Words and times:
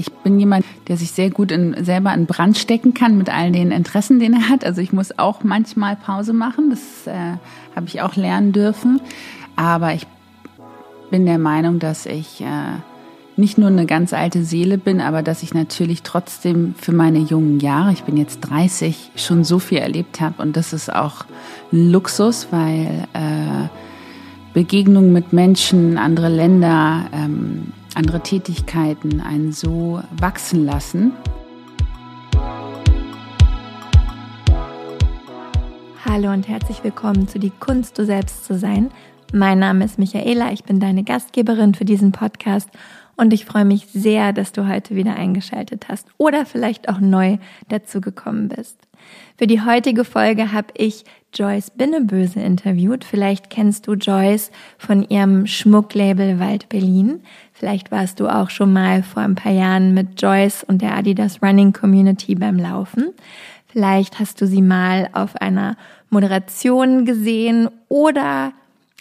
Ich 0.00 0.12
bin 0.12 0.40
jemand, 0.40 0.64
der 0.88 0.96
sich 0.96 1.12
sehr 1.12 1.30
gut 1.30 1.52
in, 1.52 1.84
selber 1.84 2.12
in 2.14 2.26
Brand 2.26 2.56
stecken 2.56 2.94
kann 2.94 3.18
mit 3.18 3.28
all 3.28 3.52
den 3.52 3.70
Interessen, 3.70 4.18
den 4.18 4.32
er 4.32 4.48
hat. 4.48 4.64
Also 4.64 4.80
ich 4.80 4.92
muss 4.92 5.18
auch 5.18 5.44
manchmal 5.44 5.96
Pause 5.96 6.32
machen. 6.32 6.70
Das 6.70 7.06
äh, 7.06 7.36
habe 7.76 7.86
ich 7.86 8.00
auch 8.00 8.16
lernen 8.16 8.52
dürfen. 8.52 9.00
Aber 9.56 9.92
ich 9.92 10.06
bin 11.10 11.26
der 11.26 11.38
Meinung, 11.38 11.78
dass 11.78 12.06
ich 12.06 12.40
äh, 12.40 12.78
nicht 13.36 13.58
nur 13.58 13.68
eine 13.68 13.86
ganz 13.86 14.12
alte 14.12 14.42
Seele 14.44 14.78
bin, 14.78 15.00
aber 15.00 15.22
dass 15.22 15.42
ich 15.42 15.52
natürlich 15.52 16.02
trotzdem 16.02 16.74
für 16.78 16.92
meine 16.92 17.18
jungen 17.18 17.60
Jahre, 17.60 17.92
ich 17.92 18.04
bin 18.04 18.16
jetzt 18.16 18.40
30, 18.40 19.12
schon 19.16 19.44
so 19.44 19.58
viel 19.58 19.78
erlebt 19.78 20.20
habe. 20.20 20.40
Und 20.42 20.56
das 20.56 20.72
ist 20.72 20.92
auch 20.92 21.24
ein 21.72 21.90
Luxus, 21.90 22.48
weil 22.50 23.06
äh, 23.12 23.68
Begegnungen 24.54 25.12
mit 25.12 25.32
Menschen, 25.32 25.98
andere 25.98 26.28
Länder, 26.28 27.06
ähm, 27.12 27.72
andere 27.94 28.20
Tätigkeiten 28.20 29.20
einen 29.20 29.52
so 29.52 30.02
wachsen 30.18 30.64
lassen. 30.64 31.12
Hallo 36.04 36.32
und 36.32 36.48
herzlich 36.48 36.82
willkommen 36.82 37.28
zu 37.28 37.38
Die 37.38 37.50
Kunst, 37.50 37.98
du 37.98 38.04
selbst 38.04 38.44
zu 38.44 38.58
sein. 38.58 38.90
Mein 39.32 39.58
Name 39.58 39.84
ist 39.84 39.98
Michaela, 39.98 40.52
ich 40.52 40.64
bin 40.64 40.80
deine 40.80 41.04
Gastgeberin 41.04 41.74
für 41.74 41.84
diesen 41.84 42.10
Podcast 42.10 42.68
und 43.16 43.32
ich 43.32 43.44
freue 43.44 43.64
mich 43.64 43.86
sehr, 43.86 44.32
dass 44.32 44.52
du 44.52 44.66
heute 44.66 44.96
wieder 44.96 45.14
eingeschaltet 45.14 45.86
hast 45.88 46.08
oder 46.18 46.46
vielleicht 46.46 46.88
auch 46.88 47.00
neu 47.00 47.38
dazugekommen 47.68 48.48
bist. 48.48 48.78
Für 49.36 49.46
die 49.46 49.62
heutige 49.62 50.04
Folge 50.04 50.52
habe 50.52 50.68
ich 50.76 51.04
Joyce 51.32 51.70
Binneböse 51.70 52.40
interviewt. 52.40 53.04
Vielleicht 53.04 53.50
kennst 53.50 53.86
du 53.86 53.94
Joyce 53.94 54.50
von 54.78 55.02
ihrem 55.08 55.46
Schmucklabel 55.46 56.40
Wald 56.40 56.68
Berlin. 56.68 57.20
Vielleicht 57.52 57.90
warst 57.90 58.20
du 58.20 58.28
auch 58.28 58.50
schon 58.50 58.72
mal 58.72 59.02
vor 59.02 59.22
ein 59.22 59.34
paar 59.34 59.52
Jahren 59.52 59.94
mit 59.94 60.20
Joyce 60.20 60.64
und 60.64 60.82
der 60.82 60.96
Adidas 60.96 61.42
Running 61.42 61.72
Community 61.72 62.34
beim 62.34 62.58
Laufen. 62.58 63.12
Vielleicht 63.66 64.18
hast 64.18 64.40
du 64.40 64.46
sie 64.46 64.62
mal 64.62 65.08
auf 65.12 65.36
einer 65.36 65.76
Moderation 66.10 67.04
gesehen 67.04 67.68
oder 67.88 68.52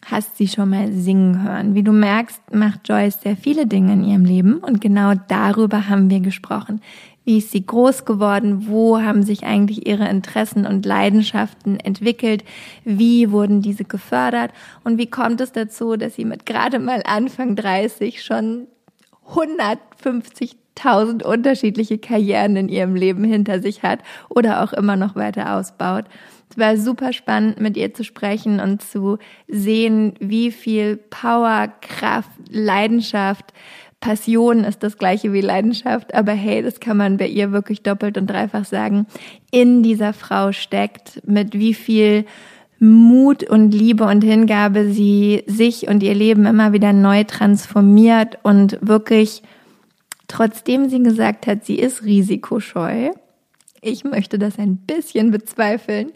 hast 0.06 0.38
sie 0.38 0.48
schon 0.48 0.70
mal 0.70 0.92
singen 0.92 1.44
hören. 1.44 1.76
Wie 1.76 1.84
du 1.84 1.92
merkst, 1.92 2.54
macht 2.54 2.88
Joyce 2.88 3.22
sehr 3.22 3.36
viele 3.36 3.68
Dinge 3.68 3.94
in 3.94 4.04
ihrem 4.04 4.26
Leben 4.26 4.58
und 4.58 4.82
genau 4.82 5.14
darüber 5.28 5.90
haben 5.90 6.10
wir 6.10 6.20
gesprochen. 6.20 6.82
Wie 7.30 7.38
ist 7.38 7.52
sie 7.52 7.64
groß 7.64 8.06
geworden? 8.06 8.66
Wo 8.66 9.00
haben 9.04 9.22
sich 9.22 9.44
eigentlich 9.44 9.86
ihre 9.86 10.10
Interessen 10.10 10.66
und 10.66 10.84
Leidenschaften 10.84 11.80
entwickelt? 11.80 12.44
Wie 12.86 13.30
wurden 13.30 13.62
diese 13.62 13.84
gefördert? 13.84 14.52
Und 14.84 14.98
wie 14.98 15.12
kommt 15.12 15.40
es 15.40 15.52
dazu, 15.52 15.96
dass 15.96 16.16
sie 16.16 16.26
mit 16.26 16.48
gerade 16.48 16.80
mal 16.80 17.04
Anfang 17.06 17.56
30 17.56 18.24
schon 18.24 18.66
150.000 19.32 21.24
unterschiedliche 21.24 22.00
Karrieren 22.00 22.56
in 22.56 22.68
ihrem 22.68 22.96
Leben 22.96 23.24
hinter 23.24 23.62
sich 23.62 23.84
hat 23.84 24.00
oder 24.30 24.64
auch 24.64 24.74
immer 24.74 24.96
noch 24.96 25.16
weiter 25.16 25.56
ausbaut? 25.56 26.06
Es 26.50 26.58
war 26.58 26.78
super 26.78 27.14
spannend, 27.14 27.60
mit 27.60 27.78
ihr 27.78 27.94
zu 27.94 28.04
sprechen 28.04 28.60
und 28.60 28.82
zu 28.82 29.20
sehen, 29.48 30.16
wie 30.20 30.50
viel 30.52 30.98
Power, 30.98 31.72
Kraft, 31.82 32.32
Leidenschaft, 32.50 33.54
Passion 34.00 34.64
ist 34.64 34.82
das 34.82 34.98
gleiche 34.98 35.34
wie 35.34 35.42
Leidenschaft, 35.42 36.14
aber 36.14 36.32
hey, 36.32 36.62
das 36.62 36.80
kann 36.80 36.98
man 36.98 37.18
bei 37.18 37.28
ihr 37.28 37.52
wirklich 37.52 37.82
doppelt 37.84 38.18
und 38.18 38.28
dreifach 38.28 38.66
sagen, 38.66 39.08
in 39.52 39.84
dieser 39.84 40.14
Frau 40.14 40.52
steckt, 40.54 41.22
mit 41.28 41.54
wie 41.54 41.74
viel 41.74 42.26
Mut 42.80 43.44
und 43.44 43.72
Liebe 43.72 44.06
und 44.06 44.24
Hingabe 44.24 44.92
sie 44.92 45.44
sich 45.48 45.90
und 45.90 46.02
ihr 46.02 46.16
Leben 46.16 46.46
immer 46.46 46.72
wieder 46.72 46.94
neu 46.94 47.26
transformiert 47.26 48.40
und 48.44 48.78
wirklich, 48.82 49.44
trotzdem 50.30 50.90
sie 50.90 51.04
gesagt 51.04 51.46
hat, 51.46 51.66
sie 51.66 51.78
ist 51.78 52.04
risikoscheu. 52.04 53.10
Ich 53.82 54.06
möchte 54.06 54.40
das 54.40 54.58
ein 54.58 54.78
bisschen 54.78 55.32
bezweifeln. 55.32 56.12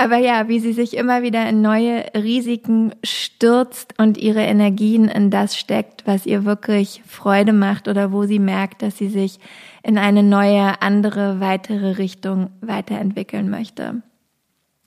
Aber 0.00 0.16
ja, 0.16 0.46
wie 0.46 0.60
sie 0.60 0.74
sich 0.74 0.96
immer 0.96 1.22
wieder 1.22 1.48
in 1.48 1.60
neue 1.60 2.04
Risiken 2.14 2.94
stürzt 3.02 3.94
und 3.98 4.16
ihre 4.16 4.42
Energien 4.42 5.08
in 5.08 5.28
das 5.28 5.58
steckt, 5.58 6.06
was 6.06 6.24
ihr 6.24 6.44
wirklich 6.44 7.02
Freude 7.04 7.52
macht 7.52 7.88
oder 7.88 8.12
wo 8.12 8.22
sie 8.22 8.38
merkt, 8.38 8.82
dass 8.82 8.96
sie 8.96 9.08
sich 9.08 9.40
in 9.82 9.98
eine 9.98 10.22
neue, 10.22 10.80
andere, 10.82 11.40
weitere 11.40 11.96
Richtung 11.96 12.50
weiterentwickeln 12.60 13.50
möchte. 13.50 14.02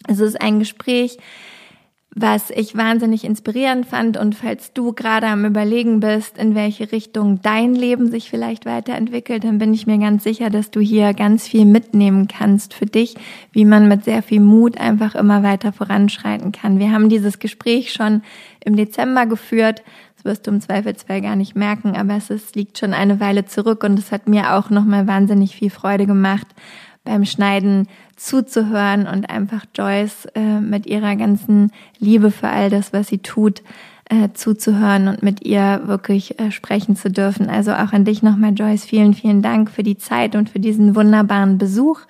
Es 0.08 0.22
ist 0.22 0.40
ein 0.40 0.60
Gespräch, 0.60 1.18
was 2.14 2.50
ich 2.50 2.76
wahnsinnig 2.76 3.24
inspirierend 3.24 3.86
fand. 3.86 4.18
Und 4.18 4.36
falls 4.36 4.74
du 4.74 4.92
gerade 4.92 5.28
am 5.28 5.46
Überlegen 5.46 6.02
bist, 6.02 6.38
in 6.38 6.56
welche 6.56 6.92
Richtung 6.92 7.42
dein 7.42 7.74
Leben 7.74 8.12
sich 8.12 8.30
vielleicht 8.30 8.66
weiterentwickelt, 8.66 9.46
dann 9.46 9.60
bin 9.60 9.74
ich 9.74 9.88
mir 9.88 9.98
ganz 9.98 10.24
sicher, 10.24 10.50
dass 10.50 10.72
du 10.72 10.82
hier 10.82 11.14
ganz 11.14 11.48
viel 11.48 11.66
mitnehmen 11.66 12.28
kannst 12.28 12.74
für 12.74 12.86
dich, 12.86 13.16
wie 13.54 13.64
man 13.64 13.88
mit 13.88 14.04
sehr 14.04 14.24
viel 14.24 14.42
Mut 14.42 14.78
einfach 14.78 15.16
immer 15.16 15.42
weiter 15.42 15.72
voranschreiten 15.72 16.52
kann. 16.52 16.80
Wir 16.80 16.92
haben 16.92 17.08
dieses 17.08 17.40
Gespräch 17.40 17.94
schon 17.94 18.24
im 18.60 18.76
Dezember 18.76 19.26
geführt. 19.26 19.82
Das 20.16 20.26
wirst 20.26 20.48
du 20.48 20.52
im 20.52 20.60
Zweifelsfall 20.60 21.22
gar 21.22 21.38
nicht 21.38 21.56
merken, 21.56 21.96
aber 21.96 22.16
es 22.16 22.30
ist, 22.30 22.58
liegt 22.58 22.78
schon 22.78 22.94
eine 22.94 23.22
Weile 23.22 23.46
zurück 23.46 23.86
und 23.86 23.98
es 23.98 24.12
hat 24.12 24.28
mir 24.28 24.54
auch 24.56 24.70
nochmal 24.70 25.08
wahnsinnig 25.08 25.56
viel 25.56 25.70
Freude 25.70 26.06
gemacht, 26.06 26.48
beim 27.04 27.26
Schneiden 27.26 27.88
zuzuhören 28.22 29.08
und 29.08 29.30
einfach 29.30 29.66
Joyce 29.74 30.28
äh, 30.36 30.60
mit 30.60 30.86
ihrer 30.86 31.16
ganzen 31.16 31.72
Liebe 31.98 32.30
für 32.30 32.50
all 32.50 32.70
das, 32.70 32.94
was 32.94 33.08
sie 33.08 33.18
tut, 33.18 33.64
äh, 34.10 34.30
zuzuhören 34.34 35.08
und 35.08 35.24
mit 35.24 35.44
ihr 35.44 35.82
wirklich 35.86 36.40
äh, 36.40 36.52
sprechen 36.52 36.96
zu 36.96 37.10
dürfen. 37.10 37.50
Also 37.50 37.72
auch 37.74 37.94
an 37.94 38.06
dich 38.06 38.22
nochmal, 38.22 38.54
Joyce, 38.54 38.86
vielen, 38.86 39.16
vielen 39.16 39.42
Dank 39.42 39.72
für 39.72 39.82
die 39.82 39.98
Zeit 39.98 40.36
und 40.36 40.50
für 40.50 40.60
diesen 40.60 40.96
wunderbaren 40.96 41.58
Besuch. 41.58 42.02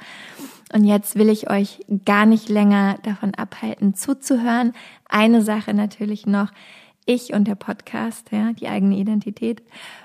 Und 0.74 0.84
jetzt 0.84 1.16
will 1.16 1.30
ich 1.30 1.50
euch 1.50 1.80
gar 2.06 2.26
nicht 2.26 2.50
länger 2.50 2.98
davon 3.04 3.34
abhalten, 3.36 3.94
zuzuhören. 3.94 4.74
Eine 5.08 5.42
Sache 5.42 5.74
natürlich 5.74 6.26
noch 6.26 6.52
ich 7.14 7.34
und 7.34 7.48
der 7.48 7.56
Podcast, 7.56 8.32
ja, 8.32 8.54
die 8.54 8.68
eigene 8.68 8.98
Identität, 8.98 9.62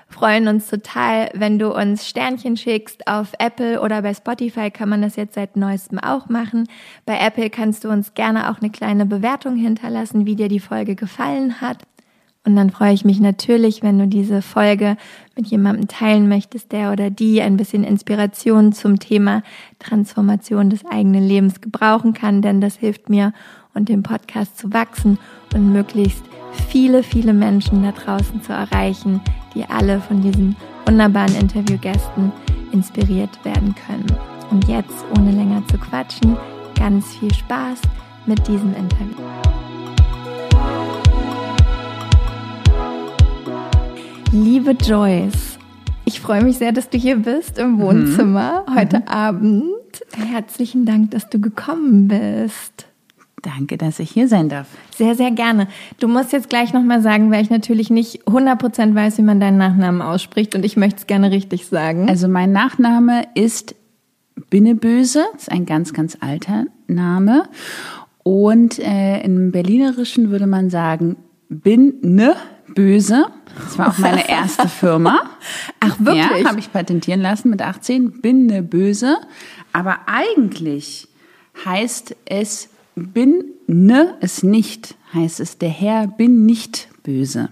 freuen 0.09 0.47
uns 0.47 0.69
total, 0.69 1.29
wenn 1.33 1.59
du 1.59 1.73
uns 1.73 2.07
Sternchen 2.07 2.57
schickst. 2.57 3.07
Auf 3.07 3.33
Apple 3.39 3.81
oder 3.81 4.01
bei 4.01 4.13
Spotify 4.13 4.71
kann 4.71 4.89
man 4.89 5.01
das 5.01 5.15
jetzt 5.15 5.35
seit 5.35 5.55
neuestem 5.55 5.99
auch 5.99 6.29
machen. 6.29 6.67
Bei 7.05 7.17
Apple 7.19 7.49
kannst 7.49 7.83
du 7.83 7.89
uns 7.89 8.13
gerne 8.13 8.51
auch 8.51 8.59
eine 8.61 8.69
kleine 8.69 9.05
Bewertung 9.05 9.55
hinterlassen, 9.55 10.25
wie 10.25 10.35
dir 10.35 10.49
die 10.49 10.59
Folge 10.59 10.95
gefallen 10.95 11.61
hat. 11.61 11.83
Und 12.47 12.55
dann 12.55 12.69
freue 12.69 12.93
ich 12.93 13.03
mich 13.03 13.19
natürlich, 13.19 13.83
wenn 13.83 13.99
du 13.99 14.07
diese 14.07 14.41
Folge 14.41 14.95
mit 15.35 15.47
jemandem 15.47 15.89
teilen 15.89 16.29
möchtest, 16.29 16.71
der 16.71 16.93
oder 16.93 17.09
die 17.09 17.41
ein 17.41 17.57
bisschen 17.57 17.83
Inspiration 17.83 18.71
zum 18.71 18.99
Thema 18.99 19.43
Transformation 19.79 20.69
des 20.69 20.85
eigenen 20.85 21.27
Lebens 21.27 21.59
gebrauchen 21.59 22.13
kann, 22.13 22.41
denn 22.41 22.61
das 22.61 22.77
hilft 22.77 23.09
mir 23.09 23.33
und 23.73 23.89
dem 23.89 24.01
Podcast 24.01 24.57
zu 24.57 24.71
wachsen 24.71 25.19
und 25.53 25.73
möglichst 25.73 26.23
viele, 26.59 27.03
viele 27.03 27.33
Menschen 27.33 27.83
da 27.83 27.91
draußen 27.91 28.41
zu 28.41 28.53
erreichen, 28.53 29.21
die 29.55 29.63
alle 29.65 29.99
von 29.99 30.21
diesen 30.21 30.55
wunderbaren 30.85 31.35
Interviewgästen 31.35 32.31
inspiriert 32.71 33.43
werden 33.43 33.75
können. 33.87 34.07
Und 34.51 34.67
jetzt, 34.67 35.05
ohne 35.17 35.31
länger 35.31 35.61
zu 35.67 35.77
quatschen, 35.77 36.37
ganz 36.77 37.15
viel 37.17 37.33
Spaß 37.33 37.81
mit 38.25 38.47
diesem 38.47 38.73
Interview. 38.75 39.23
Liebe 44.31 44.71
Joyce, 44.71 45.57
ich 46.05 46.19
freue 46.19 46.43
mich 46.43 46.57
sehr, 46.57 46.71
dass 46.71 46.89
du 46.89 46.97
hier 46.97 47.17
bist 47.17 47.57
im 47.57 47.79
Wohnzimmer 47.79 48.63
mhm. 48.67 48.75
heute 48.75 48.99
mhm. 48.99 49.07
Abend. 49.07 49.63
Herzlichen 50.15 50.85
Dank, 50.85 51.11
dass 51.11 51.29
du 51.29 51.39
gekommen 51.39 52.07
bist. 52.07 52.86
Danke, 53.43 53.77
dass 53.77 53.99
ich 53.99 54.09
hier 54.09 54.27
sein 54.27 54.49
darf. 54.49 54.67
Sehr, 54.95 55.13
sehr 55.13 55.29
gerne. 55.29 55.67
Du 55.99 56.07
musst 56.07 56.33
jetzt 56.33 56.49
gleich 56.49 56.73
nochmal 56.73 57.03
sagen, 57.03 57.31
weil 57.31 57.43
ich 57.43 57.51
natürlich 57.51 57.91
nicht 57.91 58.23
100% 58.23 58.95
weiß, 58.95 59.19
wie 59.19 59.21
man 59.21 59.39
deinen 59.39 59.57
Nachnamen 59.57 60.01
ausspricht 60.01 60.55
und 60.55 60.65
ich 60.65 60.75
möchte 60.75 61.01
es 61.01 61.07
gerne 61.07 61.29
richtig 61.29 61.67
sagen. 61.67 62.09
Also 62.09 62.27
mein 62.27 62.51
Nachname 62.51 63.27
ist 63.35 63.75
Binneböse, 64.49 65.23
das 65.33 65.43
ist 65.43 65.51
ein 65.51 65.65
ganz, 65.65 65.93
ganz 65.93 66.17
alter 66.19 66.65
Name. 66.87 67.43
Und 68.23 68.79
äh, 68.79 69.21
im 69.21 69.51
Berlinerischen 69.51 70.31
würde 70.31 70.47
man 70.47 70.69
sagen 70.69 71.15
Binneböse. 71.49 73.27
Das 73.55 73.77
war 73.77 73.89
auch 73.89 73.97
meine 73.99 74.27
erste 74.27 74.67
Firma. 74.67 75.21
Ach 75.79 75.95
wirklich? 75.99 76.43
Ja, 76.43 76.49
habe 76.49 76.59
ich 76.59 76.71
patentieren 76.71 77.21
lassen 77.21 77.49
mit 77.51 77.61
18. 77.61 78.19
Binneböse. 78.21 79.17
Aber 79.73 79.99
eigentlich 80.07 81.07
heißt 81.65 82.15
es 82.25 82.69
bin 82.97 83.45
ne 83.67 84.15
es 84.21 84.43
nicht, 84.43 84.95
heißt 85.13 85.39
es, 85.39 85.57
der 85.57 85.69
Herr 85.69 86.07
bin 86.07 86.45
nicht 86.45 86.89
böse. 87.03 87.49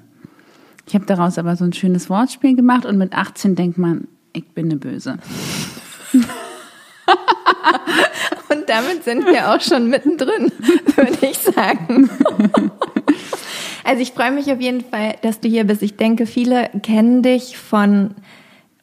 Ich 0.87 0.95
habe 0.95 1.05
daraus 1.05 1.37
aber 1.37 1.55
so 1.55 1.63
ein 1.65 1.73
schönes 1.73 2.09
Wortspiel 2.09 2.55
gemacht 2.55 2.85
und 2.85 2.97
mit 2.97 3.13
18 3.13 3.55
denkt 3.55 3.77
man, 3.77 4.07
ich 4.33 4.47
bin 4.49 4.67
ne 4.67 4.75
böse. 4.75 5.17
und 8.49 8.67
damit 8.67 9.03
sind 9.03 9.25
wir 9.25 9.51
auch 9.51 9.61
schon 9.61 9.89
mittendrin, 9.89 10.51
würde 10.95 11.17
ich 11.21 11.37
sagen. 11.37 12.09
Also 13.83 14.01
ich 14.01 14.13
freue 14.13 14.31
mich 14.31 14.51
auf 14.51 14.59
jeden 14.59 14.81
Fall, 14.81 15.15
dass 15.21 15.39
du 15.39 15.47
hier 15.47 15.63
bist. 15.63 15.83
Ich 15.83 15.95
denke, 15.95 16.25
viele 16.25 16.69
kennen 16.81 17.21
dich 17.21 17.57
von 17.57 18.15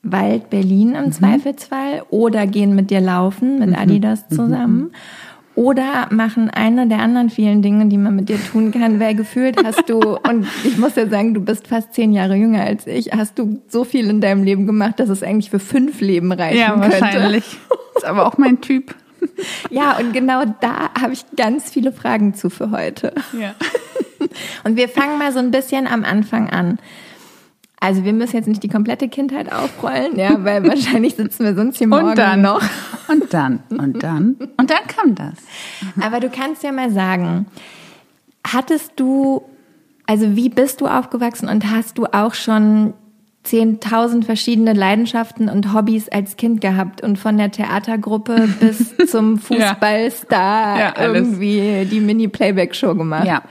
Wald 0.05 0.51
Berlin 0.51 0.95
im 0.95 1.07
mhm. 1.07 1.13
Zweifelsfall 1.13 2.05
oder 2.11 2.47
gehen 2.47 2.75
mit 2.75 2.91
dir 2.91 3.01
laufen, 3.01 3.59
mit 3.59 3.71
mhm. 3.71 3.77
Adidas 3.77 4.25
mhm. 4.31 4.91
Oder 5.55 6.09
machen 6.11 6.49
eine 6.49 6.87
der 6.87 7.01
anderen 7.01 7.29
vielen 7.29 7.61
Dinge, 7.61 7.87
die 7.87 7.99
man 7.99 8.17
mit 8.17 8.29
dir 8.31 8.39
tun 8.43 8.71
kann, 8.73 8.99
weil 9.01 9.15
gefühlt 9.15 9.63
hast 9.63 9.89
du, 9.89 9.99
und 10.29 10.47
ich 10.65 10.79
muss 10.79 10.97
ja 10.97 11.07
sagen, 11.09 11.35
du 11.35 11.41
bist 11.43 11.69
fast 11.69 11.93
zehn 11.95 12.13
Jahre 12.13 12.37
jünger 12.37 12.63
als 12.63 12.87
ich, 12.87 13.13
hast 13.13 13.39
du 13.39 13.61
so 13.69 13.85
viel 13.85 14.09
in 14.09 14.21
deinem 14.21 14.45
Leben 14.45 14.67
gemacht, 14.67 14.99
dass 14.99 15.09
es 15.09 15.23
eigentlich 15.23 15.51
für 15.51 15.59
fünf 15.59 16.01
Leben 16.01 16.33
reichen 16.33 16.59
ja, 16.59 16.71
könnte. 16.73 16.97
Ja, 16.97 17.03
wahrscheinlich. 17.03 17.59
Ist 17.97 18.05
aber 18.05 18.27
auch 18.27 18.39
mein 18.39 18.61
Typ. 18.61 18.95
Ja, 19.71 19.99
und 19.99 20.13
genau 20.13 20.43
da 20.61 20.91
habe 21.01 21.13
ich 21.13 21.25
ganz 21.37 21.71
viele 21.71 21.93
Fragen 21.93 22.35
zu 22.35 22.51
für 22.51 22.71
heute. 22.71 23.13
Ja. 23.39 23.55
Und 24.65 24.77
wir 24.77 24.89
fangen 24.89 25.19
mal 25.19 25.33
so 25.33 25.39
ein 25.39 25.51
bisschen 25.51 25.87
am 25.87 26.05
Anfang 26.05 26.51
an. 26.51 26.79
Also 27.83 28.05
wir 28.05 28.13
müssen 28.13 28.37
jetzt 28.37 28.47
nicht 28.47 28.63
die 28.63 28.69
komplette 28.69 29.09
Kindheit 29.09 29.53
aufrollen, 29.53 30.17
ja, 30.17 30.45
weil 30.45 30.65
wahrscheinlich 30.69 31.17
sitzen 31.17 31.45
wir 31.45 31.57
sonst 31.57 31.79
hier 31.79 31.89
morgen 31.89 32.11
und 32.11 32.19
dann, 32.19 32.41
noch. 32.41 32.63
Und 33.09 33.35
dann, 33.35 33.59
und 33.71 34.05
dann, 34.05 34.37
und 34.57 34.71
dann 34.71 34.87
kam 34.87 35.17
das. 35.17 35.35
Aber 36.01 36.21
du 36.21 36.31
kannst 36.31 36.63
ja 36.63 36.71
mal 36.71 36.93
sagen, 36.93 37.47
hattest 38.47 38.93
du, 38.95 39.43
also 40.07 40.37
wie 40.37 40.49
bist 40.49 40.81
du 40.81 40.87
aufgewachsen 40.87 41.49
und 41.49 41.73
hast 41.73 41.99
du 41.99 42.07
auch 42.07 42.35
schon 42.35 42.95
10.000 43.47 44.27
verschiedene 44.27 44.75
Leidenschaften 44.75 45.49
und 45.49 45.75
Hobbys 45.75 46.09
als 46.09 46.37
Kind 46.37 46.61
gehabt 46.61 47.03
und 47.03 47.19
von 47.19 47.37
der 47.37 47.51
Theatergruppe 47.51 48.49
bis 48.61 48.97
zum 49.11 49.39
Fußballstar 49.39 50.79
ja. 50.79 50.95
Ja, 50.97 51.05
irgendwie 51.05 51.85
die 51.91 51.99
Mini-Playback-Show 51.99 52.95
gemacht. 52.95 53.27
Ja, 53.27 53.43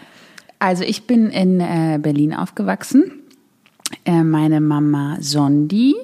also 0.58 0.86
ich 0.86 1.06
bin 1.06 1.32
in 1.32 1.60
äh, 1.60 2.00
Berlin 2.02 2.34
aufgewachsen 2.34 3.21
äh, 4.06 4.24
meine 4.24 4.62
Mama 4.62 5.18
Sondi 5.20 5.96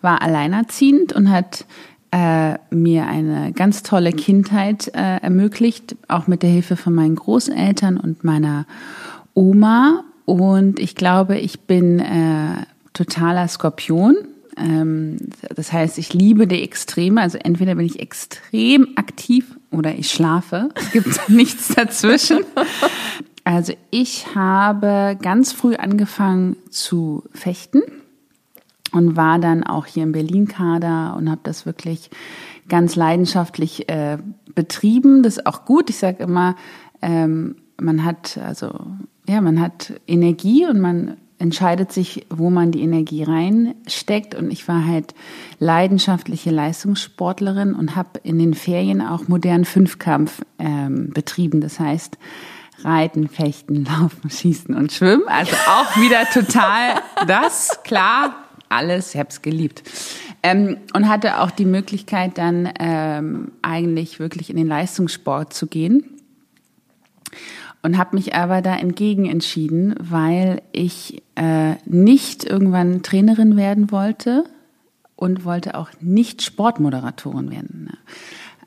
war 0.00 0.22
alleinerziehend 0.22 1.12
und 1.12 1.30
hat 1.30 1.64
äh, 2.12 2.58
mir 2.70 3.06
eine 3.06 3.52
ganz 3.52 3.82
tolle 3.82 4.12
Kindheit 4.12 4.88
äh, 4.88 5.16
ermöglicht, 5.22 5.96
auch 6.08 6.26
mit 6.26 6.42
der 6.42 6.50
Hilfe 6.50 6.76
von 6.76 6.94
meinen 6.94 7.16
Großeltern 7.16 7.96
und 7.96 8.22
meiner 8.22 8.66
Oma. 9.34 10.04
Und 10.26 10.78
ich 10.78 10.94
glaube, 10.94 11.38
ich 11.38 11.60
bin 11.60 12.00
äh, 12.00 12.66
totaler 12.92 13.48
Skorpion. 13.48 14.16
Ähm, 14.58 15.16
das 15.54 15.72
heißt, 15.72 15.98
ich 15.98 16.12
liebe 16.12 16.46
die 16.46 16.62
Extreme. 16.62 17.20
Also 17.20 17.38
entweder 17.38 17.74
bin 17.76 17.86
ich 17.86 18.00
extrem 18.00 18.88
aktiv 18.96 19.56
oder 19.70 19.94
ich 19.94 20.10
schlafe. 20.10 20.68
Es 20.74 20.92
gibt 20.92 21.20
nichts 21.28 21.68
dazwischen. 21.68 22.40
Also 23.44 23.74
ich 23.90 24.34
habe 24.34 25.18
ganz 25.20 25.52
früh 25.52 25.74
angefangen 25.74 26.56
zu 26.70 27.24
fechten 27.32 27.82
und 28.92 29.16
war 29.16 29.38
dann 29.38 29.64
auch 29.64 29.86
hier 29.86 30.04
im 30.04 30.12
Berlin-Kader 30.12 31.16
und 31.16 31.30
habe 31.30 31.40
das 31.42 31.66
wirklich 31.66 32.10
ganz 32.68 32.94
leidenschaftlich 32.94 33.88
äh, 33.88 34.18
betrieben. 34.54 35.22
Das 35.22 35.38
ist 35.38 35.46
auch 35.46 35.64
gut. 35.64 35.90
Ich 35.90 35.96
sage 35.96 36.22
immer, 36.22 36.54
ähm, 37.00 37.56
man 37.80 38.04
hat 38.04 38.38
also 38.38 38.72
ja, 39.28 39.40
man 39.40 39.60
hat 39.60 39.92
Energie 40.06 40.66
und 40.66 40.80
man 40.80 41.16
entscheidet 41.38 41.92
sich, 41.92 42.26
wo 42.30 42.50
man 42.50 42.70
die 42.70 42.82
Energie 42.82 43.24
reinsteckt. 43.24 44.34
Und 44.34 44.52
ich 44.52 44.68
war 44.68 44.86
halt 44.86 45.14
leidenschaftliche 45.58 46.50
Leistungssportlerin 46.50 47.74
und 47.74 47.96
habe 47.96 48.20
in 48.22 48.38
den 48.38 48.54
Ferien 48.54 49.00
auch 49.00 49.26
modernen 49.26 49.64
Fünfkampf 49.64 50.42
ähm, 50.58 51.10
betrieben. 51.12 51.60
Das 51.60 51.80
heißt, 51.80 52.16
Reiten, 52.84 53.28
Fechten, 53.28 53.84
Laufen, 53.84 54.30
Schießen 54.30 54.74
und 54.74 54.92
Schwimmen. 54.92 55.24
Also 55.26 55.54
auch 55.68 55.96
wieder 55.96 56.24
total 56.32 57.00
das, 57.26 57.82
klar, 57.84 58.34
alles, 58.68 59.14
ich 59.14 59.20
habe 59.20 59.28
es 59.28 59.42
geliebt. 59.42 59.82
Ähm, 60.42 60.78
und 60.92 61.08
hatte 61.08 61.40
auch 61.40 61.50
die 61.50 61.64
Möglichkeit 61.64 62.38
dann 62.38 62.68
ähm, 62.78 63.52
eigentlich 63.62 64.18
wirklich 64.18 64.50
in 64.50 64.56
den 64.56 64.66
Leistungssport 64.66 65.52
zu 65.52 65.66
gehen. 65.66 66.04
Und 67.84 67.98
habe 67.98 68.14
mich 68.14 68.34
aber 68.34 68.62
da 68.62 68.76
entgegen 68.76 69.26
entschieden, 69.26 69.94
weil 69.98 70.62
ich 70.70 71.22
äh, 71.34 71.74
nicht 71.84 72.44
irgendwann 72.44 73.02
Trainerin 73.02 73.56
werden 73.56 73.90
wollte 73.90 74.44
und 75.16 75.44
wollte 75.44 75.76
auch 75.76 75.90
nicht 76.00 76.42
Sportmoderatorin 76.42 77.50
werden. 77.50 77.88
Ne? 77.90 77.98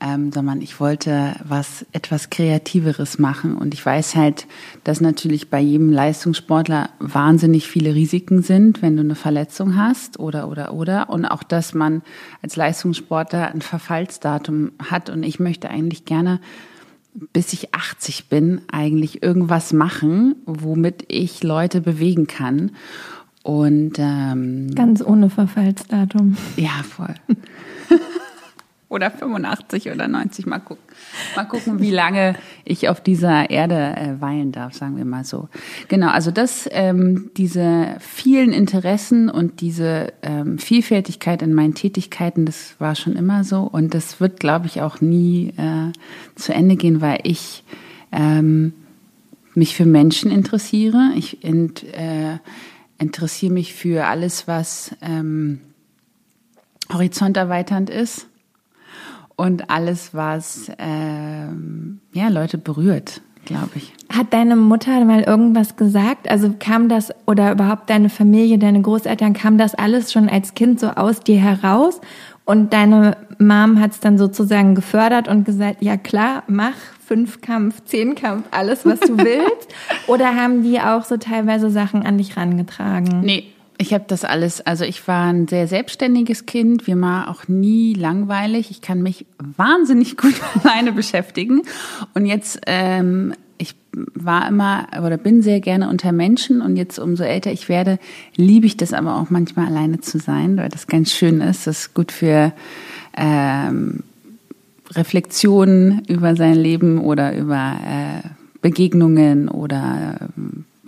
Ähm, 0.05 0.31
sondern 0.31 0.61
ich 0.61 0.79
wollte 0.79 1.35
was 1.43 1.85
etwas 1.91 2.29
Kreativeres 2.29 3.17
machen. 3.17 3.57
Und 3.57 3.73
ich 3.73 3.83
weiß 3.83 4.15
halt, 4.15 4.45
dass 4.83 5.01
natürlich 5.01 5.49
bei 5.49 5.59
jedem 5.59 5.91
Leistungssportler 5.91 6.89
wahnsinnig 6.99 7.67
viele 7.67 7.95
Risiken 7.95 8.43
sind, 8.43 8.81
wenn 8.81 8.95
du 8.95 9.01
eine 9.01 9.15
Verletzung 9.15 9.75
hast 9.75 10.19
oder 10.19 10.47
oder 10.47 10.73
oder. 10.73 11.09
Und 11.09 11.25
auch, 11.25 11.43
dass 11.43 11.73
man 11.73 12.03
als 12.41 12.55
Leistungssportler 12.55 13.51
ein 13.51 13.61
Verfallsdatum 13.61 14.73
hat. 14.79 15.09
Und 15.09 15.23
ich 15.23 15.39
möchte 15.39 15.69
eigentlich 15.69 16.05
gerne 16.05 16.39
bis 17.31 17.53
ich 17.53 17.73
80 17.73 18.27
bin, 18.27 18.59
eigentlich 18.69 19.23
irgendwas 19.23 19.71
machen, 19.71 20.35
womit 20.45 21.05
ich 21.07 21.43
Leute 21.43 21.79
bewegen 21.79 22.27
kann. 22.27 22.71
Und 23.41 23.93
ähm, 23.99 24.75
ganz 24.75 25.01
ohne 25.01 25.29
Verfallsdatum. 25.29 26.35
Ja, 26.57 26.83
voll. 26.83 27.15
oder 28.87 29.09
85 29.09 29.91
oder 29.91 30.07
90. 30.07 30.45
Mal 30.45 30.59
gucken, 30.59 30.83
mal 31.35 31.45
gucken, 31.45 31.79
wie 31.79 31.91
lange 31.91 32.35
ich 32.63 32.87
auf 32.87 33.01
dieser 33.01 33.49
Erde 33.49 33.95
äh, 33.95 34.21
weilen 34.21 34.51
darf, 34.51 34.73
sagen 34.73 34.95
wir 34.97 35.05
mal 35.05 35.25
so. 35.25 35.49
Genau, 35.87 36.09
also 36.09 36.31
das, 36.31 36.69
ähm, 36.71 37.31
diese 37.35 37.95
vielen 37.99 38.53
Interessen 38.53 39.29
und 39.29 39.61
diese 39.61 40.13
ähm, 40.21 40.59
Vielfältigkeit 40.59 41.41
in 41.41 41.53
meinen 41.53 41.73
Tätigkeiten, 41.73 42.45
das 42.45 42.75
war 42.79 42.95
schon 42.95 43.15
immer 43.15 43.43
so 43.43 43.61
und 43.61 43.93
das 43.93 44.19
wird, 44.19 44.39
glaube 44.39 44.67
ich, 44.67 44.81
auch 44.81 45.01
nie 45.01 45.53
äh, 45.57 45.91
zu 46.35 46.53
Ende 46.53 46.75
gehen, 46.75 47.01
weil 47.01 47.19
ich 47.23 47.63
ähm, 48.11 48.73
mich 49.55 49.75
für 49.75 49.85
Menschen 49.85 50.29
interessiere. 50.29 51.11
Ich 51.15 51.43
ent, 51.43 51.83
äh, 51.83 52.37
interessiere 52.99 53.53
mich 53.53 53.73
für 53.73 54.05
alles, 54.05 54.47
was 54.47 54.95
ähm, 55.01 55.59
horizonterweiternd 56.93 57.89
ist 57.89 58.27
und 59.35 59.69
alles, 59.69 60.13
was 60.13 60.71
ähm, 60.77 61.99
ja, 62.13 62.29
Leute 62.29 62.57
berührt, 62.57 63.21
glaube 63.45 63.71
ich. 63.75 63.93
Hat 64.13 64.33
deine 64.33 64.55
Mutter 64.55 65.03
mal 65.05 65.23
irgendwas 65.23 65.75
gesagt? 65.75 66.29
Also 66.29 66.53
kam 66.59 66.89
das 66.89 67.13
oder 67.25 67.51
überhaupt 67.51 67.89
deine 67.89 68.09
Familie, 68.09 68.57
deine 68.57 68.81
Großeltern, 68.81 69.33
kam 69.33 69.57
das 69.57 69.75
alles 69.75 70.11
schon 70.11 70.29
als 70.29 70.53
Kind 70.53 70.79
so 70.79 70.87
aus 70.89 71.19
dir 71.19 71.39
heraus? 71.39 71.99
Und 72.45 72.73
deine 72.73 73.17
Mom 73.39 73.79
hat 73.81 73.91
es 73.91 73.99
dann 73.99 74.19
sozusagen 74.19 74.75
gefördert 74.75 75.27
und 75.27 75.45
gesagt, 75.45 75.81
ja 75.81 75.97
klar, 75.97 76.43
mach 76.47 76.75
Fünfkampf, 77.05 77.83
Zehnkampf, 77.85 78.45
alles, 78.51 78.85
was 78.85 78.99
du 78.99 79.17
willst? 79.17 79.73
Oder 80.07 80.35
haben 80.35 80.61
die 80.63 80.79
auch 80.79 81.03
so 81.03 81.17
teilweise 81.17 81.71
Sachen 81.71 82.05
an 82.05 82.19
dich 82.19 82.37
rangetragen? 82.37 83.21
Nee, 83.21 83.54
ich 83.77 83.93
habe 83.93 84.05
das 84.07 84.23
alles, 84.23 84.61
also 84.61 84.85
ich 84.85 85.05
war 85.07 85.25
ein 85.25 85.47
sehr 85.47 85.67
selbstständiges 85.67 86.45
Kind, 86.45 86.87
mir 86.87 86.99
war 87.01 87.29
auch 87.29 87.47
nie 87.47 87.93
langweilig. 87.93 88.71
Ich 88.71 88.81
kann 88.81 89.01
mich 89.01 89.25
wahnsinnig 89.37 90.17
gut 90.17 90.35
alleine 90.63 90.91
beschäftigen. 90.91 91.63
Und 92.13 92.25
jetzt, 92.25 92.61
ähm, 92.67 93.33
ich 93.57 93.75
war 93.91 94.47
immer 94.47 94.87
oder 95.03 95.17
bin 95.17 95.41
sehr 95.41 95.59
gerne 95.59 95.89
unter 95.89 96.11
Menschen 96.11 96.61
und 96.61 96.77
jetzt 96.77 96.99
umso 96.99 97.23
älter 97.23 97.51
ich 97.51 97.69
werde, 97.69 97.99
liebe 98.35 98.65
ich 98.65 98.77
das 98.77 98.93
aber 98.93 99.15
auch 99.17 99.29
manchmal 99.29 99.67
alleine 99.67 99.99
zu 99.99 100.19
sein, 100.19 100.57
weil 100.57 100.69
das 100.69 100.87
ganz 100.87 101.11
schön 101.11 101.41
ist. 101.41 101.67
Das 101.67 101.79
ist 101.79 101.93
gut 101.93 102.11
für 102.11 102.53
ähm, 103.17 104.03
Reflexionen 104.91 106.03
über 106.07 106.35
sein 106.35 106.55
Leben 106.55 106.99
oder 106.99 107.35
über 107.35 107.75
äh, 107.85 108.27
Begegnungen 108.61 109.49
oder 109.49 110.17
äh, 110.21 110.43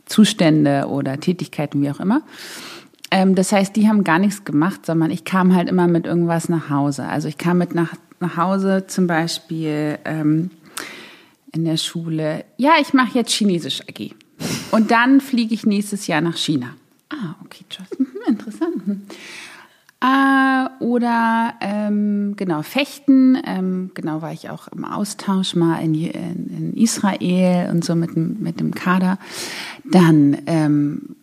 Zustände 0.06 0.88
oder 0.88 1.20
Tätigkeiten, 1.20 1.82
wie 1.82 1.91
auch 1.91 2.00
immer. 2.00 2.22
Ähm, 3.12 3.36
das 3.36 3.52
heißt, 3.52 3.76
die 3.76 3.88
haben 3.88 4.04
gar 4.04 4.20
nichts 4.20 4.44
gemacht, 4.44 4.86
sondern 4.86 5.12
ich 5.12 5.24
kam 5.24 5.56
halt 5.56 5.70
immer 5.70 5.88
mit 5.88 6.06
irgendwas 6.06 6.50
nach 6.50 6.70
Hause. 6.70 7.06
Also 7.06 7.28
ich 7.28 7.38
kam 7.38 7.58
mit 7.58 7.74
nach, 7.74 7.94
nach 8.20 8.38
Hause 8.38 8.86
zum 8.88 9.08
Beispiel 9.08 10.00
ähm, 10.06 10.52
in 11.54 11.66
der 11.66 11.78
Schule, 11.78 12.46
ja, 12.58 12.74
ich 12.82 12.94
mache 12.94 13.18
jetzt 13.18 13.32
Chinesisch 13.32 13.82
AG. 13.82 14.14
Und 14.72 14.92
dann 14.92 15.22
fliege 15.22 15.54
ich 15.54 15.66
nächstes 15.66 16.08
Jahr 16.08 16.22
nach 16.22 16.38
China. 16.38 16.68
Ah, 17.10 17.36
okay, 17.44 17.66
mhm, 17.98 18.08
interessant. 18.28 18.86
Hm. 18.86 19.02
Äh, 20.00 20.84
oder 20.84 21.56
ähm, 21.60 22.36
genau, 22.36 22.62
Fechten, 22.62 23.36
ähm, 23.44 23.92
genau 23.96 24.22
war 24.22 24.32
ich 24.32 24.50
auch 24.52 24.68
im 24.68 24.86
Austausch 24.86 25.56
mal 25.56 25.80
in, 25.80 25.96
in, 25.96 26.48
in 26.50 26.74
Israel 26.76 27.72
und 27.72 27.84
so 27.84 27.96
mit, 27.96 28.16
mit 28.16 28.60
dem 28.60 28.76
Kader. 28.76 29.18
Dann 29.86 30.38
ähm, 30.46 31.16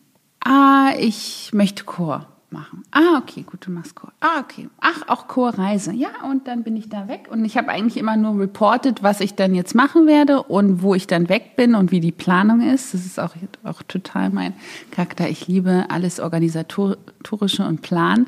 Ah, 0.45 0.93
ich 0.99 1.51
möchte 1.53 1.85
Chor 1.85 2.27
machen. 2.51 2.85
Ah, 2.91 3.19
okay, 3.19 3.43
gut, 3.43 3.67
du 3.67 3.71
machst 3.71 3.95
Chor. 3.97 4.13
Ah, 4.21 4.41
okay. 4.41 4.69
Ach, 4.81 5.09
auch 5.09 5.27
Chorreise. 5.27 5.93
Ja, 5.93 6.11
und 6.31 6.47
dann 6.47 6.63
bin 6.63 6.77
ich 6.77 6.89
da 6.89 7.09
weg. 7.09 7.29
Und 7.31 7.45
ich 7.45 7.57
habe 7.57 7.69
eigentlich 7.69 7.97
immer 7.97 8.17
nur 8.17 8.39
reported, 8.41 9.03
was 9.03 9.21
ich 9.21 9.35
dann 9.35 9.55
jetzt 9.55 9.75
machen 9.75 10.07
werde 10.07 10.43
und 10.43 10.83
wo 10.83 10.95
ich 10.95 11.07
dann 11.07 11.29
weg 11.29 11.57
bin 11.57 11.75
und 11.75 11.91
wie 11.91 12.01
die 12.01 12.13
Planung 12.13 12.61
ist. 12.61 12.95
Das 12.95 13.05
ist 13.05 13.19
auch, 13.19 13.35
auch 13.65 13.83
total 13.83 14.31
mein 14.31 14.55
Charakter. 14.91 15.29
Ich 15.29 15.49
liebe 15.49 15.87
alles 15.89 16.21
Organisatorische 16.21 17.67
und 17.67 17.83
Plan. 17.83 18.27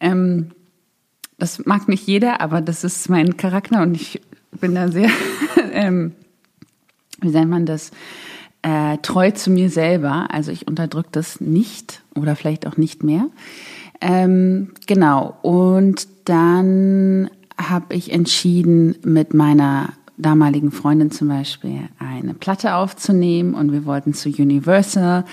Ähm, 0.00 0.50
das 1.38 1.64
mag 1.64 1.88
nicht 1.88 2.06
jeder, 2.06 2.40
aber 2.40 2.60
das 2.60 2.84
ist 2.84 3.08
mein 3.08 3.36
Charakter 3.36 3.82
und 3.82 3.94
ich 3.94 4.20
bin 4.60 4.74
da 4.74 4.88
sehr, 4.88 5.10
ähm, 5.72 6.12
wie 7.20 7.28
nennt 7.28 7.50
man 7.50 7.64
das, 7.64 7.92
äh, 8.62 8.98
treu 8.98 9.30
zu 9.30 9.50
mir 9.50 9.70
selber. 9.70 10.28
Also 10.30 10.50
ich 10.50 10.66
unterdrücke 10.66 11.10
das 11.12 11.40
nicht 11.40 12.02
oder 12.14 12.36
vielleicht 12.36 12.66
auch 12.66 12.76
nicht 12.76 13.02
mehr. 13.02 13.28
Ähm, 14.00 14.72
genau. 14.86 15.36
Und 15.42 16.08
dann 16.24 17.30
habe 17.60 17.94
ich 17.94 18.12
entschieden, 18.12 18.96
mit 19.02 19.34
meiner 19.34 19.92
damaligen 20.18 20.72
Freundin 20.72 21.10
zum 21.10 21.28
Beispiel 21.28 21.88
eine 21.98 22.34
Platte 22.34 22.74
aufzunehmen 22.74 23.54
und 23.54 23.72
wir 23.72 23.86
wollten 23.86 24.14
zu 24.14 24.28
Universal 24.28 25.24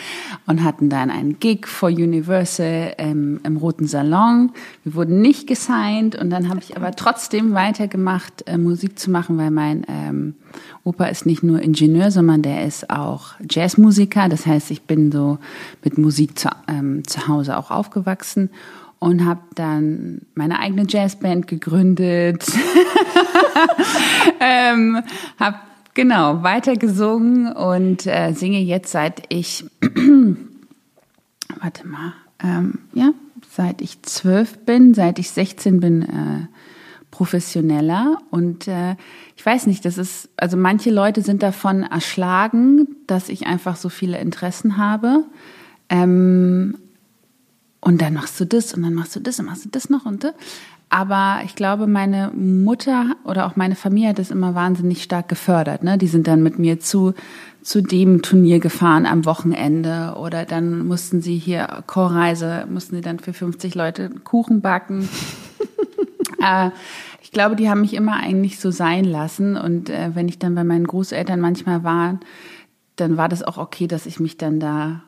und 0.45 0.63
hatten 0.63 0.89
dann 0.89 1.09
einen 1.09 1.39
Gig 1.39 1.67
vor 1.67 1.89
Universal 1.89 2.93
im, 2.99 3.39
im 3.43 3.57
Roten 3.57 3.87
Salon. 3.87 4.51
Wir 4.83 4.93
wurden 4.93 5.21
nicht 5.21 5.47
gesigned 5.47 6.15
und 6.15 6.29
dann 6.29 6.49
habe 6.49 6.59
ich 6.59 6.77
aber 6.77 6.91
trotzdem 6.91 7.53
weitergemacht, 7.53 8.47
äh, 8.47 8.57
Musik 8.57 8.99
zu 8.99 9.09
machen, 9.09 9.37
weil 9.37 9.51
mein 9.51 9.85
ähm, 9.87 10.35
Opa 10.83 11.05
ist 11.05 11.25
nicht 11.25 11.41
nur 11.41 11.61
Ingenieur, 11.61 12.11
sondern 12.11 12.43
der 12.43 12.65
ist 12.65 12.89
auch 12.91 13.33
Jazzmusiker. 13.49 14.29
Das 14.29 14.45
heißt, 14.45 14.69
ich 14.69 14.83
bin 14.83 15.11
so 15.11 15.39
mit 15.83 15.97
Musik 15.97 16.37
zu, 16.37 16.49
ähm, 16.67 17.05
zu 17.07 17.27
Hause 17.27 17.57
auch 17.57 17.71
aufgewachsen 17.71 18.51
und 19.05 19.23
habe 19.23 19.41
dann 19.53 20.21
meine 20.33 20.57
eigene 20.57 20.85
Jazzband 20.87 21.45
gegründet, 21.45 22.43
ähm, 24.39 25.03
habe 25.39 25.57
genau 25.93 26.41
weiter 26.41 26.75
gesungen 26.75 27.53
und 27.53 28.07
äh, 28.07 28.33
singe 28.33 28.57
jetzt 28.57 28.91
seit 28.91 29.21
ich, 29.29 29.63
warte 31.61 31.87
mal, 31.87 32.13
ähm, 32.43 32.79
ja, 32.93 33.11
seit 33.47 33.79
ich 33.83 34.01
zwölf 34.01 34.57
bin, 34.65 34.95
seit 34.95 35.19
ich 35.19 35.29
16 35.29 35.79
bin, 35.79 36.01
äh, 36.01 36.47
professioneller 37.11 38.17
und 38.31 38.67
äh, 38.67 38.95
ich 39.35 39.45
weiß 39.45 39.67
nicht, 39.67 39.85
das 39.85 39.99
ist, 39.99 40.29
also 40.35 40.57
manche 40.57 40.89
Leute 40.89 41.21
sind 41.21 41.43
davon 41.43 41.83
erschlagen, 41.83 42.87
dass 43.05 43.29
ich 43.29 43.45
einfach 43.45 43.75
so 43.75 43.89
viele 43.89 44.17
Interessen 44.17 44.77
habe. 44.77 45.25
Ähm, 45.89 46.79
und 47.85 48.01
dann 48.01 48.15
machst 48.15 48.39
du 48.39 48.45
das 48.45 48.73
und 48.73 48.81
dann 48.81 48.95
machst 48.95 49.15
du 49.15 49.19
das 49.19 49.39
und 49.39 49.45
machst 49.45 49.65
du 49.65 49.69
das 49.69 49.91
noch 49.91 50.07
und 50.07 50.23
das. 50.23 50.33
Aber 50.89 51.41
ich 51.45 51.55
glaube, 51.55 51.85
meine 51.85 52.31
Mutter 52.31 53.15
oder 53.23 53.45
auch 53.45 53.55
meine 53.55 53.75
Familie 53.75 54.09
hat 54.09 54.19
das 54.19 54.31
immer 54.31 54.55
wahnsinnig 54.55 55.03
stark 55.03 55.29
gefördert. 55.29 55.83
Ne? 55.83 55.99
Die 55.99 56.07
sind 56.07 56.25
dann 56.25 56.41
mit 56.41 56.57
mir 56.57 56.79
zu, 56.79 57.13
zu 57.61 57.81
dem 57.81 58.23
Turnier 58.23 58.59
gefahren 58.59 59.05
am 59.05 59.25
Wochenende 59.25 60.15
oder 60.17 60.45
dann 60.45 60.87
mussten 60.87 61.21
sie 61.21 61.37
hier 61.37 61.83
Chorreise, 61.85 62.65
mussten 62.71 62.95
sie 62.95 63.01
dann 63.01 63.19
für 63.19 63.33
50 63.33 63.75
Leute 63.75 64.09
Kuchen 64.09 64.61
backen. 64.61 65.07
äh, 66.41 66.71
ich 67.21 67.31
glaube, 67.31 67.55
die 67.55 67.69
haben 67.69 67.81
mich 67.81 67.93
immer 67.93 68.13
eigentlich 68.13 68.59
so 68.59 68.71
sein 68.71 69.05
lassen. 69.05 69.57
Und 69.57 69.91
äh, 69.91 70.15
wenn 70.15 70.27
ich 70.27 70.39
dann 70.39 70.55
bei 70.55 70.63
meinen 70.63 70.87
Großeltern 70.87 71.39
manchmal 71.39 71.83
war, 71.83 72.19
dann 72.95 73.15
war 73.15 73.29
das 73.29 73.43
auch 73.43 73.59
okay, 73.59 73.85
dass 73.85 74.07
ich 74.07 74.19
mich 74.19 74.37
dann 74.37 74.59
da 74.59 75.03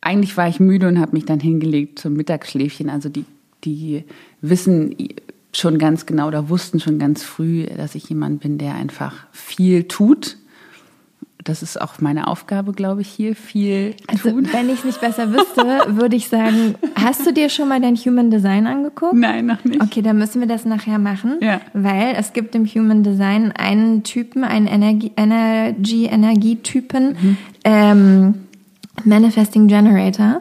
eigentlich 0.00 0.36
war 0.36 0.48
ich 0.48 0.60
müde 0.60 0.88
und 0.88 1.00
habe 1.00 1.12
mich 1.12 1.24
dann 1.24 1.40
hingelegt 1.40 1.98
zum 1.98 2.14
Mittagsschläfchen. 2.14 2.88
Also 2.88 3.08
die, 3.08 3.24
die 3.64 4.04
wissen 4.40 4.96
schon 5.52 5.78
ganz 5.78 6.06
genau 6.06 6.28
oder 6.28 6.48
wussten 6.48 6.80
schon 6.80 6.98
ganz 6.98 7.22
früh, 7.22 7.66
dass 7.66 7.94
ich 7.94 8.08
jemand 8.08 8.40
bin, 8.40 8.58
der 8.58 8.74
einfach 8.74 9.26
viel 9.32 9.84
tut. 9.84 10.36
Das 11.42 11.62
ist 11.62 11.80
auch 11.80 12.00
meine 12.00 12.26
Aufgabe, 12.28 12.72
glaube 12.72 13.00
ich, 13.00 13.08
hier 13.08 13.34
viel 13.34 13.94
also, 14.06 14.30
tun. 14.30 14.48
Wenn 14.52 14.68
ich 14.68 14.80
es 14.80 14.84
nicht 14.84 15.00
besser 15.00 15.32
wüsste, 15.32 15.62
würde 15.96 16.14
ich 16.14 16.28
sagen, 16.28 16.74
hast 16.94 17.26
du 17.26 17.32
dir 17.32 17.48
schon 17.48 17.68
mal 17.68 17.80
dein 17.80 17.96
Human 17.96 18.30
Design 18.30 18.66
angeguckt? 18.66 19.14
Nein, 19.14 19.46
noch 19.46 19.64
nicht. 19.64 19.80
Okay, 19.80 20.02
dann 20.02 20.18
müssen 20.18 20.40
wir 20.40 20.48
das 20.48 20.66
nachher 20.66 20.98
machen, 20.98 21.38
ja. 21.40 21.60
weil 21.72 22.14
es 22.16 22.34
gibt 22.34 22.54
im 22.54 22.66
Human 22.66 23.02
Design 23.02 23.52
einen 23.52 24.02
Typen, 24.02 24.44
einen 24.44 24.66
Energie, 24.66 25.12
Energy, 25.16 26.06
Energietypen, 26.06 27.16
mhm. 27.20 27.36
ähm, 27.64 28.34
Manifesting 29.04 29.66
Generator. 29.66 30.40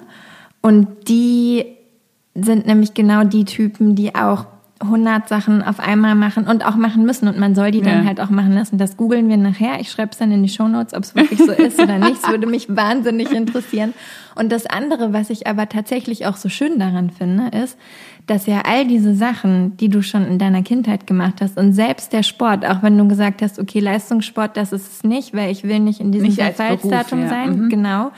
Und 0.62 0.88
die 1.08 1.66
sind 2.36 2.66
nämlich 2.68 2.94
genau 2.94 3.24
die 3.24 3.46
Typen, 3.46 3.96
die 3.96 4.16
auch 4.16 4.46
100 4.82 5.28
Sachen 5.28 5.62
auf 5.62 5.80
einmal 5.80 6.16
machen 6.16 6.48
und 6.48 6.66
auch 6.66 6.76
machen 6.76 7.06
müssen 7.06 7.28
und 7.28 7.38
man 7.38 7.54
soll 7.54 7.72
die 7.72 7.82
dann 7.82 8.06
halt 8.06 8.22
auch 8.22 8.30
machen 8.30 8.54
lassen. 8.54 8.78
Das 8.78 8.96
googeln 8.96 9.28
wir 9.28 9.36
nachher. 9.36 9.82
Ich 9.82 9.92
schreibe 9.92 10.12
es 10.12 10.18
dann 10.18 10.32
in 10.32 10.42
die 10.42 10.48
Shownotes, 10.48 10.94
ob 10.94 11.04
es 11.04 11.16
wirklich 11.16 11.38
so 11.38 11.52
ist 11.52 11.80
oder 11.80 11.98
nicht. 12.00 12.24
Es 12.24 12.30
würde 12.30 12.48
mich 12.48 12.68
wahnsinnig 12.76 13.32
interessieren. 13.32 13.94
Und 14.36 14.54
das 14.54 14.66
andere, 14.68 15.12
was 15.12 15.30
ich 15.32 15.48
aber 15.48 15.68
tatsächlich 15.68 16.28
auch 16.28 16.38
so 16.38 16.48
schön 16.48 16.80
daran 16.80 17.10
finde, 17.10 17.50
ist, 17.58 17.78
dass 18.26 18.46
ja 18.46 18.62
all 18.66 18.88
diese 18.88 19.16
Sachen, 19.16 19.76
die 19.76 19.90
du 19.90 20.02
schon 20.02 20.26
in 20.26 20.40
deiner 20.40 20.62
Kindheit 20.62 21.08
gemacht 21.08 21.42
hast 21.42 21.58
und 21.58 21.74
selbst 21.74 22.14
der 22.14 22.24
Sport, 22.24 22.66
auch 22.66 22.82
wenn 22.82 22.98
du 22.98 23.06
gesagt 23.06 23.42
hast, 23.42 23.60
okay, 23.60 23.82
Leistungssport, 23.82 24.56
das 24.56 24.72
ist 24.72 24.94
es 24.94 25.04
nicht, 25.04 25.34
weil 25.34 25.52
ich 25.52 25.64
will 25.64 25.80
nicht 25.80 26.00
in 26.00 26.14
diesem 26.14 26.32
Verfallsdatum 26.32 27.24
ja. 27.24 27.28
sein, 27.28 27.64
mhm. 27.64 27.70
genau 27.70 28.12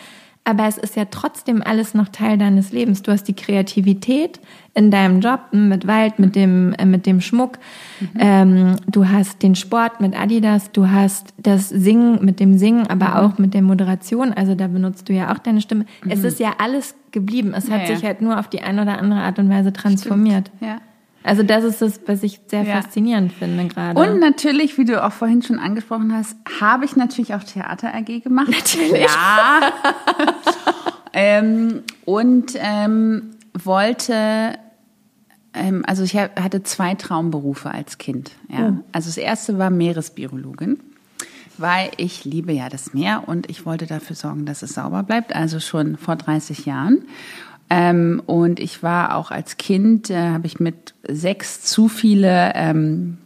aber 0.43 0.65
es 0.65 0.77
ist 0.77 0.95
ja 0.95 1.05
trotzdem 1.05 1.61
alles 1.61 1.93
noch 1.93 2.09
Teil 2.09 2.37
deines 2.37 2.71
Lebens. 2.71 3.03
Du 3.03 3.11
hast 3.11 3.27
die 3.27 3.35
Kreativität 3.35 4.39
in 4.73 4.89
deinem 4.89 5.21
Job 5.21 5.39
mit 5.51 5.85
Wald, 5.85 6.17
mit 6.17 6.35
dem, 6.35 6.73
äh, 6.73 6.85
mit 6.85 7.05
dem 7.05 7.21
Schmuck. 7.21 7.59
Mhm. 7.99 8.07
Ähm, 8.17 8.75
du 8.87 9.07
hast 9.07 9.43
den 9.43 9.53
Sport 9.53 10.01
mit 10.01 10.19
Adidas. 10.19 10.71
Du 10.71 10.89
hast 10.89 11.33
das 11.37 11.69
Singen 11.69 12.25
mit 12.25 12.39
dem 12.39 12.57
Singen, 12.57 12.87
aber 12.87 13.09
mhm. 13.09 13.13
auch 13.13 13.37
mit 13.37 13.53
der 13.53 13.61
Moderation. 13.61 14.33
Also 14.33 14.55
da 14.55 14.67
benutzt 14.67 15.09
du 15.09 15.13
ja 15.13 15.31
auch 15.31 15.37
deine 15.37 15.61
Stimme. 15.61 15.85
Mhm. 16.03 16.11
Es 16.11 16.23
ist 16.23 16.39
ja 16.39 16.53
alles 16.57 16.95
geblieben. 17.11 17.53
Es 17.55 17.69
hat 17.69 17.87
ja, 17.87 17.95
sich 17.95 18.03
halt 18.03 18.21
nur 18.21 18.39
auf 18.39 18.47
die 18.47 18.61
eine 18.61 18.81
oder 18.81 18.97
andere 18.97 19.21
Art 19.21 19.37
und 19.37 19.49
Weise 19.49 19.71
transformiert. 19.71 20.51
Stimmt. 20.57 20.71
Ja. 20.71 20.81
Also 21.23 21.43
das 21.43 21.63
ist 21.63 21.81
das, 21.81 22.01
was 22.07 22.23
ich 22.23 22.39
sehr 22.47 22.63
ja. 22.63 22.81
faszinierend 22.81 23.31
finde 23.31 23.67
gerade. 23.67 23.99
Und 23.99 24.19
natürlich, 24.19 24.77
wie 24.77 24.85
du 24.85 25.03
auch 25.03 25.11
vorhin 25.11 25.41
schon 25.41 25.59
angesprochen 25.59 26.13
hast, 26.13 26.35
habe 26.59 26.85
ich 26.85 26.95
natürlich 26.95 27.33
auch 27.33 27.43
Theater 27.43 27.93
AG 27.93 28.23
gemacht. 28.23 28.49
Natürlich. 28.49 29.03
Ja. 29.03 29.71
ähm, 31.13 31.83
und 32.05 32.53
ähm, 32.55 33.31
wollte, 33.53 34.57
ähm, 35.53 35.83
also 35.85 36.03
ich 36.03 36.15
hatte 36.15 36.63
zwei 36.63 36.95
Traumberufe 36.95 37.69
als 37.69 37.97
Kind. 37.97 38.31
Ja. 38.49 38.69
Oh. 38.69 38.83
Also 38.91 39.09
das 39.09 39.17
erste 39.17 39.59
war 39.59 39.69
Meeresbiologin 39.69 40.79
weil 41.61 41.91
ich 41.97 42.25
liebe 42.25 42.51
ja 42.51 42.69
das 42.69 42.93
Meer 42.93 43.23
und 43.27 43.49
ich 43.49 43.65
wollte 43.65 43.85
dafür 43.85 44.15
sorgen, 44.15 44.45
dass 44.45 44.63
es 44.63 44.73
sauber 44.73 45.03
bleibt, 45.03 45.35
also 45.35 45.59
schon 45.59 45.97
vor 45.97 46.15
30 46.15 46.65
Jahren. 46.65 47.03
Ähm, 47.73 48.21
und 48.25 48.59
ich 48.59 48.83
war 48.83 49.15
auch 49.15 49.31
als 49.31 49.55
Kind, 49.55 50.09
äh, 50.09 50.17
habe 50.17 50.45
ich 50.45 50.59
mit 50.59 50.93
sechs 51.07 51.61
zu 51.61 51.87
viele 51.87 52.51
ähm, 52.53 53.17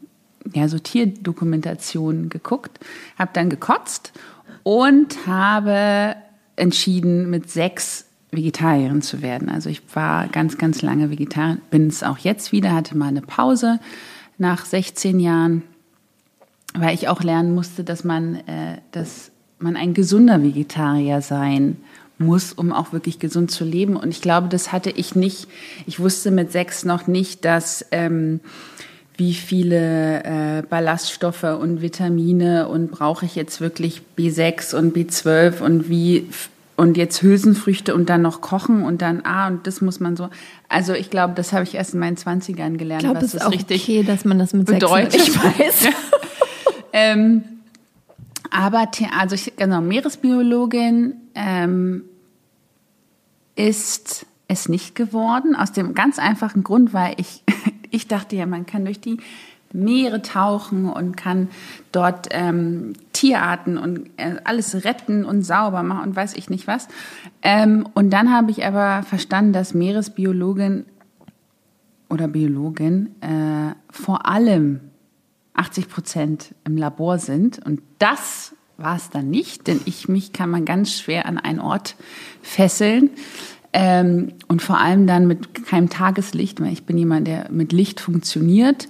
ja, 0.54 0.68
so 0.68 0.78
Tierdokumentationen 0.78 2.30
geguckt, 2.30 2.80
habe 3.18 3.32
dann 3.34 3.50
gekotzt 3.50 4.14
und 4.62 5.26
habe 5.26 6.16
entschieden, 6.58 7.32
mit 7.32 7.50
sechs 7.50 8.06
Vegetarierin 8.30 9.02
zu 9.02 9.24
werden. 9.24 9.50
Also 9.50 9.72
ich 9.72 9.82
war 9.96 10.28
ganz, 10.28 10.60
ganz 10.60 10.84
lange 10.84 11.10
Vegetarier, 11.10 11.58
bin 11.72 11.88
es 11.88 12.04
auch 12.04 12.20
jetzt 12.20 12.52
wieder, 12.52 12.72
hatte 12.72 12.96
mal 12.96 13.08
eine 13.08 13.24
Pause 13.24 13.80
nach 14.38 14.64
16 14.64 15.20
Jahren, 15.20 15.64
weil 16.76 16.94
ich 16.94 17.08
auch 17.08 17.24
lernen 17.24 17.56
musste, 17.56 17.84
dass 17.84 18.04
man, 18.04 18.36
äh, 18.36 18.78
dass 18.92 19.32
man 19.58 19.76
ein 19.76 19.96
gesunder 19.96 20.44
Vegetarier 20.44 21.22
sein 21.22 21.78
muss, 22.18 22.54
um 22.54 22.72
auch 22.72 22.94
wirklich 22.94 23.20
gesund 23.20 23.52
zu 23.52 23.64
leben. 23.64 23.96
Und 23.96 24.10
ich 24.10 24.22
glaube, 24.22 24.48
das 24.48 24.72
hatte 24.72 24.90
ich 24.90 25.16
nicht. 25.16 25.48
Ich 25.86 26.00
wusste 26.00 26.32
mit 26.32 26.52
sechs 26.52 26.86
noch 26.86 27.08
nicht, 27.08 27.46
dass 27.46 27.86
ähm, 27.92 28.40
wie 29.18 29.34
viele 29.34 30.24
äh, 30.24 30.64
Ballaststoffe 30.64 31.44
und 31.44 31.82
Vitamine 31.82 32.68
und 32.68 32.92
brauche 32.92 33.26
ich 33.26 33.36
jetzt 33.36 33.62
wirklich 33.62 34.02
B6 34.18 34.76
und 34.76 34.96
B12 34.96 35.62
und 35.62 35.90
wie 35.90 36.28
und 36.78 36.98
jetzt 36.98 37.22
Hülsenfrüchte 37.22 37.96
und 37.96 38.10
dann 38.10 38.22
noch 38.22 38.42
kochen 38.42 38.84
und 38.84 39.02
dann 39.02 39.22
ah 39.24 39.48
und 39.48 39.66
das 39.66 39.80
muss 39.80 40.02
man 40.02 40.18
so. 40.18 40.30
Also 40.68 40.94
ich 40.94 41.10
glaube, 41.10 41.34
das 41.34 41.54
habe 41.54 41.64
ich 41.64 41.76
erst 41.76 41.94
in 41.94 42.02
meinen 42.02 42.18
Zwanzigern 42.18 42.78
gelernt, 42.78 43.04
ich 43.04 43.10
glaube, 43.10 43.26
es 43.26 43.34
ist 43.34 43.46
auch 43.46 43.52
richtig 43.52 43.84
okay, 43.84 44.04
dass 44.04 44.26
man 44.26 44.40
das 44.40 44.54
mit 44.54 44.66
bedeutet. 44.66 45.14
Sechs 45.14 45.28
ich 45.30 45.44
weiß. 45.44 45.88
ähm, 46.94 47.44
aber 48.52 48.90
also 49.18 49.36
ich, 49.36 49.56
genau 49.56 49.80
Meeresbiologin 49.80 51.14
ähm, 51.36 52.04
ist 53.56 54.26
es 54.48 54.70
nicht 54.70 54.96
geworden, 54.96 55.56
aus 55.56 55.72
dem 55.72 55.94
ganz 55.94 56.20
einfachen 56.20 56.64
Grund, 56.64 56.94
weil 56.94 57.16
ich, 57.18 57.44
ich 57.92 58.08
dachte 58.08 58.36
ja, 58.36 58.46
man 58.46 58.66
kann 58.66 58.86
durch 58.86 59.00
die 59.00 59.18
Meere 59.74 60.22
tauchen 60.22 60.90
und 60.90 61.18
kann 61.18 61.50
dort 61.92 62.28
ähm, 62.32 62.94
Tierarten 63.14 63.78
und 63.78 64.10
äh, 64.18 64.36
alles 64.46 64.86
retten 64.86 65.26
und 65.26 65.44
sauber 65.44 65.84
machen 65.84 66.10
und 66.10 66.16
weiß 66.16 66.36
ich 66.36 66.50
nicht 66.50 66.68
was. 66.68 66.88
Ähm, 67.42 67.88
und 67.94 68.12
dann 68.12 68.32
habe 68.32 68.52
ich 68.52 68.66
aber 68.66 69.04
verstanden, 69.04 69.54
dass 69.54 69.74
Meeresbiologin 69.74 70.86
oder 72.10 72.28
Biologin 72.28 73.10
äh, 73.22 73.74
vor 73.90 74.28
allem 74.28 74.80
80 75.56 75.90
Prozent 75.90 76.56
im 76.64 76.78
Labor 76.78 77.18
sind. 77.18 77.66
Und 77.66 77.82
das 78.00 78.55
war 78.78 78.96
es 78.96 79.10
dann 79.10 79.30
nicht, 79.30 79.68
denn 79.68 79.82
ich 79.86 80.08
mich 80.08 80.34
kann 80.34 80.50
man 80.50 80.66
ganz 80.66 80.92
schwer 80.92 81.26
an 81.26 81.38
einen 81.38 81.60
Ort 81.60 81.96
fesseln. 82.42 83.10
Ähm, 83.74 84.34
und 84.48 84.62
vor 84.62 84.80
allem 84.80 85.06
dann 85.06 85.28
mit 85.28 85.66
keinem 85.66 85.90
Tageslicht, 85.90 86.62
weil 86.62 86.72
ich 86.72 86.86
bin 86.86 86.98
jemand, 86.98 87.28
der 87.28 87.52
mit 87.52 87.74
Licht 87.74 88.00
funktioniert. 88.00 88.88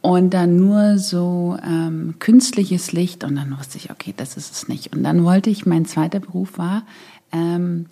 Und 0.00 0.34
dann 0.34 0.56
nur 0.56 0.98
so 0.98 1.58
ähm, 1.66 2.14
künstliches 2.20 2.92
Licht 2.92 3.24
und 3.24 3.34
dann 3.34 3.58
wusste 3.58 3.78
ich, 3.78 3.90
okay, 3.90 4.14
das 4.16 4.36
ist 4.36 4.52
es 4.52 4.68
nicht. 4.68 4.94
Und 4.94 5.02
dann 5.02 5.24
wollte 5.24 5.50
ich, 5.50 5.66
mein 5.66 5.84
zweiter 5.84 6.20
Beruf 6.20 6.58
war, 6.58 6.86
ähm, 7.32 7.86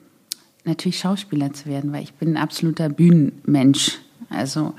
natürlich 0.65 1.01
Schauspieler 1.01 1.53
zu 1.53 1.67
werden, 1.67 1.93
weil 1.93 2.05
ich 2.05 2.15
bin 2.15 2.35
ein 2.35 2.37
absoluter 2.37 2.89
Bühnenmensch. 2.89 3.99
Also 4.31 4.75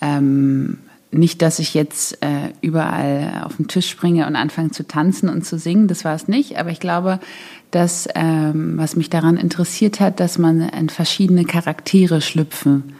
ähm, 0.00 0.78
nicht, 1.12 1.42
dass 1.42 1.58
ich 1.58 1.74
jetzt 1.74 2.22
äh, 2.22 2.52
überall 2.62 3.42
auf 3.44 3.56
den 3.56 3.68
Tisch 3.68 3.88
springe 3.88 4.26
und 4.26 4.34
anfange 4.34 4.70
zu 4.70 4.86
tanzen 4.86 5.28
und 5.28 5.44
zu 5.44 5.58
singen, 5.58 5.86
das 5.86 6.04
war 6.04 6.14
es 6.14 6.26
nicht. 6.26 6.58
Aber 6.58 6.70
ich 6.70 6.80
glaube, 6.80 7.20
dass 7.70 8.08
ähm, 8.14 8.78
was 8.78 8.96
mich 8.96 9.10
daran 9.10 9.36
interessiert 9.36 10.00
hat, 10.00 10.20
dass 10.20 10.38
man 10.38 10.60
in 10.60 10.88
verschiedene 10.88 11.44
Charaktere 11.44 12.20
schlüpfen 12.20 12.94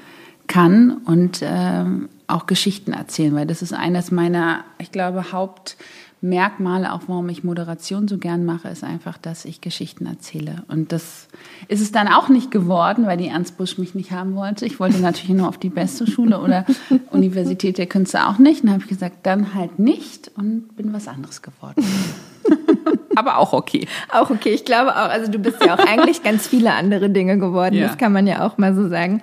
kann 0.47 0.99
und 1.05 1.41
ähm, 1.43 2.11
auch 2.27 2.47
Geschichten 2.47 2.93
erzählen, 2.93 3.35
weil 3.35 3.47
das 3.47 3.63
ist 3.63 3.73
eines 3.73 4.11
meiner, 4.11 4.65
ich 4.79 4.93
glaube, 4.93 5.33
Haupt 5.33 5.77
Merkmale, 6.25 6.93
auch 6.93 7.03
warum 7.09 7.29
ich 7.29 7.43
Moderation 7.43 8.07
so 8.07 8.17
gern 8.17 8.45
mache, 8.45 8.69
ist 8.69 8.85
einfach, 8.85 9.19
dass 9.19 9.45
ich 9.45 9.61
Geschichten 9.61 10.07
erzähle. 10.07 10.63
Und 10.69 10.93
das 10.93 11.27
ist 11.67 11.81
es 11.81 11.91
dann 11.91 12.07
auch 12.07 12.29
nicht 12.29 12.53
geworden, 12.53 13.07
weil 13.07 13.17
die 13.17 13.27
Ernst 13.27 13.59
Busch 13.59 13.77
mich 13.77 13.97
nicht 13.97 14.13
haben 14.13 14.37
wollte. 14.37 14.65
Ich 14.65 14.79
wollte 14.79 14.99
natürlich 14.99 15.37
nur 15.37 15.49
auf 15.49 15.59
die 15.59 15.69
beste 15.69 16.09
Schule 16.09 16.41
oder 16.41 16.65
Universität 17.11 17.77
der 17.77 17.87
Künste 17.87 18.29
auch 18.29 18.39
nicht. 18.39 18.61
Und 18.61 18.69
dann 18.69 18.75
habe 18.75 18.85
ich 18.85 18.89
gesagt, 18.89 19.27
dann 19.27 19.53
halt 19.55 19.81
nicht 19.81 20.31
und 20.37 20.77
bin 20.77 20.93
was 20.93 21.09
anderes 21.09 21.43
geworden. 21.43 21.85
Aber 23.17 23.39
auch 23.39 23.53
okay. 23.53 23.89
Auch 24.13 24.31
okay, 24.31 24.51
ich 24.51 24.65
glaube 24.65 24.93
auch. 24.93 25.11
Also 25.11 25.31
du 25.31 25.41
bist 25.41 25.65
ja 25.65 25.75
auch 25.75 25.87
eigentlich 25.87 26.23
ganz 26.23 26.47
viele 26.47 26.73
andere 26.73 27.11
Dinge 27.11 27.37
geworden. 27.37 27.75
Ja. 27.75 27.89
Das 27.89 27.99
kann 27.99 28.13
man 28.13 28.29
ja 28.29 28.47
auch 28.47 28.59
mal 28.59 28.77
so 28.77 28.89
sagen. 28.89 29.23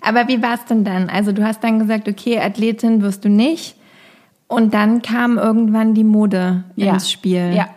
Aber 0.00 0.26
wie 0.26 0.42
war 0.42 0.54
es 0.54 0.64
denn 0.64 0.84
dann? 0.84 1.08
Also 1.08 1.30
du 1.30 1.44
hast 1.44 1.62
dann 1.62 1.78
gesagt, 1.78 2.08
okay, 2.08 2.40
Athletin 2.40 3.00
wirst 3.02 3.24
du 3.24 3.28
nicht. 3.28 3.76
Und 4.48 4.74
dann 4.74 5.02
kam 5.02 5.38
irgendwann 5.38 5.94
die 5.94 6.04
Mode 6.04 6.64
ja. 6.76 6.92
ins 6.94 7.10
Spiel. 7.10 7.52
Ja, 7.54 7.68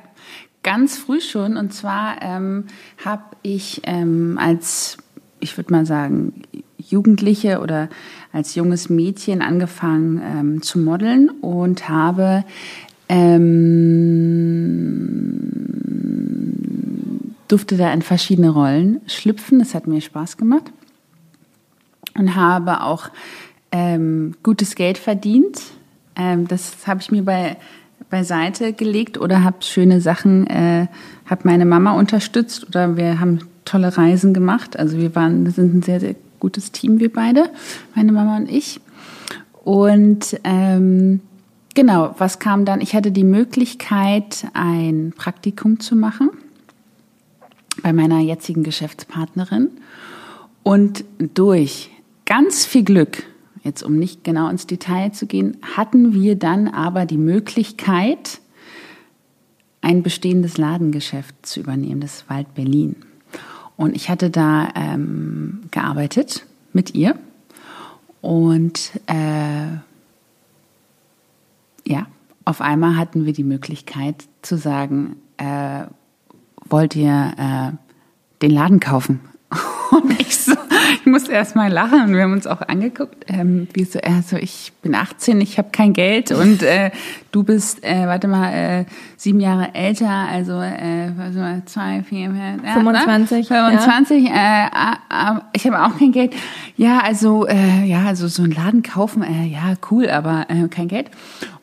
ganz 0.63 0.97
früh 0.97 1.21
schon. 1.21 1.57
Und 1.57 1.73
zwar 1.73 2.21
ähm, 2.21 2.65
habe 3.03 3.23
ich 3.41 3.81
ähm, 3.85 4.37
als, 4.39 4.97
ich 5.39 5.57
würde 5.57 5.73
mal 5.73 5.85
sagen, 5.85 6.43
Jugendliche 6.77 7.59
oder 7.59 7.89
als 8.31 8.55
junges 8.55 8.89
Mädchen 8.89 9.41
angefangen 9.41 10.21
ähm, 10.23 10.61
zu 10.61 10.79
modeln 10.79 11.29
und 11.41 11.89
habe 11.89 12.43
ähm, 13.07 14.19
durfte 17.47 17.77
da 17.77 17.91
in 17.91 18.03
verschiedene 18.03 18.51
Rollen 18.51 19.01
schlüpfen. 19.07 19.57
Das 19.59 19.73
hat 19.73 19.87
mir 19.87 20.01
Spaß 20.01 20.37
gemacht 20.37 20.71
und 22.15 22.35
habe 22.35 22.83
auch 22.83 23.09
ähm, 23.71 24.35
gutes 24.43 24.75
Geld 24.75 24.99
verdient 24.99 25.61
ähm, 26.15 26.47
das 26.47 26.87
habe 26.87 27.01
ich 27.01 27.11
mir 27.11 27.23
bei 27.23 27.57
beiseite 28.09 28.73
gelegt 28.73 29.19
oder 29.19 29.43
habe 29.43 29.57
schöne 29.61 30.01
Sachen, 30.01 30.47
äh, 30.47 30.87
habe 31.25 31.41
meine 31.43 31.65
Mama 31.65 31.93
unterstützt 31.93 32.67
oder 32.67 32.97
wir 32.97 33.19
haben 33.19 33.39
tolle 33.65 33.95
Reisen 33.97 34.33
gemacht. 34.33 34.77
Also 34.79 34.97
wir 34.97 35.15
waren, 35.15 35.45
wir 35.45 35.51
sind 35.51 35.75
ein 35.75 35.81
sehr, 35.81 35.99
sehr 35.99 36.15
gutes 36.39 36.71
Team, 36.71 36.99
wir 36.99 37.11
beide, 37.11 37.49
meine 37.95 38.11
Mama 38.11 38.37
und 38.37 38.49
ich. 38.49 38.79
Und 39.63 40.39
ähm, 40.43 41.19
genau, 41.75 42.15
was 42.17 42.39
kam 42.39 42.65
dann? 42.65 42.81
Ich 42.81 42.95
hatte 42.95 43.11
die 43.11 43.23
Möglichkeit, 43.23 44.47
ein 44.53 45.13
Praktikum 45.15 45.79
zu 45.79 45.95
machen 45.95 46.31
bei 47.83 47.93
meiner 47.93 48.19
jetzigen 48.19 48.63
Geschäftspartnerin. 48.63 49.69
Und 50.63 51.03
durch 51.19 51.91
ganz 52.25 52.65
viel 52.65 52.83
Glück 52.83 53.23
jetzt 53.63 53.83
um 53.83 53.97
nicht 53.97 54.23
genau 54.23 54.49
ins 54.49 54.67
Detail 54.67 55.11
zu 55.11 55.25
gehen, 55.25 55.57
hatten 55.75 56.13
wir 56.13 56.35
dann 56.35 56.67
aber 56.67 57.05
die 57.05 57.17
Möglichkeit, 57.17 58.41
ein 59.81 60.03
bestehendes 60.03 60.57
Ladengeschäft 60.57 61.45
zu 61.45 61.61
übernehmen, 61.61 62.01
das 62.01 62.29
Wald 62.29 62.53
Berlin. 62.53 62.95
Und 63.77 63.95
ich 63.95 64.09
hatte 64.09 64.29
da 64.29 64.69
ähm, 64.75 65.61
gearbeitet 65.71 66.45
mit 66.73 66.95
ihr 66.95 67.15
und 68.21 68.91
äh, 69.07 69.67
ja, 71.87 72.07
auf 72.45 72.61
einmal 72.61 72.97
hatten 72.97 73.25
wir 73.25 73.33
die 73.33 73.43
Möglichkeit 73.43 74.25
zu 74.41 74.57
sagen, 74.57 75.15
äh, 75.37 75.85
wollt 76.69 76.95
ihr 76.95 77.33
äh, 77.37 77.71
den 78.41 78.51
Laden 78.51 78.79
kaufen? 78.79 79.21
Und 79.91 80.19
ich 80.19 80.37
so, 80.37 80.53
ich 80.99 81.05
musste 81.05 81.31
erst 81.31 81.55
mal 81.55 81.71
lachen 81.71 82.01
und 82.03 82.13
wir 82.13 82.23
haben 82.23 82.33
uns 82.33 82.45
auch 82.45 82.61
angeguckt, 82.61 83.25
ähm, 83.27 83.67
wie 83.73 83.83
so, 83.83 83.99
also 83.99 84.37
ich 84.37 84.71
bin 84.81 84.93
18, 84.93 85.41
ich 85.41 85.57
habe 85.57 85.69
kein 85.71 85.93
Geld 85.93 86.31
und 86.31 86.61
äh, 86.61 86.91
du 87.31 87.43
bist, 87.43 87.83
äh, 87.83 88.05
warte 88.05 88.27
mal, 88.27 88.51
äh, 88.51 88.85
sieben 89.17 89.39
Jahre 89.39 89.73
älter, 89.73 90.09
also 90.09 90.53
äh, 90.59 91.09
mal, 91.09 91.63
zwei, 91.65 92.03
vier, 92.03 92.31
ja, 92.63 92.73
25. 92.73 93.47
25, 93.47 94.29
ja. 94.29 94.65
äh, 94.65 95.35
äh, 95.37 95.39
ich 95.53 95.65
habe 95.65 95.83
auch 95.83 95.97
kein 95.97 96.11
Geld. 96.11 96.33
Ja, 96.75 96.99
also 96.99 97.47
äh, 97.47 97.85
ja, 97.85 98.05
also 98.05 98.27
so 98.27 98.43
einen 98.43 98.53
Laden 98.53 98.83
kaufen, 98.83 99.23
äh, 99.23 99.45
ja, 99.45 99.73
cool, 99.89 100.09
aber 100.09 100.45
äh, 100.49 100.67
kein 100.67 100.87
Geld. 100.87 101.09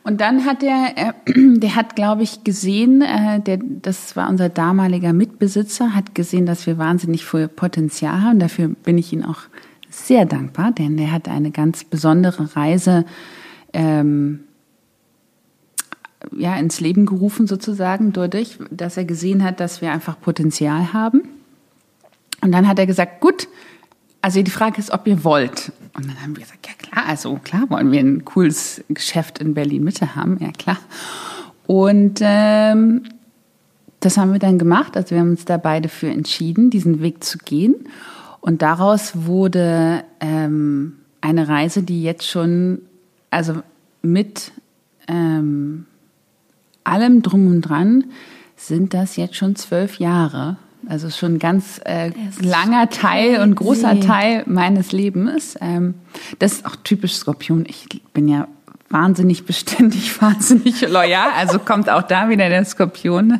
Und 0.07 0.21
dann 0.21 0.45
hat 0.45 0.61
der, 0.61 0.93
äh, 0.95 1.13
der 1.59 1.75
hat, 1.75 1.97
glaube 1.97 2.23
ich, 2.23 2.45
gesehen, 2.45 3.01
äh, 3.01 3.41
der, 3.41 3.59
das 3.61 4.15
war 4.15 4.29
unser 4.29 4.47
damaliger 4.47 5.11
Mitbesitzer, 5.11 5.93
hat 5.93 6.15
gesehen, 6.15 6.45
dass 6.45 6.65
wir 6.65 6.77
wahnsinnig 6.77 7.25
viel 7.25 7.49
Potenzial 7.49 8.16
haben. 8.21 8.39
Dafür 8.39 8.69
bin 8.69 8.97
ich 8.97 9.13
ihm 9.13 9.23
auch 9.23 9.41
sehr 9.89 10.25
dankbar, 10.25 10.71
denn 10.71 10.97
der 10.97 11.11
hat 11.11 11.27
eine 11.27 11.51
ganz 11.51 11.83
besondere 11.83 12.55
Reise 12.55 13.05
ähm, 13.73 14.41
ja, 16.35 16.55
ins 16.57 16.79
Leben 16.79 17.05
gerufen, 17.05 17.47
sozusagen, 17.47 18.13
dadurch, 18.13 18.57
dass 18.71 18.97
er 18.97 19.05
gesehen 19.05 19.43
hat, 19.43 19.59
dass 19.59 19.81
wir 19.81 19.91
einfach 19.91 20.19
Potenzial 20.19 20.93
haben. 20.93 21.21
Und 22.41 22.51
dann 22.51 22.67
hat 22.67 22.79
er 22.79 22.85
gesagt, 22.85 23.21
gut, 23.21 23.47
also 24.21 24.41
die 24.41 24.51
Frage 24.51 24.79
ist, 24.79 24.91
ob 24.91 25.07
ihr 25.07 25.23
wollt. 25.23 25.71
Und 25.95 26.07
dann 26.07 26.21
haben 26.21 26.35
wir 26.35 26.43
gesagt, 26.43 26.67
ja 26.67 26.73
klar, 26.73 27.05
also 27.07 27.39
klar 27.43 27.69
wollen 27.69 27.91
wir 27.91 27.99
ein 27.99 28.25
cooles 28.25 28.83
Geschäft 28.89 29.39
in 29.39 29.53
Berlin 29.53 29.83
Mitte 29.83 30.15
haben, 30.15 30.37
ja 30.39 30.51
klar. 30.51 30.77
Und 31.65 32.19
ähm, 32.21 33.03
das 33.99 34.17
haben 34.17 34.31
wir 34.31 34.39
dann 34.39 34.59
gemacht. 34.59 34.95
Also 34.95 35.11
wir 35.11 35.19
haben 35.19 35.31
uns 35.31 35.45
da 35.45 35.57
beide 35.57 35.89
für 35.89 36.07
entschieden, 36.07 36.69
diesen 36.69 37.01
Weg 37.01 37.23
zu 37.23 37.37
gehen. 37.37 37.75
Und 38.41 38.61
daraus 38.61 39.25
wurde 39.25 40.03
ähm, 40.19 40.93
eine 41.21 41.47
Reise, 41.47 41.83
die 41.83 42.03
jetzt 42.03 42.27
schon, 42.27 42.81
also 43.29 43.61
mit 44.01 44.51
ähm, 45.07 45.85
allem 46.83 47.21
drum 47.21 47.47
und 47.47 47.61
dran, 47.61 48.05
sind 48.55 48.93
das 48.93 49.15
jetzt 49.15 49.35
schon 49.35 49.55
zwölf 49.55 49.99
Jahre 49.99 50.57
also 50.89 51.09
schon 51.09 51.35
ein 51.35 51.39
ganz 51.39 51.81
äh, 51.85 52.11
langer 52.39 52.89
Teil 52.89 53.41
und 53.41 53.55
großer 53.55 53.99
Teil 53.99 54.43
meines 54.45 54.91
Lebens. 54.91 55.57
Ähm, 55.59 55.95
das 56.39 56.53
ist 56.53 56.65
auch 56.65 56.75
typisch 56.77 57.15
Skorpion. 57.15 57.65
Ich 57.67 57.87
bin 58.13 58.27
ja 58.27 58.47
wahnsinnig 58.89 59.45
beständig, 59.45 60.21
wahnsinnig 60.21 60.81
loyal. 60.81 61.29
Also 61.35 61.59
kommt 61.59 61.89
auch 61.89 62.03
da 62.03 62.29
wieder 62.29 62.49
der 62.49 62.65
Skorpion, 62.65 63.39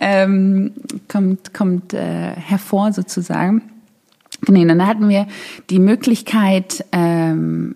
ähm, 0.00 0.72
kommt, 1.08 1.54
kommt 1.54 1.94
äh, 1.94 2.32
hervor 2.34 2.92
sozusagen. 2.92 3.62
Genau, 4.42 4.66
dann 4.68 4.86
hatten 4.86 5.08
wir 5.08 5.26
die 5.68 5.80
Möglichkeit, 5.80 6.84
ähm, 6.92 7.74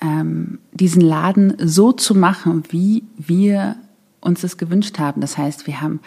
ähm, 0.00 0.58
diesen 0.72 1.00
Laden 1.00 1.54
so 1.58 1.92
zu 1.92 2.14
machen, 2.14 2.64
wie 2.70 3.04
wir 3.16 3.76
uns 4.20 4.42
das 4.42 4.58
gewünscht 4.58 4.98
haben. 4.98 5.20
Das 5.20 5.38
heißt, 5.38 5.66
wir 5.66 5.80
haben 5.80 6.00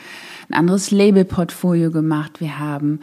ein 0.49 0.53
anderes 0.53 0.91
Labelportfolio 0.91 1.91
gemacht, 1.91 2.39
wir 2.39 2.59
haben 2.59 2.99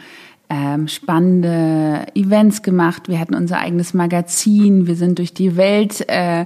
ähm, 0.49 0.87
spannende 0.87 2.05
Events 2.15 2.61
gemacht, 2.61 3.07
wir 3.07 3.19
hatten 3.19 3.35
unser 3.35 3.59
eigenes 3.59 3.93
Magazin, 3.93 4.87
wir 4.87 4.95
sind 4.95 5.19
durch 5.19 5.33
die 5.33 5.55
Welt 5.57 6.07
äh, 6.09 6.45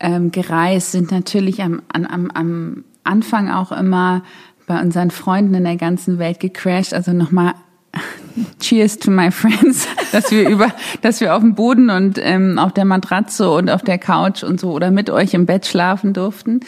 ähm, 0.00 0.30
gereist, 0.30 0.92
sind 0.92 1.10
natürlich 1.10 1.62
am, 1.62 1.82
am, 1.92 2.30
am 2.32 2.84
Anfang 3.04 3.50
auch 3.50 3.72
immer 3.72 4.22
bei 4.66 4.80
unseren 4.80 5.10
Freunden 5.10 5.54
in 5.54 5.64
der 5.64 5.76
ganzen 5.76 6.18
Welt 6.18 6.40
gecrashed. 6.40 6.94
Also 6.94 7.12
nochmal 7.12 7.54
Cheers 8.60 8.98
to 8.98 9.10
my 9.10 9.30
friends, 9.30 9.88
dass 10.12 10.30
wir 10.30 10.48
über, 10.48 10.68
dass 11.00 11.20
wir 11.20 11.34
auf 11.34 11.40
dem 11.40 11.54
Boden 11.54 11.90
und 11.90 12.18
ähm, 12.20 12.58
auf 12.58 12.72
der 12.72 12.84
Matratze 12.84 13.50
und 13.50 13.70
auf 13.70 13.82
der 13.82 13.98
Couch 13.98 14.44
und 14.44 14.60
so 14.60 14.72
oder 14.72 14.90
mit 14.90 15.10
euch 15.10 15.34
im 15.34 15.46
Bett 15.46 15.66
schlafen 15.66 16.12
durften. 16.12 16.60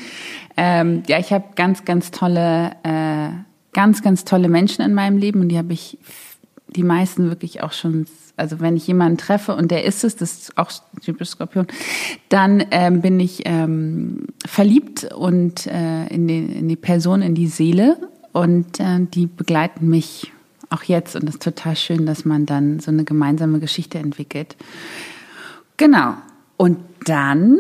Ähm, 0.57 1.03
ja, 1.07 1.19
ich 1.19 1.33
habe 1.33 1.45
ganz, 1.57 1.85
ganz 1.85 2.11
tolle, 2.11 2.73
äh, 2.83 3.31
ganz, 3.73 4.03
ganz 4.03 4.25
tolle 4.25 4.49
Menschen 4.49 4.85
in 4.85 4.95
meinem 4.95 5.19
Leben 5.19 5.41
und 5.41 5.49
die 5.49 5.59
habe 5.59 5.73
ich 5.73 5.99
die 6.69 6.83
meisten 6.83 7.29
wirklich 7.29 7.63
auch 7.63 7.73
schon, 7.73 8.07
also 8.41 8.61
wenn 8.61 8.77
ich 8.77 8.87
jemanden 8.87 9.19
treffe 9.19 9.55
und 9.55 9.71
der 9.71 9.85
ist 9.85 10.03
es, 10.03 10.17
das 10.17 10.33
ist 10.33 10.59
auch 10.59 10.73
typisch 11.03 11.29
Skorpion, 11.29 11.67
dann 12.29 12.65
ähm, 12.71 13.01
bin 13.01 13.21
ich 13.21 13.43
ähm, 13.45 14.27
verliebt 14.47 15.05
und 15.13 15.67
äh, 15.67 16.07
in, 16.07 16.27
die, 16.27 16.39
in 16.39 16.69
die 16.69 16.77
Person, 16.77 17.23
in 17.23 17.35
die 17.35 17.47
Seele 17.47 17.99
und 18.33 18.81
äh, 18.81 18.99
die 19.01 19.27
begleiten 19.27 19.89
mich 19.89 20.33
auch 20.71 20.83
jetzt. 20.85 21.15
Und 21.17 21.27
das 21.27 21.37
ist 21.37 21.43
total 21.43 21.77
schön, 21.77 22.07
dass 22.07 22.25
man 22.25 22.47
dann 22.47 22.81
so 22.81 22.91
eine 22.91 23.05
gemeinsame 23.05 23.61
Geschichte 23.61 23.99
entwickelt. 23.99 24.57
Genau. 25.77 26.15
Und 26.57 26.79
dann 27.05 27.59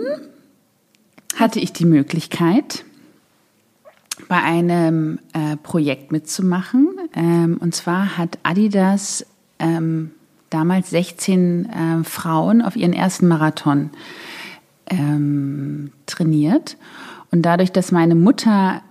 hatte 1.36 1.60
ich 1.60 1.72
die 1.72 1.86
Möglichkeit, 1.86 2.84
bei 4.28 4.42
einem 4.42 5.18
äh, 5.32 5.56
Projekt 5.56 6.12
mitzumachen. 6.12 6.88
Ähm, 7.14 7.56
und 7.60 7.74
zwar 7.74 8.18
hat 8.18 8.38
Adidas 8.42 9.26
ähm, 9.58 10.12
damals 10.50 10.90
16 10.90 11.66
äh, 11.66 12.04
Frauen 12.04 12.60
auf 12.60 12.76
ihren 12.76 12.92
ersten 12.92 13.28
Marathon 13.28 13.90
ähm, 14.88 15.92
trainiert. 16.06 16.76
Und 17.30 17.42
dadurch, 17.42 17.72
dass 17.72 17.92
meine 17.92 18.16
Mutter 18.16 18.82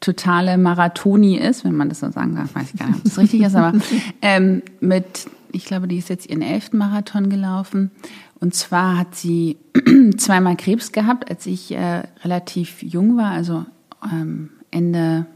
totale 0.00 0.56
Marathoni 0.56 1.36
ist, 1.36 1.64
wenn 1.64 1.74
man 1.74 1.88
das 1.88 2.00
so 2.00 2.10
sagen 2.10 2.36
darf, 2.36 2.54
weiß 2.54 2.70
ich 2.72 2.78
gar 2.78 2.86
nicht, 2.86 2.98
ob 2.98 3.04
das 3.04 3.18
richtig 3.18 3.42
ist, 3.42 3.54
aber 3.54 3.78
ähm, 4.22 4.62
mit, 4.80 5.28
ich 5.52 5.64
glaube, 5.66 5.88
die 5.88 5.98
ist 5.98 6.08
jetzt 6.08 6.30
ihren 6.30 6.42
elften 6.42 6.78
Marathon 6.78 7.28
gelaufen. 7.28 7.90
Und 8.38 8.54
zwar 8.54 8.96
hat 8.96 9.14
sie 9.14 9.58
zweimal 10.16 10.56
Krebs 10.56 10.92
gehabt, 10.92 11.28
als 11.30 11.44
ich 11.44 11.72
äh, 11.72 12.04
relativ 12.24 12.82
jung 12.82 13.16
war, 13.16 13.32
also 13.32 13.66
ähm, 14.10 14.50
Ende 14.70 15.26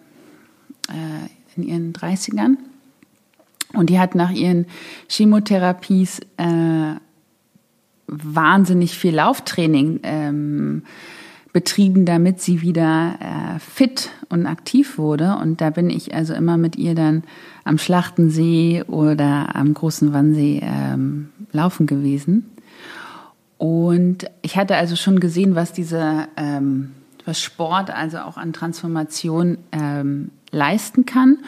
äh, 0.88 1.28
in 1.56 1.62
ihren 1.64 1.92
30ern. 1.92 2.56
Und 3.76 3.90
die 3.90 3.98
hat 3.98 4.14
nach 4.14 4.30
ihren 4.30 4.66
Chemotherapies 5.08 6.20
äh, 6.36 6.94
wahnsinnig 8.06 8.98
viel 8.98 9.14
Lauftraining 9.14 10.00
ähm, 10.02 10.82
betrieben, 11.52 12.04
damit 12.04 12.40
sie 12.40 12.62
wieder 12.62 13.14
äh, 13.20 13.58
fit 13.60 14.10
und 14.28 14.46
aktiv 14.46 14.98
wurde. 14.98 15.36
Und 15.40 15.60
da 15.60 15.70
bin 15.70 15.88
ich 15.88 16.14
also 16.14 16.34
immer 16.34 16.56
mit 16.56 16.76
ihr 16.76 16.94
dann 16.94 17.22
am 17.62 17.78
Schlachtensee 17.78 18.82
oder 18.88 19.54
am 19.54 19.72
großen 19.72 20.12
Wannsee 20.12 20.60
ähm, 20.62 21.28
laufen 21.52 21.86
gewesen. 21.86 22.50
Und 23.56 24.26
ich 24.42 24.56
hatte 24.56 24.76
also 24.76 24.96
schon 24.96 25.20
gesehen, 25.20 25.54
was 25.54 25.72
diese, 25.72 26.26
ähm, 26.36 26.90
was 27.24 27.40
Sport 27.40 27.90
also 27.90 28.18
auch 28.18 28.36
an 28.36 28.52
Transformation 28.52 29.58
ähm, 29.70 30.30
leisten 30.50 31.06
kann. 31.06 31.38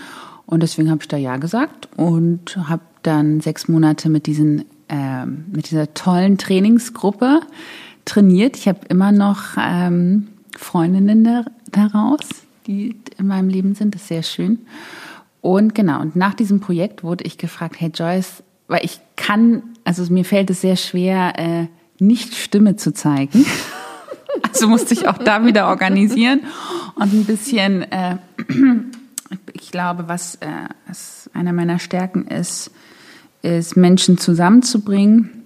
Und 0.47 0.63
deswegen 0.63 0.91
habe 0.91 1.03
ich 1.03 1.09
da 1.09 1.17
ja 1.17 1.37
gesagt 1.37 1.89
und 1.97 2.57
habe 2.69 2.83
dann 3.03 3.41
sechs 3.41 3.69
Monate 3.69 4.09
mit 4.09 4.27
diesen 4.27 4.65
ähm, 4.89 5.47
mit 5.51 5.71
dieser 5.71 5.95
tollen 5.95 6.39
Trainingsgruppe 6.39 7.41
trainiert. 8.05 8.57
Ich 8.57 8.69
habe 8.69 8.81
immer 8.89 9.11
noch 9.11 9.57
ähm, 9.59 10.29
Freundinnen 10.57 11.25
da, 11.25 11.45
daraus, 11.73 12.21
die 12.67 12.97
in 13.19 13.27
meinem 13.27 13.49
Leben 13.49 13.75
sind. 13.75 13.95
Das 13.95 14.03
ist 14.03 14.09
sehr 14.09 14.23
schön. 14.23 14.61
Und 15.41 15.75
genau, 15.75 16.01
und 16.01 16.17
nach 16.17 16.35
diesem 16.35 16.61
Projekt 16.61 17.03
wurde 17.03 17.25
ich 17.25 17.39
gefragt, 17.39 17.77
hey 17.79 17.91
Joyce, 17.93 18.43
weil 18.69 18.85
ich 18.85 19.01
kann, 19.17 19.63
also 19.85 20.13
mir 20.13 20.25
fällt 20.25 20.51
es 20.51 20.61
sehr 20.61 20.77
schwer, 20.77 21.39
äh, 21.39 21.67
nicht 21.99 22.35
Stimme 22.35 22.77
zu 22.77 22.93
zeigen. 22.93 23.45
Also 24.43 24.69
musste 24.69 24.93
ich 24.93 25.09
auch 25.09 25.17
da 25.17 25.47
wieder 25.47 25.67
organisieren 25.67 26.41
und 26.97 27.13
ein 27.13 27.25
bisschen, 27.25 27.91
äh, 27.91 28.17
ich 29.53 29.71
glaube, 29.71 30.09
was, 30.09 30.37
äh, 30.37 30.69
was 30.87 31.31
einer 31.35 31.53
meiner 31.53 31.79
Stärken 31.79 32.27
ist, 32.27 32.71
ist 33.43 33.77
Menschen 33.77 34.19
zusammenzubringen 34.19 35.45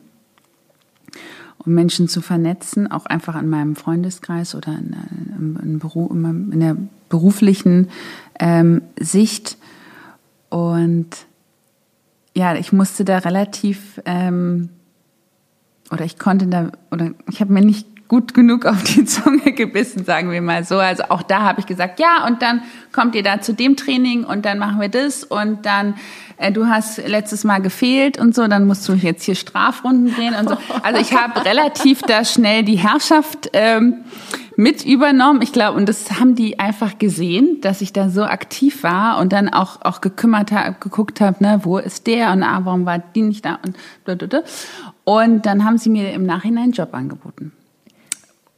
und 1.59 1.75
Menschen 1.75 2.09
zu 2.09 2.21
vernetzen, 2.21 2.91
auch 2.91 3.07
einfach 3.07 3.41
in 3.41 3.49
meinem 3.49 3.77
Freundeskreis 3.77 4.55
oder 4.55 4.73
in, 4.73 4.97
in, 5.63 5.81
in, 5.81 6.53
in 6.53 6.61
der 6.61 6.77
beruflichen 7.09 7.89
ähm, 8.39 8.83
Sicht. 8.99 9.59
Und 10.49 11.27
ja, 12.35 12.55
ich 12.55 12.73
musste 12.73 13.05
da 13.05 13.19
relativ 13.19 14.01
ähm, 14.05 14.71
oder 15.91 16.05
ich 16.05 16.19
konnte 16.19 16.47
da 16.47 16.71
oder 16.91 17.11
ich 17.29 17.41
habe 17.41 17.53
mir 17.53 17.63
nicht 17.63 17.90
gut 18.11 18.35
genug 18.35 18.67
auf 18.67 18.83
die 18.83 19.05
Zunge 19.05 19.53
gebissen, 19.53 20.05
sagen 20.05 20.33
wir 20.33 20.43
mal 20.43 20.65
so. 20.65 20.79
Also 20.79 21.05
auch 21.11 21.23
da 21.23 21.43
habe 21.43 21.61
ich 21.61 21.67
gesagt, 21.67 22.01
ja, 22.01 22.27
und 22.27 22.43
dann 22.43 22.63
kommt 22.91 23.15
ihr 23.15 23.23
da 23.23 23.41
zu 23.41 23.55
dem 23.55 23.77
Training 23.77 24.25
und 24.25 24.45
dann 24.45 24.59
machen 24.59 24.81
wir 24.81 24.89
das 24.89 25.23
und 25.23 25.65
dann 25.65 25.95
äh, 26.37 26.51
du 26.51 26.67
hast 26.67 26.99
letztes 27.07 27.45
Mal 27.45 27.63
gefehlt 27.63 28.19
und 28.19 28.35
so, 28.35 28.49
dann 28.49 28.67
musst 28.67 28.89
du 28.89 28.95
jetzt 28.95 29.23
hier 29.23 29.37
Strafrunden 29.37 30.13
drehen 30.13 30.35
und 30.35 30.49
so. 30.49 30.57
Also 30.83 31.01
ich 31.01 31.17
habe 31.17 31.45
relativ 31.45 32.03
da 32.03 32.25
schnell 32.25 32.65
die 32.65 32.79
Herrschaft 32.79 33.51
ähm, 33.53 33.99
mit 34.57 34.85
übernommen. 34.85 35.41
Ich 35.41 35.53
glaube, 35.53 35.79
und 35.79 35.89
das 35.89 36.19
haben 36.19 36.35
die 36.35 36.59
einfach 36.59 36.99
gesehen, 36.99 37.61
dass 37.61 37.81
ich 37.81 37.93
da 37.93 38.09
so 38.09 38.25
aktiv 38.25 38.83
war 38.83 39.21
und 39.21 39.33
dann 39.33 39.49
auch 39.49 39.83
auch 39.83 40.01
gekümmert 40.01 40.51
habe, 40.51 40.75
geguckt 40.81 41.21
habe, 41.21 41.41
ne, 41.45 41.61
wo 41.63 41.79
ist 41.79 42.09
der 42.09 42.33
und 42.33 42.43
ah, 42.43 42.63
warum 42.65 42.87
war 42.87 42.99
die 42.99 43.23
nicht 43.23 43.45
da 43.45 43.61
und 43.65 43.77
und 45.05 45.47
dann 45.47 45.65
haben 45.65 45.79
sie 45.79 45.91
mir 45.91 46.13
im 46.13 46.27
Nachhinein 46.27 46.65
einen 46.65 46.73
Job 46.73 46.93
angeboten 46.93 47.53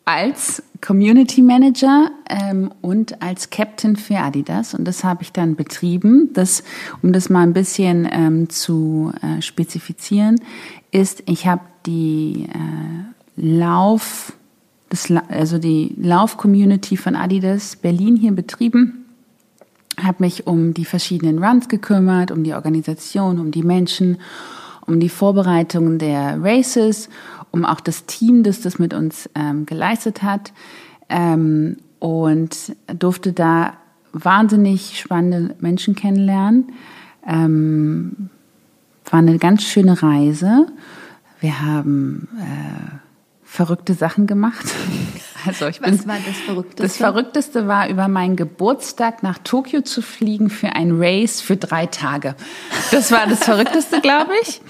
als 0.05 0.63
Community 0.81 1.43
Manager 1.43 2.11
ähm, 2.29 2.73
und 2.81 3.23
als 3.23 3.51
Captain 3.51 3.97
für 3.97 4.19
Adidas. 4.19 4.75
Und 4.75 4.85
das 4.85 5.05
habe 5.05 5.23
ich 5.23 5.33
dann 5.33 5.55
betrieben. 5.55 6.31
Das, 6.33 6.65
um 7.03 7.13
das 7.13 7.31
mal 7.31 7.43
ein 7.43 7.53
bisschen 7.53 8.09
ähm, 8.11 8.49
zu 8.51 9.13
äh, 9.23 9.41
spezifizieren, 9.41 10.41
ist, 10.91 11.23
ich 11.27 11.47
habe 11.47 11.63
die 11.87 12.49
äh, 12.53 13.41
Lauf, 13.41 14.33
das, 14.89 15.11
also 15.29 15.59
die 15.59 15.95
Lauf-Community 15.99 16.97
von 16.97 17.15
Adidas 17.15 17.77
Berlin 17.77 18.17
hier 18.17 18.33
betrieben, 18.33 19.07
habe 20.03 20.17
mich 20.21 20.47
um 20.47 20.75
die 20.75 20.85
verschiedenen 20.85 21.43
Runs 21.43 21.69
gekümmert, 21.69 22.31
um 22.31 22.43
die 22.43 22.55
Organisation, 22.55 23.39
um 23.39 23.51
die 23.53 23.63
Menschen, 23.63 24.19
um 24.87 24.99
die 24.99 25.09
Vorbereitung 25.09 25.99
der 25.99 26.43
Races 26.43 27.09
um 27.53 27.65
auch 27.65 27.81
das 27.81 28.07
Team, 28.07 28.43
das 28.43 28.61
das 28.61 28.79
mit 28.79 28.93
uns 28.95 29.31
ähm, 29.35 29.67
geleistet 29.67 30.23
hat. 30.23 30.53
Ähm, 31.09 31.77
und 32.01 32.75
durfte 32.99 33.33
da 33.33 33.75
wahnsinnig 34.13 34.99
spannende 34.99 35.55
Menschen 35.61 35.95
kennenlernen. 35.95 36.73
Ähm, 37.25 38.29
war 39.09 39.21
eine 39.21 39.39
ganz 39.39 39.63
schöne 39.63 40.03
Reise. 40.03 40.67
Wir 41.41 41.61
haben 41.63 42.29
äh, 42.41 43.02
verrückte 43.53 43.95
Sachen 43.95 44.27
gemacht. 44.27 44.65
Also 45.45 45.67
ich 45.67 45.81
bin, 45.81 45.99
Was 45.99 46.07
war 46.07 46.19
das 46.25 46.37
Verrückteste? 46.37 46.83
Das 46.85 46.97
Verrückteste 46.99 47.67
war, 47.67 47.89
über 47.89 48.07
meinen 48.07 48.37
Geburtstag 48.37 49.25
nach 49.25 49.39
Tokio 49.39 49.81
zu 49.81 50.01
fliegen 50.01 50.51
für 50.51 50.77
ein 50.77 50.93
Race 51.03 51.41
für 51.41 51.57
drei 51.57 51.87
Tage. 51.87 52.37
Das 52.93 53.11
war 53.11 53.27
das 53.27 53.43
Verrückteste, 53.43 54.01
glaube 54.03 54.31
ich. 54.41 54.61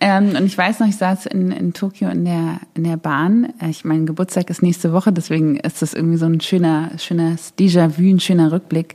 Ähm, 0.00 0.30
und 0.34 0.46
ich 0.46 0.56
weiß 0.56 0.80
noch, 0.80 0.88
ich 0.88 0.96
saß 0.96 1.26
in, 1.26 1.52
in 1.52 1.74
Tokio 1.74 2.08
in 2.08 2.24
der, 2.24 2.60
in 2.72 2.84
der 2.84 2.96
Bahn. 2.96 3.52
Äh, 3.60 3.68
ich, 3.68 3.84
mein 3.84 4.06
Geburtstag 4.06 4.48
ist 4.48 4.62
nächste 4.62 4.94
Woche, 4.94 5.12
deswegen 5.12 5.56
ist 5.56 5.82
das 5.82 5.92
irgendwie 5.92 6.16
so 6.16 6.24
ein 6.24 6.40
schöner, 6.40 6.92
schönes 6.96 7.52
Déjà-vu, 7.58 8.08
ein 8.08 8.20
schöner 8.20 8.50
Rückblick. 8.50 8.94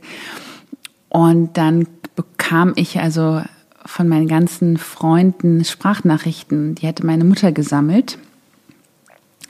Und 1.10 1.56
dann 1.56 1.86
bekam 2.16 2.72
ich 2.74 2.98
also 2.98 3.40
von 3.86 4.08
meinen 4.08 4.26
ganzen 4.26 4.78
Freunden 4.78 5.64
Sprachnachrichten. 5.64 6.74
Die 6.74 6.88
hatte 6.88 7.06
meine 7.06 7.22
Mutter 7.22 7.52
gesammelt. 7.52 8.18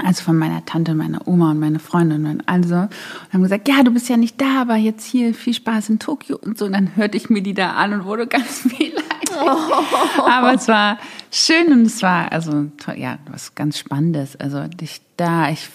Also 0.05 0.23
von 0.25 0.37
meiner 0.37 0.65
Tante, 0.65 0.95
meiner 0.95 1.27
Oma 1.27 1.51
und 1.53 1.61
meine 1.61 1.79
Freundin 1.79 2.27
und 2.27 2.49
also 2.49 2.75
und 2.75 2.89
haben 3.33 3.43
gesagt, 3.43 3.69
ja, 3.69 3.83
du 3.83 3.91
bist 3.93 4.09
ja 4.09 4.17
nicht 4.17 4.41
da, 4.41 4.63
aber 4.63 4.77
jetzt 4.77 5.05
hier 5.05 5.35
viel 5.35 5.55
Spaß 5.55 5.91
in 5.91 5.99
Tokio 5.99 6.37
und 6.37 6.59
so. 6.59 6.67
Und 6.67 6.73
dann 6.73 6.97
hörte 6.97 7.17
ich 7.17 7.31
mir 7.31 7.43
die 7.43 7.55
da 7.55 7.73
an 7.73 7.93
und 7.93 8.05
wurde 8.05 8.27
ganz 8.27 8.61
viel 8.77 8.93
Oh. 9.33 10.21
Aber 10.29 10.55
es 10.55 10.69
war 10.69 10.99
schön 11.31 11.73
und 11.73 11.83
es 11.83 12.03
war 12.03 12.33
also 12.33 12.67
ja 12.97 13.19
was 13.31 13.55
ganz 13.55 13.79
Spannendes. 13.79 14.37
Also 14.37 14.65
ich 14.81 15.01
da 15.17 15.51
ich 15.51 15.69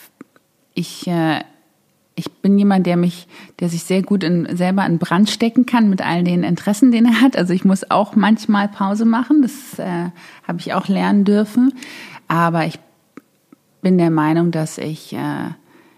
ich 0.73 1.07
äh, 1.07 1.41
ich 2.17 2.31
bin 2.31 2.57
jemand, 2.57 2.85
der 2.85 2.95
mich, 2.95 3.27
der 3.59 3.67
sich 3.67 3.83
sehr 3.83 4.01
gut 4.01 4.23
in, 4.23 4.47
selber 4.55 4.85
in 4.85 4.99
Brand 4.99 5.29
stecken 5.29 5.65
kann 5.65 5.89
mit 5.89 6.01
all 6.01 6.23
den 6.23 6.43
Interessen, 6.43 6.91
den 6.93 7.05
er 7.05 7.19
hat. 7.19 7.35
Also 7.35 7.53
ich 7.53 7.65
muss 7.65 7.91
auch 7.91 8.15
manchmal 8.15 8.69
Pause 8.69 9.03
machen. 9.03 9.41
Das 9.41 9.77
äh, 9.79 10.11
habe 10.47 10.59
ich 10.59 10.73
auch 10.73 10.87
lernen 10.87 11.25
dürfen. 11.25 11.73
Aber 12.29 12.65
ich 12.65 12.79
bin 13.85 13.99
der 13.99 14.09
Meinung, 14.09 14.49
dass 14.49 14.79
ich 14.79 15.13
äh, 15.13 15.51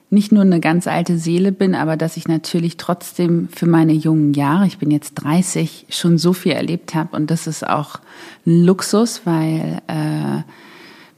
nicht 0.10 0.34
nur 0.34 0.42
eine 0.42 0.60
ganz 0.60 0.88
alte 0.88 1.18
Seele 1.18 1.54
bin, 1.54 1.74
aber 1.74 1.96
dass 1.96 2.18
ich 2.18 2.28
natürlich 2.28 2.76
trotzdem 2.76 3.48
für 3.48 3.66
meine 3.66 3.94
jungen 3.94 4.34
Jahre, 4.34 4.68
ich 4.68 4.78
bin 4.78 4.92
jetzt 4.92 5.14
30, 5.14 5.86
schon 5.90 6.18
so 6.18 6.34
viel 6.34 6.52
erlebt 6.52 6.96
habe 6.96 7.16
und 7.16 7.32
das 7.32 7.48
ist 7.48 7.66
auch 7.66 8.02
ein 8.46 8.66
Luxus, 8.66 9.22
weil 9.24 9.82
äh, 9.88 10.42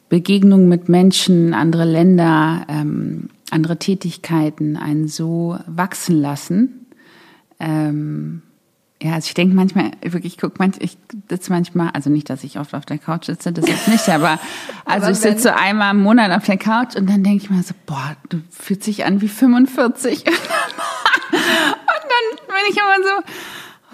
Begegnungen 0.09 0.69
mit 0.69 0.89
Menschen, 0.89 1.55
andere 1.55 1.85
Länder, 1.85 2.67
ähm, 2.69 3.29
andere 3.49 3.77
Tätigkeiten 3.77 4.77
einen 4.77 5.07
so 5.07 5.57
wachsen 5.65 6.21
lassen. 6.21 6.85
Ähm, 7.59 8.43
ja, 9.01 9.13
also 9.13 9.27
ich 9.27 9.33
denke 9.33 9.55
manchmal, 9.55 9.91
wirklich, 10.01 10.33
ich 10.33 10.39
gucke 10.39 10.55
manchmal, 10.59 10.83
ich 10.83 10.97
sitze 11.29 11.51
manchmal, 11.51 11.89
also 11.91 12.09
nicht, 12.09 12.29
dass 12.29 12.43
ich 12.43 12.59
oft 12.59 12.75
auf 12.75 12.85
der 12.85 12.97
Couch 12.97 13.25
sitze, 13.25 13.53
das 13.53 13.67
jetzt 13.67 13.87
nicht, 13.87 14.09
aber 14.09 14.39
also 14.85 15.05
aber 15.05 15.11
ich 15.11 15.19
sitze 15.19 15.43
so 15.43 15.49
einmal 15.49 15.95
im 15.95 16.01
Monat 16.01 16.31
auf 16.31 16.45
der 16.45 16.57
Couch 16.57 16.95
und 16.95 17.09
dann 17.09 17.23
denke 17.23 17.43
ich 17.43 17.49
mir 17.49 17.63
so, 17.63 17.73
boah, 17.85 18.17
du 18.27 18.41
fühlst 18.49 18.87
dich 18.87 19.05
an 19.05 19.21
wie 19.21 19.29
45. 19.29 20.25
und 20.25 20.25
dann 20.25 20.33
bin 22.47 22.55
ich 22.69 22.77
immer 22.77 22.97
so, 23.03 23.23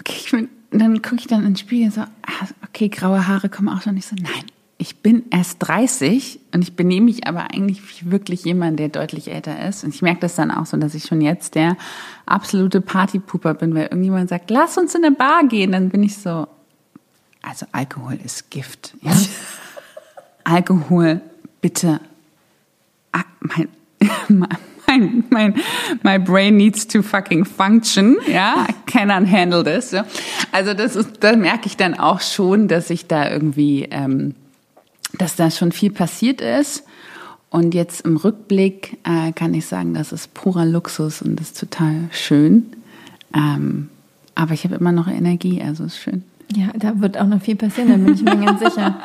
okay, 0.00 0.16
ich 0.18 0.30
bin 0.30 0.48
dann 0.70 1.02
gucke 1.02 1.20
ich 1.20 1.26
dann 1.26 1.46
ins 1.46 1.60
Spiegel 1.60 1.90
so, 1.90 2.00
ah, 2.00 2.46
okay, 2.68 2.88
graue 2.88 3.26
Haare 3.26 3.48
kommen 3.48 3.68
auch 3.68 3.82
schon. 3.82 3.96
Ich 3.96 4.06
so, 4.06 4.16
nein, 4.16 4.44
ich 4.78 4.98
bin 4.98 5.24
erst 5.30 5.56
30 5.60 6.38
und 6.52 6.62
ich 6.62 6.76
benehme 6.76 7.06
mich 7.06 7.26
aber 7.26 7.50
eigentlich 7.50 7.80
wie 7.82 8.10
wirklich 8.10 8.44
jemand, 8.44 8.78
der 8.78 8.88
deutlich 8.88 9.32
älter 9.32 9.66
ist. 9.66 9.84
Und 9.84 9.94
ich 9.94 10.02
merke 10.02 10.20
das 10.20 10.34
dann 10.34 10.50
auch 10.50 10.66
so, 10.66 10.76
dass 10.76 10.94
ich 10.94 11.04
schon 11.04 11.22
jetzt 11.22 11.54
der 11.54 11.76
absolute 12.26 12.82
Partypooper 12.82 13.54
bin, 13.54 13.74
weil 13.74 13.84
irgendjemand 13.84 14.28
sagt, 14.28 14.50
lass 14.50 14.76
uns 14.76 14.94
in 14.94 15.04
eine 15.04 15.14
Bar 15.14 15.44
gehen. 15.48 15.72
Dann 15.72 15.88
bin 15.88 16.02
ich 16.02 16.18
so, 16.18 16.46
also 17.40 17.66
Alkohol 17.72 18.18
ist 18.22 18.50
Gift. 18.50 18.94
Ja? 19.00 19.12
Alkohol, 20.44 21.22
bitte. 21.62 22.00
Ah, 23.12 23.24
mein, 23.40 23.68
mein, 24.28 25.24
mein, 25.30 25.54
my 26.02 26.18
brain 26.18 26.58
needs 26.58 26.86
to 26.86 27.00
fucking 27.02 27.46
function. 27.46 28.18
Ja, 28.26 28.66
I 28.68 28.74
cannot 28.84 29.26
handle 29.30 29.64
this. 29.64 29.96
Also 30.52 30.74
das 30.74 30.96
ist, 30.96 31.16
da 31.20 31.34
merke 31.34 31.66
ich 31.66 31.78
dann 31.78 31.94
auch 31.94 32.20
schon, 32.20 32.68
dass 32.68 32.90
ich 32.90 33.06
da 33.06 33.30
irgendwie, 33.30 33.88
ähm, 33.90 34.34
dass 35.18 35.36
da 35.36 35.50
schon 35.50 35.72
viel 35.72 35.90
passiert 35.90 36.40
ist. 36.40 36.84
Und 37.50 37.74
jetzt 37.74 38.02
im 38.02 38.16
Rückblick 38.16 38.98
äh, 39.04 39.32
kann 39.32 39.54
ich 39.54 39.66
sagen, 39.66 39.94
das 39.94 40.12
ist 40.12 40.34
purer 40.34 40.66
Luxus 40.66 41.22
und 41.22 41.36
das 41.38 41.48
ist 41.48 41.60
total 41.60 42.08
schön. 42.10 42.66
Ähm, 43.34 43.88
aber 44.34 44.52
ich 44.52 44.64
habe 44.64 44.74
immer 44.74 44.92
noch 44.92 45.08
Energie, 45.08 45.62
also 45.62 45.84
ist 45.84 45.98
schön. 45.98 46.24
Ja, 46.54 46.68
da 46.76 47.00
wird 47.00 47.18
auch 47.18 47.26
noch 47.26 47.40
viel 47.40 47.56
passieren, 47.56 47.88
da 47.88 47.96
bin 47.96 48.14
ich 48.14 48.22
mir 48.22 48.36
ganz 48.36 48.60
sicher. 48.64 49.00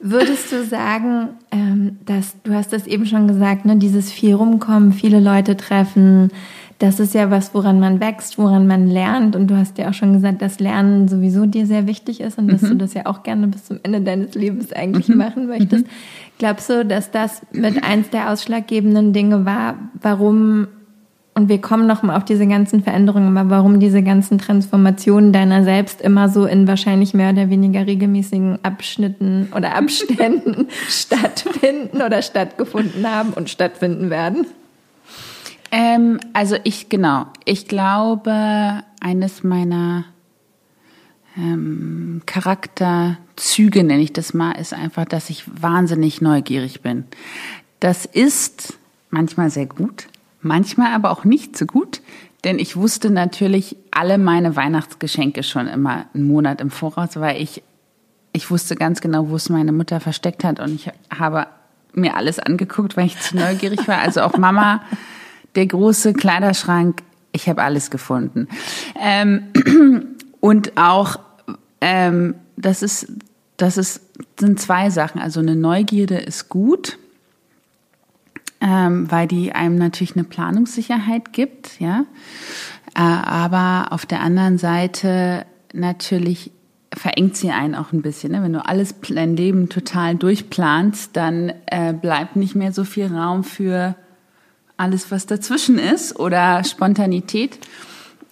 Würdest 0.00 0.50
du 0.50 0.64
sagen, 0.64 1.28
ähm, 1.50 1.98
dass 2.06 2.34
du 2.42 2.54
hast 2.54 2.72
das 2.72 2.86
eben 2.86 3.06
schon 3.06 3.28
gesagt, 3.28 3.64
ne, 3.64 3.76
dieses 3.76 4.10
viel 4.10 4.34
rumkommen, 4.34 4.92
viele 4.92 5.20
Leute 5.20 5.56
treffen, 5.56 6.30
das 6.82 6.98
ist 6.98 7.14
ja 7.14 7.30
was, 7.30 7.54
woran 7.54 7.78
man 7.78 8.00
wächst, 8.00 8.38
woran 8.38 8.66
man 8.66 8.88
lernt. 8.88 9.36
Und 9.36 9.46
du 9.46 9.56
hast 9.56 9.78
ja 9.78 9.88
auch 9.88 9.94
schon 9.94 10.14
gesagt, 10.14 10.42
dass 10.42 10.58
Lernen 10.58 11.06
sowieso 11.06 11.46
dir 11.46 11.64
sehr 11.64 11.86
wichtig 11.86 12.20
ist 12.20 12.38
und 12.38 12.46
mhm. 12.46 12.50
dass 12.50 12.60
du 12.62 12.74
das 12.74 12.92
ja 12.94 13.06
auch 13.06 13.22
gerne 13.22 13.46
bis 13.46 13.66
zum 13.66 13.78
Ende 13.84 14.00
deines 14.00 14.34
Lebens 14.34 14.72
eigentlich 14.72 15.08
mhm. 15.08 15.16
machen 15.16 15.46
möchtest. 15.46 15.86
Mhm. 15.86 15.90
Glaubst 16.38 16.68
du, 16.68 16.84
dass 16.84 17.12
das 17.12 17.42
mit 17.52 17.84
eins 17.84 18.10
der 18.10 18.30
ausschlaggebenden 18.30 19.12
Dinge 19.12 19.44
war, 19.44 19.76
warum 20.00 20.66
und 21.34 21.48
wir 21.48 21.62
kommen 21.62 21.86
nochmal 21.86 22.16
auf 22.16 22.26
diese 22.26 22.46
ganzen 22.46 22.82
Veränderungen, 22.82 23.38
aber 23.38 23.48
warum 23.48 23.80
diese 23.80 24.02
ganzen 24.02 24.36
Transformationen 24.36 25.32
deiner 25.32 25.64
selbst 25.64 26.02
immer 26.02 26.28
so 26.28 26.44
in 26.44 26.68
wahrscheinlich 26.68 27.14
mehr 27.14 27.30
oder 27.30 27.48
weniger 27.48 27.86
regelmäßigen 27.86 28.58
Abschnitten 28.62 29.48
oder 29.56 29.74
Abständen 29.74 30.66
stattfinden 30.88 32.02
oder 32.02 32.20
stattgefunden 32.20 33.10
haben 33.10 33.32
und 33.32 33.48
stattfinden 33.48 34.10
werden? 34.10 34.46
Ähm, 35.72 36.20
also 36.34 36.56
ich, 36.64 36.90
genau, 36.90 37.26
ich 37.46 37.66
glaube, 37.66 38.84
eines 39.00 39.42
meiner 39.42 40.04
ähm, 41.36 42.20
Charakterzüge, 42.26 43.82
nenne 43.82 44.02
ich 44.02 44.12
das 44.12 44.34
mal, 44.34 44.52
ist 44.52 44.74
einfach, 44.74 45.06
dass 45.06 45.30
ich 45.30 45.44
wahnsinnig 45.62 46.20
neugierig 46.20 46.82
bin. 46.82 47.04
Das 47.80 48.04
ist 48.04 48.78
manchmal 49.10 49.48
sehr 49.48 49.64
gut, 49.64 50.08
manchmal 50.42 50.92
aber 50.92 51.10
auch 51.10 51.24
nicht 51.24 51.56
so 51.56 51.64
gut, 51.64 52.02
denn 52.44 52.58
ich 52.58 52.76
wusste 52.76 53.08
natürlich 53.08 53.76
alle 53.90 54.18
meine 54.18 54.56
Weihnachtsgeschenke 54.56 55.42
schon 55.42 55.68
immer 55.68 56.04
einen 56.12 56.26
Monat 56.26 56.60
im 56.60 56.70
Voraus, 56.70 57.16
weil 57.16 57.40
ich, 57.40 57.62
ich 58.34 58.50
wusste 58.50 58.76
ganz 58.76 59.00
genau, 59.00 59.30
wo 59.30 59.36
es 59.36 59.48
meine 59.48 59.72
Mutter 59.72 60.00
versteckt 60.00 60.44
hat 60.44 60.60
und 60.60 60.74
ich 60.74 60.90
habe 61.10 61.46
mir 61.94 62.16
alles 62.16 62.38
angeguckt, 62.38 62.96
weil 62.96 63.06
ich 63.06 63.18
zu 63.18 63.36
neugierig 63.36 63.86
war. 63.88 63.98
Also 63.98 64.22
auch 64.22 64.36
Mama, 64.36 64.82
der 65.54 65.66
große 65.66 66.12
Kleiderschrank, 66.14 67.02
ich 67.32 67.48
habe 67.48 67.62
alles 67.62 67.90
gefunden. 67.90 68.48
Ähm, 69.00 69.44
und 70.40 70.76
auch, 70.76 71.18
ähm, 71.80 72.34
das 72.56 72.82
ist, 72.82 73.08
das 73.56 73.78
ist, 73.78 74.00
sind 74.38 74.60
zwei 74.60 74.90
Sachen. 74.90 75.20
Also 75.20 75.40
eine 75.40 75.56
Neugierde 75.56 76.16
ist 76.16 76.48
gut 76.48 76.98
ähm, 78.62 79.10
weil 79.10 79.26
die 79.26 79.52
einem 79.52 79.76
natürlich 79.76 80.14
eine 80.14 80.24
Planungssicherheit 80.24 81.32
gibt, 81.32 81.80
ja. 81.80 82.04
Äh, 82.94 83.00
aber 83.00 83.92
auf 83.92 84.06
der 84.06 84.20
anderen 84.20 84.56
Seite 84.56 85.44
natürlich 85.72 86.52
verengt 86.94 87.36
sie 87.36 87.50
einen 87.50 87.74
auch 87.74 87.92
ein 87.92 88.02
bisschen. 88.02 88.32
Ne? 88.32 88.42
Wenn 88.42 88.52
du 88.52 88.64
alles 88.64 88.94
dein 89.08 89.34
Leben 89.34 89.68
total 89.68 90.14
durchplanst, 90.14 91.16
dann 91.16 91.52
äh, 91.66 91.92
bleibt 91.92 92.36
nicht 92.36 92.54
mehr 92.54 92.72
so 92.72 92.84
viel 92.84 93.06
Raum 93.06 93.44
für 93.44 93.96
alles, 94.82 95.10
was 95.10 95.26
dazwischen 95.26 95.78
ist 95.78 96.18
oder 96.18 96.64
Spontanität. 96.64 97.58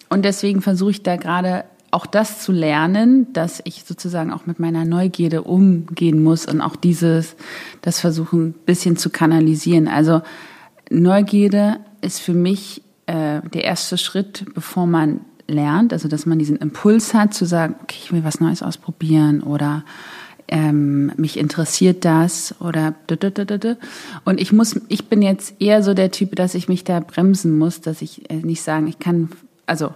Und 0.09 0.23
deswegen 0.25 0.61
versuche 0.61 0.91
ich 0.91 1.03
da 1.03 1.15
gerade 1.15 1.63
auch 1.91 2.05
das 2.05 2.41
zu 2.41 2.51
lernen, 2.51 3.31
dass 3.33 3.61
ich 3.63 3.83
sozusagen 3.85 4.31
auch 4.31 4.45
mit 4.45 4.59
meiner 4.59 4.85
Neugierde 4.85 5.43
umgehen 5.43 6.23
muss 6.23 6.45
und 6.45 6.61
auch 6.61 6.75
dieses, 6.75 7.35
das 7.81 7.99
versuchen 7.99 8.49
ein 8.49 8.53
bisschen 8.65 8.97
zu 8.97 9.09
kanalisieren. 9.09 9.87
Also 9.87 10.21
Neugierde 10.89 11.77
ist 12.01 12.19
für 12.19 12.33
mich 12.33 12.81
äh, 13.05 13.41
der 13.53 13.63
erste 13.63 13.97
Schritt, 13.97 14.45
bevor 14.53 14.87
man 14.87 15.21
lernt, 15.47 15.93
also 15.93 16.07
dass 16.07 16.25
man 16.25 16.39
diesen 16.39 16.57
Impuls 16.57 17.13
hat 17.13 17.33
zu 17.33 17.45
sagen, 17.45 17.75
okay, 17.81 17.97
ich 18.01 18.11
will 18.11 18.23
was 18.23 18.39
Neues 18.39 18.63
ausprobieren 18.63 19.41
oder 19.41 19.83
ähm, 20.51 21.13
mich 21.15 21.39
interessiert 21.39 22.03
das 22.03 22.53
oder 22.59 22.93
und 24.25 24.39
ich 24.39 24.51
muss, 24.51 24.79
ich 24.89 25.07
bin 25.07 25.21
jetzt 25.21 25.55
eher 25.59 25.81
so 25.81 25.93
der 25.93 26.11
Typ, 26.11 26.35
dass 26.35 26.55
ich 26.55 26.67
mich 26.67 26.83
da 26.83 26.99
bremsen 26.99 27.57
muss, 27.57 27.79
dass 27.79 28.01
ich 28.01 28.29
äh, 28.29 28.35
nicht 28.35 28.61
sagen, 28.61 28.87
ich 28.87 28.99
kann, 28.99 29.29
also 29.65 29.93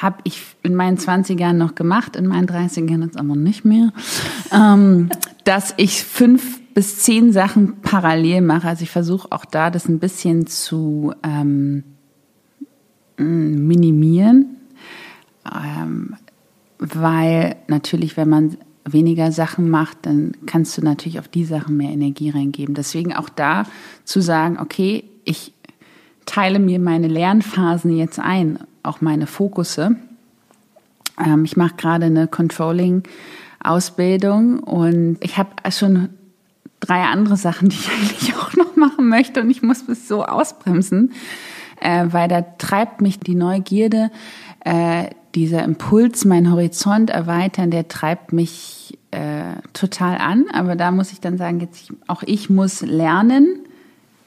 habe 0.00 0.18
ich 0.22 0.40
in 0.62 0.76
meinen 0.76 0.98
20ern 0.98 1.54
noch 1.54 1.74
gemacht, 1.74 2.14
in 2.14 2.26
meinen 2.26 2.46
30ern 2.46 3.02
jetzt 3.02 3.18
aber 3.18 3.34
nicht 3.34 3.64
mehr, 3.64 3.92
ähm, 4.52 5.10
dass 5.44 5.74
ich 5.76 6.04
fünf 6.04 6.60
bis 6.74 7.00
zehn 7.00 7.32
Sachen 7.32 7.80
parallel 7.80 8.42
mache. 8.42 8.68
Also 8.68 8.84
ich 8.84 8.90
versuche 8.90 9.32
auch 9.32 9.44
da 9.44 9.70
das 9.70 9.88
ein 9.88 9.98
bisschen 9.98 10.46
zu 10.46 11.12
ähm, 11.24 11.82
minimieren, 13.16 14.58
ähm, 15.44 16.14
weil 16.78 17.56
natürlich, 17.66 18.16
wenn 18.16 18.28
man 18.28 18.56
weniger 18.92 19.32
Sachen 19.32 19.70
macht, 19.70 19.98
dann 20.02 20.32
kannst 20.46 20.76
du 20.76 20.82
natürlich 20.82 21.18
auf 21.18 21.28
die 21.28 21.44
Sachen 21.44 21.76
mehr 21.76 21.90
Energie 21.90 22.30
reingeben. 22.30 22.74
Deswegen 22.74 23.14
auch 23.14 23.28
da 23.28 23.64
zu 24.04 24.20
sagen, 24.20 24.58
okay, 24.60 25.04
ich 25.24 25.52
teile 26.26 26.58
mir 26.58 26.78
meine 26.78 27.08
Lernphasen 27.08 27.96
jetzt 27.96 28.18
ein 28.18 28.58
auch 28.88 29.00
meine 29.00 29.26
Fokusse. 29.26 29.96
Ähm, 31.24 31.44
ich 31.44 31.56
mache 31.56 31.76
gerade 31.76 32.06
eine 32.06 32.26
Controlling-Ausbildung 32.26 34.58
und 34.60 35.18
ich 35.20 35.38
habe 35.38 35.50
schon 35.70 36.08
drei 36.80 37.04
andere 37.04 37.36
Sachen, 37.36 37.68
die 37.68 37.76
ich 37.76 37.88
eigentlich 37.92 38.34
auch 38.36 38.54
noch 38.54 38.74
machen 38.76 39.08
möchte 39.08 39.42
und 39.42 39.50
ich 39.50 39.62
muss 39.62 39.88
es 39.88 40.08
so 40.08 40.24
ausbremsen, 40.24 41.12
äh, 41.80 42.06
weil 42.10 42.26
da 42.28 42.42
treibt 42.42 43.00
mich 43.00 43.20
die 43.20 43.34
Neugierde, 43.34 44.10
äh, 44.68 45.08
dieser 45.34 45.64
Impuls, 45.64 46.26
meinen 46.26 46.50
Horizont 46.50 47.08
erweitern, 47.08 47.70
der 47.70 47.88
treibt 47.88 48.34
mich 48.34 48.98
äh, 49.12 49.54
total 49.72 50.18
an. 50.18 50.44
Aber 50.52 50.76
da 50.76 50.90
muss 50.90 51.10
ich 51.12 51.20
dann 51.20 51.38
sagen, 51.38 51.60
jetzt 51.60 51.90
auch 52.06 52.22
ich 52.22 52.50
muss 52.50 52.82
lernen, 52.82 53.60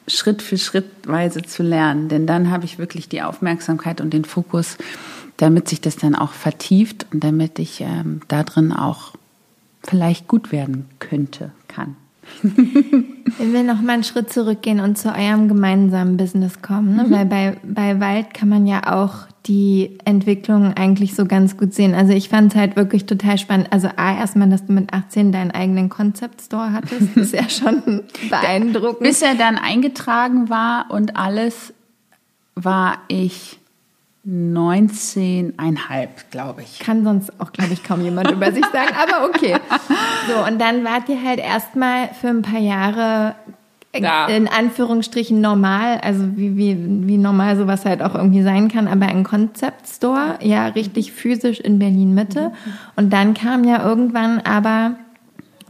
Schritt 0.08 0.42
für 0.42 0.58
Schrittweise 0.58 1.44
zu 1.44 1.62
lernen. 1.62 2.10
Denn 2.10 2.26
dann 2.26 2.50
habe 2.50 2.66
ich 2.66 2.80
wirklich 2.80 3.08
die 3.08 3.22
Aufmerksamkeit 3.22 4.02
und 4.02 4.14
den 4.14 4.26
Fokus, 4.26 4.78
damit 5.38 5.70
sich 5.70 5.80
das 5.80 5.96
dann 5.96 6.16
auch 6.16 6.32
vertieft 6.32 7.06
und 7.14 7.24
damit 7.24 7.60
ich 7.60 7.82
ähm, 7.82 8.22
da 8.28 8.42
drin 8.44 8.74
auch 8.74 9.14
vielleicht 9.84 10.28
gut 10.28 10.52
werden 10.52 10.86
könnte, 10.98 11.52
kann. 11.68 11.96
Wenn 12.44 13.54
wir 13.54 13.64
noch 13.64 13.82
mal 13.82 13.94
einen 13.94 14.04
Schritt 14.04 14.32
zurückgehen 14.32 14.80
und 14.80 14.98
zu 14.98 15.10
eurem 15.10 15.48
gemeinsamen 15.48 16.18
Business 16.18 16.62
kommen, 16.62 16.96
ne? 16.96 17.04
Mhm. 17.04 17.12
weil 17.12 17.26
bei, 17.26 17.58
bei 17.64 18.00
Wald 18.00 18.34
kann 18.34 18.50
man 18.50 18.68
ja 18.68 18.94
auch 18.94 19.28
die 19.46 19.98
Entwicklung 20.06 20.74
eigentlich 20.76 21.16
so 21.16 21.26
ganz 21.26 21.58
gut 21.58 21.74
sehen. 21.74 21.96
Also 21.96 22.14
ich 22.14 22.30
fand 22.30 22.54
es 22.54 22.60
halt 22.60 22.76
wirklich 22.76 23.06
total 23.06 23.38
spannend. 23.38 23.72
Also 23.72 23.90
A, 23.96 24.18
erstmal, 24.18 24.50
dass 24.50 24.66
du 24.66 24.74
mit 24.74 24.94
18 24.94 25.32
deinen 25.32 25.52
eigenen 25.52 25.90
Concept 25.90 26.42
Store 26.42 26.74
hattest, 26.74 27.18
ist 27.18 27.34
ja 27.34 27.50
schon 27.50 28.04
beeindruckend. 28.30 29.00
Bis 29.00 29.22
er 29.22 29.36
dann 29.36 29.58
eingetragen 29.58 30.50
war 30.50 30.86
und 30.90 31.16
alles, 31.16 31.74
war 32.56 32.98
ich 33.08 33.61
19,5, 34.28 36.08
glaube 36.30 36.62
ich. 36.62 36.80
Kann 36.80 37.04
sonst 37.04 37.40
auch, 37.40 37.52
glaube 37.52 37.74
ich, 37.74 37.84
kaum 37.84 38.02
jemand 38.02 38.30
über 38.30 38.52
sich 38.52 38.66
sagen, 38.68 38.94
aber 39.02 39.28
okay. 39.28 39.58
So, 40.28 40.46
und 40.46 40.62
dann 40.62 40.84
wart 40.84 41.10
ihr 41.10 41.24
halt 41.24 41.40
erstmal 41.40 42.10
für 42.20 42.28
ein 42.28 42.44
paar 42.44 42.60
Jahre 42.60 43.36
ja. 43.96 44.28
in 44.28 44.48
Anführungsstrichen 44.48 45.42
normal, 45.42 46.00
also 46.02 46.38
wie, 46.38 46.56
wie, 46.56 46.78
wie 47.08 47.18
normal 47.18 47.58
sowas 47.58 47.86
halt 47.86 48.02
auch 48.02 48.16
irgendwie 48.16 48.44
sein 48.44 48.68
kann, 48.68 48.88
aber 48.88 49.08
ein 49.08 49.24
Concept 49.24 49.88
Store, 49.88 50.38
ja, 50.42 50.68
richtig 50.68 51.12
physisch 51.12 51.60
in 51.60 51.80
Berlin 51.80 52.14
Mitte. 52.14 52.52
Und 52.96 53.12
dann 53.12 53.34
kam 53.34 53.64
ja 53.64 53.84
irgendwann 53.84 54.40
aber 54.40 54.96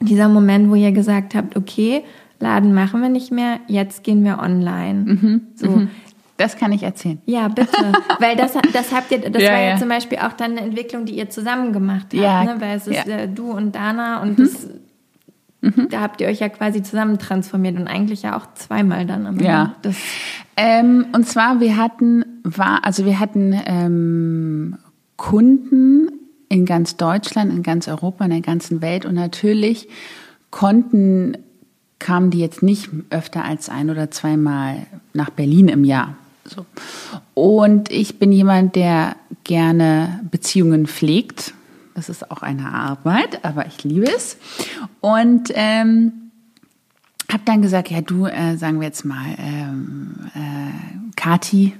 dieser 0.01 0.27
Moment, 0.27 0.69
wo 0.69 0.75
ihr 0.75 0.91
gesagt 0.91 1.35
habt, 1.35 1.55
okay, 1.55 2.03
Laden 2.39 2.73
machen 2.73 3.01
wir 3.01 3.09
nicht 3.09 3.31
mehr, 3.31 3.59
jetzt 3.67 4.03
gehen 4.03 4.23
wir 4.23 4.39
online. 4.39 5.05
Mhm. 5.05 5.41
So. 5.55 5.69
Mhm. 5.69 5.89
Das 6.41 6.57
kann 6.57 6.71
ich 6.71 6.81
erzählen. 6.81 7.21
Ja, 7.25 7.47
bitte. 7.49 7.93
Weil 8.19 8.35
das, 8.35 8.53
das 8.73 8.91
habt 8.91 9.11
ihr, 9.11 9.19
das 9.29 9.43
ja, 9.43 9.51
war 9.51 9.59
ja, 9.59 9.69
ja, 9.69 9.77
zum 9.77 9.89
Beispiel 9.89 10.17
auch 10.17 10.33
dann 10.33 10.51
eine 10.51 10.61
Entwicklung, 10.61 11.05
die 11.05 11.13
ihr 11.13 11.29
zusammen 11.29 11.71
gemacht 11.71 12.07
habt, 12.07 12.13
ja, 12.13 12.43
ne? 12.43 12.55
Weil 12.59 12.77
es 12.77 12.87
ist 12.87 13.05
ja. 13.05 13.27
du 13.27 13.51
und 13.51 13.75
Dana 13.75 14.21
und 14.21 14.39
mhm. 14.39 14.43
das, 14.43 14.69
mhm. 15.61 15.89
da 15.89 16.01
habt 16.01 16.19
ihr 16.19 16.27
euch 16.27 16.39
ja 16.39 16.49
quasi 16.49 16.81
zusammen 16.81 17.19
transformiert 17.19 17.77
und 17.77 17.87
eigentlich 17.87 18.23
ja 18.23 18.37
auch 18.37 18.47
zweimal 18.55 19.05
dann. 19.05 19.27
Aber 19.27 19.43
ja. 19.43 19.75
Ähm, 20.57 21.05
und 21.13 21.27
zwar, 21.27 21.59
wir 21.59 21.77
hatten, 21.77 22.25
war, 22.43 22.83
also 22.83 23.05
wir 23.05 23.19
hatten 23.19 23.59
ähm, 23.65 24.77
Kunden 25.17 26.07
in 26.49 26.65
ganz 26.65 26.97
Deutschland, 26.97 27.53
in 27.53 27.61
ganz 27.61 27.87
Europa, 27.87 28.25
in 28.25 28.31
der 28.31 28.41
ganzen 28.41 28.81
Welt 28.81 29.05
und 29.05 29.13
natürlich 29.13 29.87
konnten 30.49 31.37
kamen 32.01 32.31
die 32.31 32.39
jetzt 32.39 32.63
nicht 32.63 32.89
öfter 33.11 33.45
als 33.45 33.69
ein 33.69 33.91
oder 33.91 34.09
zweimal 34.09 34.87
nach 35.13 35.29
Berlin 35.29 35.67
im 35.67 35.83
Jahr. 35.83 36.17
So. 36.53 36.65
Und 37.33 37.89
ich 37.91 38.19
bin 38.19 38.31
jemand, 38.31 38.75
der 38.75 39.15
gerne 39.43 40.19
Beziehungen 40.29 40.85
pflegt. 40.85 41.53
Das 41.95 42.09
ist 42.09 42.29
auch 42.29 42.41
eine 42.41 42.71
Arbeit, 42.71 43.43
aber 43.43 43.65
ich 43.67 43.83
liebe 43.83 44.07
es. 44.07 44.37
Und 44.99 45.51
ähm, 45.53 46.13
habe 47.31 47.43
dann 47.45 47.61
gesagt, 47.61 47.89
ja 47.89 48.01
du, 48.01 48.25
äh, 48.25 48.57
sagen 48.57 48.79
wir 48.79 48.87
jetzt 48.87 49.05
mal, 49.05 49.35
ähm, 49.37 50.15
äh, 50.33 51.11
Kati, 51.15 51.73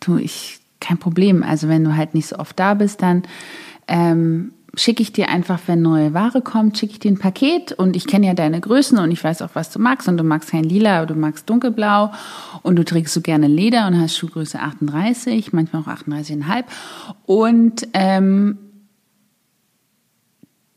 du, 0.00 0.16
ich, 0.16 0.58
kein 0.80 0.98
Problem. 0.98 1.42
Also 1.42 1.68
wenn 1.68 1.84
du 1.84 1.96
halt 1.96 2.14
nicht 2.14 2.26
so 2.26 2.36
oft 2.36 2.58
da 2.58 2.74
bist, 2.74 3.02
dann 3.02 3.22
ähm, 3.88 4.52
schicke 4.76 5.02
ich 5.02 5.12
dir 5.12 5.28
einfach, 5.28 5.60
wenn 5.66 5.82
neue 5.82 6.14
Ware 6.14 6.42
kommt, 6.42 6.78
schicke 6.78 6.92
ich 6.92 6.98
dir 6.98 7.10
ein 7.10 7.18
Paket 7.18 7.72
und 7.72 7.96
ich 7.96 8.06
kenne 8.06 8.26
ja 8.26 8.34
deine 8.34 8.60
Größen 8.60 8.98
und 8.98 9.10
ich 9.10 9.22
weiß 9.22 9.42
auch, 9.42 9.50
was 9.54 9.70
du 9.70 9.78
magst 9.78 10.08
und 10.08 10.16
du 10.16 10.24
magst 10.24 10.50
kein 10.50 10.64
Lila, 10.64 11.06
du 11.06 11.14
magst 11.14 11.48
dunkelblau 11.48 12.12
und 12.62 12.76
du 12.76 12.84
trägst 12.84 13.14
so 13.14 13.20
gerne 13.20 13.46
Leder 13.46 13.86
und 13.86 14.00
hast 14.00 14.16
Schuhgröße 14.16 14.58
38, 14.58 15.52
manchmal 15.52 15.82
auch 15.82 15.88
38,5 15.88 16.64
und 17.26 17.88
ähm, 17.94 18.58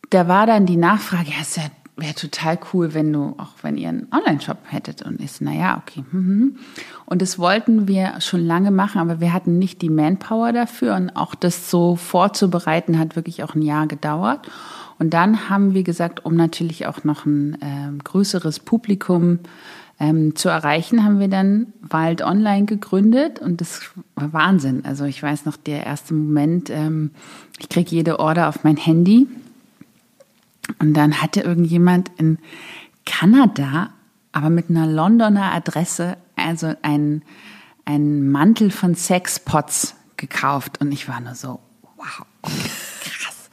da 0.09 0.27
war 0.27 0.45
dann 0.45 0.65
die 0.65 0.77
Nachfrage, 0.77 1.31
ja, 1.31 1.41
ist 1.41 1.57
ja 1.57 1.63
wäre 1.97 2.13
total 2.13 2.59
cool, 2.71 2.93
wenn 2.93 3.11
du, 3.11 3.33
auch 3.37 3.53
wenn 3.63 3.77
ihr 3.77 3.89
einen 3.89 4.07
Online-Shop 4.11 4.59
hättet 4.67 5.01
und 5.01 5.19
ist, 5.19 5.41
naja, 5.41 5.81
okay. 5.81 6.03
Mhm. 6.11 6.57
Und 7.05 7.21
das 7.21 7.39
wollten 7.39 7.87
wir 7.87 8.21
schon 8.21 8.45
lange 8.45 8.71
machen, 8.71 9.01
aber 9.01 9.19
wir 9.19 9.33
hatten 9.33 9.57
nicht 9.57 9.81
die 9.81 9.89
Manpower 9.89 10.53
dafür 10.53 10.95
und 10.95 11.09
auch 11.09 11.33
das 11.33 11.71
so 11.71 11.95
vorzubereiten 11.95 12.99
hat 12.99 13.15
wirklich 13.15 13.43
auch 13.43 13.55
ein 13.55 13.63
Jahr 13.63 13.87
gedauert. 13.87 14.47
Und 14.99 15.13
dann 15.13 15.49
haben 15.49 15.73
wir 15.73 15.83
gesagt, 15.83 16.25
um 16.25 16.35
natürlich 16.35 16.85
auch 16.87 17.03
noch 17.03 17.25
ein 17.25 17.55
äh, 17.61 18.03
größeres 18.03 18.59
Publikum 18.59 19.39
ähm, 19.99 20.35
zu 20.35 20.49
erreichen, 20.49 21.03
haben 21.03 21.19
wir 21.19 21.27
dann 21.27 21.73
Wald 21.81 22.21
Online 22.21 22.65
gegründet 22.65 23.39
und 23.39 23.61
das 23.61 23.81
war 24.15 24.33
Wahnsinn. 24.33 24.85
Also 24.85 25.05
ich 25.05 25.21
weiß 25.21 25.45
noch, 25.45 25.57
der 25.57 25.85
erste 25.85 26.13
Moment, 26.13 26.69
ähm, 26.69 27.11
ich 27.59 27.69
kriege 27.69 27.89
jede 27.95 28.19
Order 28.19 28.49
auf 28.49 28.63
mein 28.63 28.77
Handy 28.77 29.27
und 30.79 30.93
dann 30.93 31.21
hatte 31.21 31.41
irgendjemand 31.41 32.11
in 32.17 32.39
Kanada, 33.05 33.91
aber 34.31 34.49
mit 34.49 34.69
einer 34.69 34.85
Londoner 34.85 35.53
Adresse, 35.53 36.17
also 36.35 36.73
ein, 36.81 37.23
ein 37.85 38.29
Mantel 38.29 38.69
von 38.69 38.95
Sexpots 38.95 39.95
gekauft. 40.17 40.79
Und 40.81 40.91
ich 40.91 41.07
war 41.07 41.19
nur 41.21 41.35
so, 41.35 41.59
wow, 41.95 42.25
krass. 42.43 43.49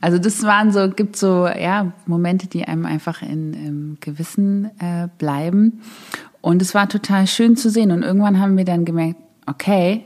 Also 0.00 0.18
das 0.18 0.42
waren 0.42 0.72
so, 0.72 0.90
gibt 0.90 1.16
so, 1.16 1.48
ja, 1.48 1.92
Momente, 2.06 2.46
die 2.46 2.64
einem 2.64 2.86
einfach 2.86 3.22
in, 3.22 3.54
im 3.54 3.96
Gewissen 4.00 4.70
äh, 4.78 5.08
bleiben. 5.18 5.80
Und 6.40 6.62
es 6.62 6.74
war 6.74 6.88
total 6.88 7.26
schön 7.26 7.56
zu 7.56 7.70
sehen. 7.70 7.90
Und 7.90 8.02
irgendwann 8.02 8.38
haben 8.38 8.56
wir 8.56 8.64
dann 8.64 8.84
gemerkt, 8.84 9.16
okay, 9.46 10.04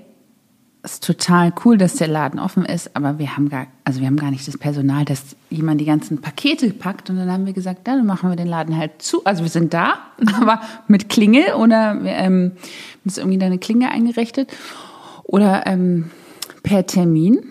ist 0.85 1.05
total 1.05 1.53
cool, 1.65 1.79
dass 1.79 1.95
der 1.95 2.09
Laden 2.09 2.41
offen 2.41 2.65
ist, 2.65 2.97
aber 2.97 3.19
wir 3.19 3.37
haben 3.37 3.49
gar, 3.49 3.67
also 3.85 4.01
wir 4.01 4.09
haben 4.09 4.17
gar 4.17 4.33
nicht 4.33 4.49
das 4.49 4.59
Personal, 4.59 5.05
dass 5.05 5.37
jemand 5.49 5.81
die 5.81 5.85
ganzen 5.85 6.21
Pakete 6.21 6.71
packt 6.71 7.09
und 7.09 7.17
dann 7.17 7.31
haben 7.31 7.47
wir 7.47 7.53
gesagt, 7.53 7.87
dann 7.87 8.05
machen 8.05 8.31
wir 8.31 8.37
den 8.37 8.49
Laden 8.49 8.77
halt 8.77 9.01
zu. 9.01 9.25
Also 9.25 9.45
wir 9.45 9.51
sind 9.51 9.73
da, 9.75 9.99
aber 10.41 10.61
mit 10.89 11.09
Klingel 11.09 11.55
oder 11.55 12.01
ähm, 12.05 12.53
ist 13.05 13.19
irgendwie 13.19 13.39
da 13.39 13.47
eine 13.47 13.59
Klinge 13.59 13.91
eingerichtet 13.91 14.53
oder 15.23 15.67
ähm, 15.67 16.11
per 16.65 16.85
Termin, 16.87 17.45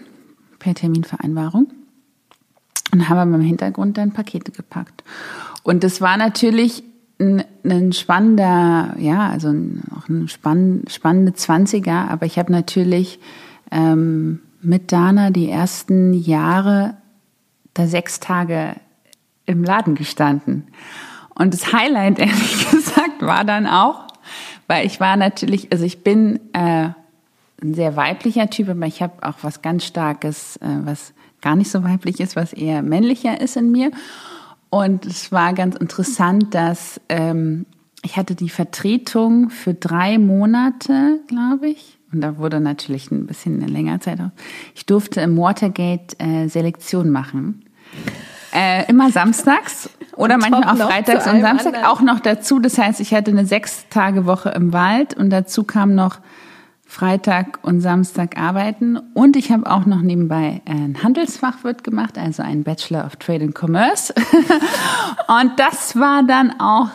per 0.60 0.74
Terminvereinbarung 0.74 1.72
und 2.92 3.10
haben 3.10 3.18
aber 3.18 3.36
im 3.36 3.42
Hintergrund 3.42 3.98
dann 3.98 4.12
Pakete 4.12 4.52
gepackt. 4.52 5.06
Und 5.64 5.86
das 5.86 6.02
war 6.02 6.18
natürlich 6.18 6.84
ein, 7.22 7.44
ein 7.64 7.94
spannender, 7.94 8.96
ja, 8.98 9.30
also 9.30 9.50
auch 9.96 10.10
ein 10.10 10.28
spann, 10.28 10.84
spannende 10.90 11.34
Zwanziger, 11.34 12.10
aber 12.10 12.26
ich 12.26 12.38
habe 12.38 12.52
natürlich 12.52 13.20
ähm, 13.72 14.42
mit 14.62 14.92
Dana 14.92 15.30
die 15.30 15.50
ersten 15.50 16.14
Jahre 16.14 16.96
da 17.74 17.88
sechs 17.88 18.20
Tage 18.20 18.76
im 19.46 19.64
Laden 19.64 19.96
gestanden. 19.96 20.68
Und 21.36 21.54
das 21.54 21.72
Highlight, 21.72 22.20
ehrlich 22.20 22.70
gesagt, 22.70 23.22
war 23.22 23.46
dann 23.46 23.68
auch, 23.68 24.08
weil 24.68 24.86
ich 24.86 25.00
war 25.00 25.16
natürlich, 25.16 25.72
also 25.72 25.86
ich 25.86 26.04
bin 26.04 26.40
äh, 26.54 26.90
ein 27.62 27.74
sehr 27.74 27.96
weiblicher 27.96 28.50
Typ, 28.50 28.70
aber 28.70 28.86
ich 28.88 29.02
habe 29.02 29.14
auch 29.22 29.38
was 29.44 29.62
ganz 29.62 29.86
Starkes, 29.86 30.58
äh, 30.58 30.68
was 30.84 31.14
gar 31.42 31.56
nicht 31.56 31.72
so 31.72 31.84
weiblich 31.84 32.20
ist, 32.20 32.36
was 32.36 32.54
eher 32.54 32.82
männlicher 32.82 33.40
ist 33.40 33.58
in 33.58 33.72
mir. 33.72 33.92
Und 34.72 35.06
es 35.06 35.32
war 35.34 35.54
ganz 35.54 35.76
interessant, 35.76 36.56
dass 36.56 37.00
ähm, 37.10 37.66
ich 38.04 38.16
hatte 38.18 38.36
die 38.36 38.50
Vertretung 38.50 39.50
für 39.50 39.74
drei 39.74 40.18
Monate, 40.18 41.20
glaube 41.28 41.68
ich. 41.68 42.00
Und 42.12 42.22
da 42.22 42.38
wurde 42.38 42.62
natürlich 42.62 43.12
ein 43.12 43.28
bisschen 43.28 43.62
eine 43.62 43.72
längere 43.72 44.00
Zeit. 44.00 44.20
Ich 44.74 44.86
durfte 44.86 45.22
im 45.22 45.38
Watergate 45.38 46.18
äh, 46.20 46.48
Selektion 46.48 47.10
machen. 47.10 47.66
Äh, 48.54 48.90
immer 48.90 49.12
samstags 49.12 49.90
oder 50.16 50.36
und 50.36 50.50
manchmal 50.50 50.64
auch 50.64 50.90
freitags 50.90 51.28
und 51.28 51.42
Samstag 51.42 51.76
anderen. 51.76 51.86
auch 51.86 52.02
noch 52.02 52.22
dazu. 52.22 52.60
Das 52.60 52.78
heißt, 52.78 53.02
ich 53.02 53.14
hatte 53.14 53.32
eine 53.32 53.46
sechs 53.46 53.86
Tage 53.90 54.26
Woche 54.26 54.50
im 54.50 54.72
Wald 54.72 55.14
und 55.14 55.32
dazu 55.32 55.66
kam 55.66 55.96
noch 55.96 56.20
Freitag 56.92 57.60
und 57.62 57.80
Samstag 57.80 58.38
arbeiten. 58.38 58.98
Und 59.14 59.38
ich 59.38 59.50
habe 59.50 59.66
auch 59.72 59.86
noch 59.86 60.02
nebenbei 60.02 60.62
ein 60.66 61.02
Handelsfachwirt 61.02 61.86
gemacht, 61.86 62.18
also 62.18 62.44
einen 62.44 62.64
Bachelor 62.64 63.06
of 63.06 63.16
Trade 63.16 63.46
and 63.46 63.58
Commerce. 63.58 64.14
und 65.28 65.52
das 65.58 65.96
war 65.96 66.24
dann 66.24 66.60
auch 66.60 66.90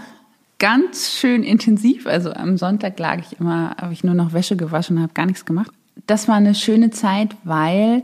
ganz 0.58 1.12
schön 1.12 1.42
intensiv. 1.42 2.06
Also 2.06 2.30
am 2.34 2.58
Sonntag 2.58 2.98
lag 2.98 3.20
ich 3.20 3.40
immer, 3.40 3.74
habe 3.80 3.94
ich 3.94 4.04
nur 4.04 4.12
noch 4.12 4.34
Wäsche 4.34 4.54
gewaschen 4.54 4.98
und 4.98 5.02
habe 5.02 5.14
gar 5.14 5.24
nichts 5.24 5.46
gemacht. 5.46 5.70
Das 6.06 6.28
war 6.28 6.34
eine 6.34 6.54
schöne 6.54 6.90
Zeit, 6.90 7.34
weil 7.44 8.02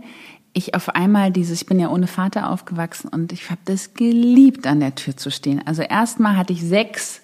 ich 0.54 0.74
auf 0.74 0.88
einmal 0.88 1.30
dieses, 1.30 1.60
ich 1.60 1.66
bin 1.66 1.78
ja 1.78 1.90
ohne 1.90 2.06
Vater 2.06 2.48
aufgewachsen 2.48 3.08
und 3.08 3.34
ich 3.34 3.50
habe 3.50 3.60
das 3.66 3.92
geliebt, 3.92 4.66
an 4.66 4.80
der 4.80 4.94
Tür 4.94 5.18
zu 5.18 5.30
stehen. 5.30 5.60
Also 5.66 5.82
erstmal 5.82 6.38
hatte 6.38 6.54
ich 6.54 6.62
sechs 6.62 7.20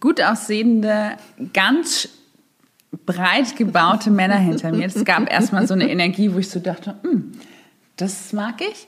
gut 0.00 0.20
aussehende, 0.20 1.12
ganz 1.52 2.08
breit 3.06 3.56
gebaute 3.56 4.10
Männer 4.10 4.36
hinter 4.36 4.70
mir. 4.70 4.86
Es 4.86 5.04
gab 5.04 5.30
erstmal 5.30 5.66
so 5.66 5.74
eine 5.74 5.90
Energie, 5.90 6.32
wo 6.32 6.38
ich 6.38 6.50
so 6.50 6.60
dachte, 6.60 6.96
hm, 7.02 7.32
das 7.96 8.32
mag 8.32 8.60
ich. 8.60 8.86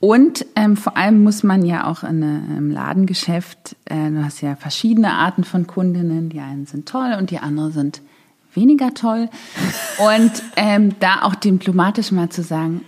Und 0.00 0.44
ähm, 0.54 0.76
vor 0.76 0.96
allem 0.96 1.22
muss 1.22 1.42
man 1.42 1.64
ja 1.64 1.86
auch 1.86 2.02
in 2.02 2.22
einem 2.22 2.70
Ladengeschäft, 2.70 3.76
äh, 3.86 4.10
du 4.10 4.22
hast 4.22 4.42
ja 4.42 4.54
verschiedene 4.54 5.12
Arten 5.12 5.44
von 5.44 5.66
Kundinnen, 5.66 6.28
die 6.28 6.40
einen 6.40 6.66
sind 6.66 6.86
toll 6.86 7.16
und 7.18 7.30
die 7.30 7.38
anderen 7.38 7.72
sind 7.72 8.02
weniger 8.52 8.92
toll. 8.92 9.30
Und 9.98 10.32
ähm, 10.56 10.94
da 11.00 11.22
auch 11.22 11.34
diplomatisch 11.34 12.12
mal 12.12 12.28
zu 12.28 12.42
sagen, 12.42 12.82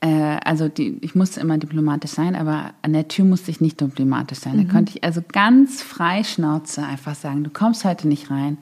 äh, 0.00 0.38
also 0.44 0.68
die, 0.68 0.98
ich 1.02 1.14
musste 1.14 1.40
immer 1.40 1.58
diplomatisch 1.58 2.12
sein, 2.12 2.34
aber 2.34 2.70
an 2.82 2.92
der 2.92 3.06
Tür 3.06 3.24
musste 3.24 3.50
ich 3.50 3.60
nicht 3.60 3.80
diplomatisch 3.80 4.38
sein. 4.38 4.56
Mhm. 4.56 4.66
Da 4.66 4.72
konnte 4.72 4.92
ich 4.94 5.04
also 5.04 5.20
ganz 5.30 5.82
frei 5.82 6.24
Schnauze 6.24 6.82
einfach 6.82 7.14
sagen, 7.14 7.44
du 7.44 7.50
kommst 7.50 7.84
heute 7.84 8.08
nicht 8.08 8.30
rein 8.30 8.58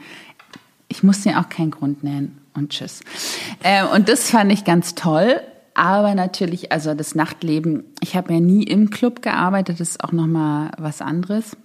ich 0.91 1.03
muss 1.03 1.23
dir 1.23 1.41
auch 1.41 1.49
keinen 1.49 1.71
Grund 1.71 2.05
nennen 2.05 2.39
und 2.55 2.71
tschüss. 2.71 3.01
Äh, 3.63 3.85
und 3.87 4.09
das 4.09 4.29
fand 4.31 4.53
ich 4.53 4.65
ganz 4.65 4.95
toll. 4.95 5.41
Aber 5.75 6.15
natürlich, 6.15 6.73
also 6.73 6.95
das 6.95 7.15
Nachtleben, 7.15 7.85
ich 8.01 8.17
habe 8.17 8.35
ja 8.35 8.41
nie 8.41 8.65
im 8.65 8.91
Club 8.91 9.23
gearbeitet, 9.23 9.81
das 9.81 9.91
ist 9.91 10.05
auch 10.05 10.13
nochmal 10.13 10.73
was 10.77 11.01
anderes, 11.01 11.57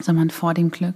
sondern 0.00 0.30
vor 0.30 0.54
dem 0.54 0.70
Club. 0.70 0.94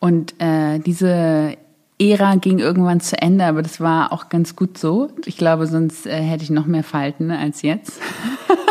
Und 0.00 0.38
äh, 0.42 0.80
diese 0.80 1.56
Ära 2.00 2.34
ging 2.34 2.58
irgendwann 2.58 3.00
zu 3.00 3.16
Ende, 3.22 3.44
aber 3.44 3.62
das 3.62 3.80
war 3.80 4.12
auch 4.12 4.28
ganz 4.28 4.56
gut 4.56 4.76
so. 4.76 5.10
Ich 5.24 5.36
glaube, 5.36 5.68
sonst 5.68 6.06
äh, 6.06 6.20
hätte 6.20 6.42
ich 6.42 6.50
noch 6.50 6.66
mehr 6.66 6.82
Falten 6.82 7.30
als 7.30 7.62
jetzt. 7.62 8.00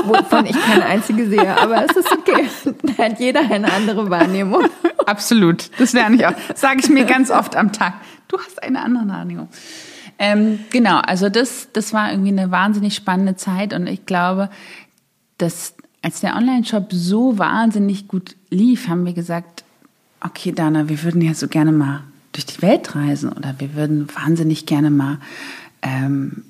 Wovon 0.04 0.46
ich 0.46 0.62
keine 0.62 0.86
einzige 0.86 1.28
sehe, 1.28 1.58
aber 1.58 1.86
es 1.86 1.96
ist 1.96 2.12
okay. 2.12 2.46
Da 2.84 3.06
hat 3.06 3.20
jeder 3.20 3.40
eine 3.40 3.72
andere 3.72 4.10
Wahrnehmung. 4.10 4.66
Absolut, 5.06 5.70
das 5.80 5.94
lerne 5.94 6.16
ich 6.16 6.26
auch. 6.26 6.34
Sage 6.56 6.80
ich 6.82 6.90
mir 6.90 7.06
ganz 7.06 7.30
oft 7.30 7.56
am 7.56 7.72
Tag. 7.72 7.96
Du 8.28 8.38
hast 8.38 8.62
eine 8.64 8.82
andere 8.82 9.08
Wahrnehmung. 9.08 9.50
Ähm, 10.20 10.60
genau, 10.70 11.00
also 11.00 11.30
das, 11.30 11.70
das 11.74 11.94
war 11.94 12.12
irgendwie 12.12 12.32
eine 12.32 12.52
wahnsinnig 12.52 12.96
spannende 12.96 13.36
Zeit 13.36 13.74
und 13.74 13.88
ich 13.88 14.06
glaube, 14.06 14.50
dass 15.38 15.76
als 16.02 16.20
der 16.20 16.36
Online-Shop 16.36 16.92
so 16.92 17.38
wahnsinnig 17.38 18.08
gut 18.08 18.36
lief, 18.50 18.88
haben 18.88 19.06
wir 19.06 19.14
gesagt, 19.14 19.64
okay, 20.22 20.52
Dana, 20.52 20.90
wir 20.90 21.02
würden 21.04 21.22
ja 21.22 21.34
so 21.34 21.48
gerne 21.48 21.72
mal 21.72 22.02
durch 22.32 22.46
die 22.46 22.62
Welt 22.62 22.96
reisen 22.96 23.32
oder 23.32 23.56
wir 23.60 23.74
würden 23.74 24.08
wahnsinnig 24.16 24.66
gerne 24.66 24.90
mal 24.90 25.20
ähm, 25.82 26.44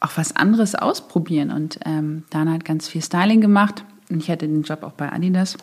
auch 0.00 0.12
was 0.16 0.36
anderes 0.36 0.74
ausprobieren. 0.74 1.50
Und 1.50 1.80
ähm, 1.84 2.24
Dana 2.30 2.52
hat 2.52 2.64
ganz 2.64 2.88
viel 2.88 3.02
Styling 3.02 3.40
gemacht 3.40 3.84
und 4.10 4.18
ich 4.22 4.30
hatte 4.30 4.46
den 4.46 4.62
Job 4.62 4.82
auch 4.82 4.92
bei 4.92 5.10
Adidas. 5.12 5.56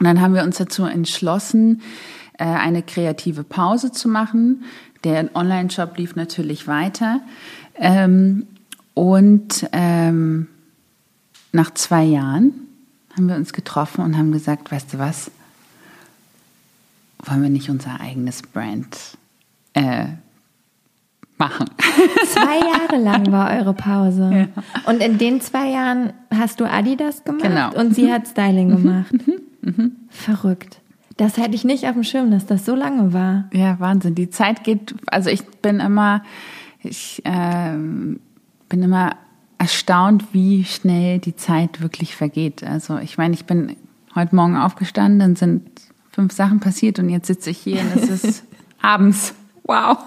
Und 0.00 0.06
dann 0.06 0.20
haben 0.20 0.34
wir 0.34 0.42
uns 0.42 0.56
dazu 0.56 0.84
entschlossen, 0.84 1.82
äh, 2.38 2.44
eine 2.44 2.82
kreative 2.82 3.44
Pause 3.44 3.92
zu 3.92 4.08
machen. 4.08 4.64
Der 5.04 5.28
Online-Shop 5.34 5.96
lief 5.98 6.16
natürlich 6.16 6.66
weiter. 6.66 7.20
Ähm, 7.74 8.46
und 8.94 9.68
ähm, 9.72 10.48
nach 11.52 11.72
zwei 11.74 12.04
Jahren 12.04 12.52
haben 13.14 13.28
wir 13.28 13.36
uns 13.36 13.52
getroffen 13.52 14.02
und 14.02 14.16
haben 14.16 14.32
gesagt, 14.32 14.72
weißt 14.72 14.94
du 14.94 14.98
was, 14.98 15.30
wollen 17.24 17.42
wir 17.42 17.50
nicht 17.50 17.68
unser 17.68 18.00
eigenes 18.00 18.40
Brand 18.40 18.96
äh, 19.74 20.06
machen? 21.36 21.68
Zwei 22.26 22.58
Jahre 22.58 23.02
lang 23.02 23.30
war 23.30 23.50
eure 23.58 23.74
Pause. 23.74 24.48
Ja. 24.54 24.62
Und 24.90 25.02
in 25.02 25.18
den 25.18 25.42
zwei 25.42 25.70
Jahren 25.70 26.14
hast 26.34 26.60
du 26.60 26.64
Adidas 26.64 27.24
gemacht 27.24 27.42
genau. 27.42 27.74
und 27.74 27.94
sie 27.94 28.10
hat 28.10 28.26
Styling 28.28 28.70
mhm. 28.70 28.76
gemacht. 28.76 29.14
Mhm. 29.62 29.92
Verrückt. 30.08 30.80
Das 31.16 31.36
hätte 31.36 31.54
ich 31.54 31.64
nicht 31.64 31.86
auf 31.86 31.92
dem 31.92 32.04
Schirm, 32.04 32.30
dass 32.30 32.46
das 32.46 32.64
so 32.64 32.74
lange 32.74 33.12
war. 33.12 33.50
Ja, 33.52 33.78
Wahnsinn. 33.78 34.14
Die 34.14 34.30
Zeit 34.30 34.64
geht, 34.64 34.94
also 35.06 35.28
ich 35.28 35.44
bin 35.44 35.80
immer, 35.80 36.22
ich 36.82 37.22
äh, 37.26 37.76
bin 37.76 38.82
immer 38.82 39.16
erstaunt, 39.58 40.24
wie 40.32 40.64
schnell 40.64 41.18
die 41.18 41.36
Zeit 41.36 41.82
wirklich 41.82 42.16
vergeht. 42.16 42.64
Also 42.64 42.96
ich 42.98 43.18
meine, 43.18 43.34
ich 43.34 43.44
bin 43.44 43.76
heute 44.14 44.34
Morgen 44.34 44.56
aufgestanden, 44.56 45.18
dann 45.18 45.36
sind 45.36 45.68
fünf 46.10 46.32
Sachen 46.32 46.60
passiert 46.60 46.98
und 46.98 47.10
jetzt 47.10 47.26
sitze 47.26 47.50
ich 47.50 47.58
hier 47.58 47.80
und 47.80 47.96
es 47.96 48.08
ist 48.08 48.44
abends. 48.80 49.34
Wow. 49.64 49.98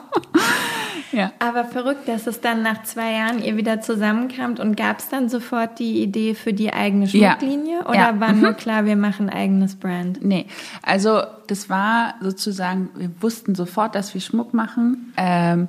Ja. 1.13 1.31
Aber 1.39 1.65
verrückt, 1.65 2.07
dass 2.07 2.27
es 2.27 2.41
dann 2.41 2.63
nach 2.63 2.83
zwei 2.83 3.13
Jahren 3.13 3.41
ihr 3.41 3.55
wieder 3.55 3.81
zusammenkamt 3.81 4.59
und 4.59 4.75
gab 4.75 4.99
es 4.99 5.09
dann 5.09 5.29
sofort 5.29 5.79
die 5.79 6.01
Idee 6.01 6.35
für 6.35 6.53
die 6.53 6.73
eigene 6.73 7.07
Schmucklinie 7.07 7.79
ja. 7.79 7.85
oder 7.87 7.95
ja. 7.95 8.19
war 8.19 8.33
mhm. 8.33 8.41
nur 8.41 8.53
klar, 8.53 8.85
wir 8.85 8.95
machen 8.95 9.29
eigenes 9.29 9.75
Brand? 9.75 10.23
Nee, 10.23 10.47
also 10.81 11.21
das 11.47 11.69
war 11.69 12.15
sozusagen, 12.21 12.89
wir 12.95 13.09
wussten 13.21 13.55
sofort, 13.55 13.95
dass 13.95 14.13
wir 14.13 14.21
Schmuck 14.21 14.53
machen 14.53 15.13
ähm, 15.15 15.67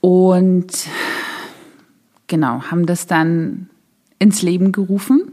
und 0.00 0.72
genau, 2.26 2.62
haben 2.70 2.86
das 2.86 3.06
dann 3.06 3.70
ins 4.18 4.42
Leben 4.42 4.72
gerufen. 4.72 5.32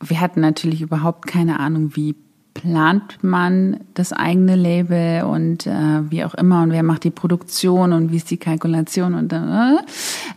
Wir 0.00 0.20
hatten 0.20 0.40
natürlich 0.40 0.80
überhaupt 0.80 1.26
keine 1.26 1.58
Ahnung, 1.60 1.96
wie 1.96 2.14
plant 2.58 3.22
man 3.22 3.80
das 3.94 4.12
eigene 4.12 4.56
Label 4.56 5.24
und 5.24 5.66
äh, 5.66 6.10
wie 6.10 6.24
auch 6.24 6.34
immer 6.34 6.62
und 6.62 6.72
wer 6.72 6.82
macht 6.82 7.04
die 7.04 7.10
Produktion 7.10 7.92
und 7.92 8.12
wie 8.12 8.16
ist 8.16 8.30
die 8.30 8.36
Kalkulation 8.36 9.14
und 9.14 9.32
äh. 9.32 9.76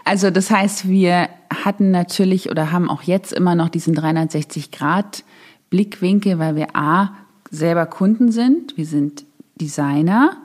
also 0.06 0.30
das 0.30 0.52
heißt, 0.52 0.88
wir 0.88 1.28
hatten 1.64 1.92
natürlich 1.92 2.50
oder 2.50 2.72
haben 2.72 2.90
auch 2.90 3.02
jetzt 3.02 3.34
immer 3.34 3.56
noch 3.56 3.70
diesen 3.70 3.94
360 3.96 4.72
Grad 4.72 5.24
Blickwinkel, 5.70 6.38
weil 6.38 6.56
wir 6.56 6.76
a 6.76 7.14
selber 7.50 7.86
Kunden 7.86 8.32
sind, 8.32 8.78
wir 8.78 8.86
sind 8.86 9.26
Designer, 9.60 10.38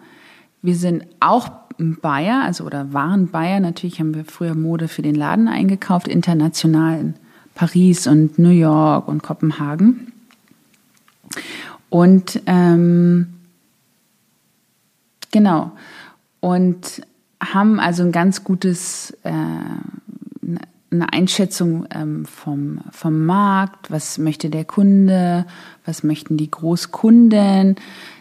wir 0.62 0.74
sind 0.74 1.07
auch 1.20 1.51
Bayer, 1.79 2.43
also 2.43 2.64
oder 2.64 2.93
waren 2.95 3.29
Bayer. 3.29 3.61
Natürlich 3.61 4.01
haben 4.01 4.14
wir 4.14 4.24
früher 4.24 4.55
Mode 4.55 4.89
für 4.89 5.03
den 5.03 5.14
Laden 5.14 5.47
eingekauft, 5.47 6.09
international 6.09 6.99
in 6.99 7.14
Paris 7.55 8.07
und 8.07 8.39
New 8.39 8.51
York 8.51 9.09
und 9.09 9.22
Kopenhagen. 9.22 10.12
Und 11.89 12.41
ähm, 12.47 13.34
genau. 15.30 15.72
Und 16.41 17.03
haben 17.41 17.80
also 17.80 18.03
ein 18.03 18.12
ganz 18.12 18.45
gutes, 18.45 19.16
äh, 19.22 19.30
eine 19.30 21.12
Einschätzung 21.12 21.87
ähm, 21.91 22.24
vom, 22.24 22.80
vom 22.91 23.26
Markt, 23.26 23.91
was 23.91 24.18
möchte 24.18 24.51
der 24.51 24.64
Kunde, 24.64 25.47
was 25.84 26.03
möchten 26.03 26.37
die 26.37 26.51
Großkunden, 26.51 27.76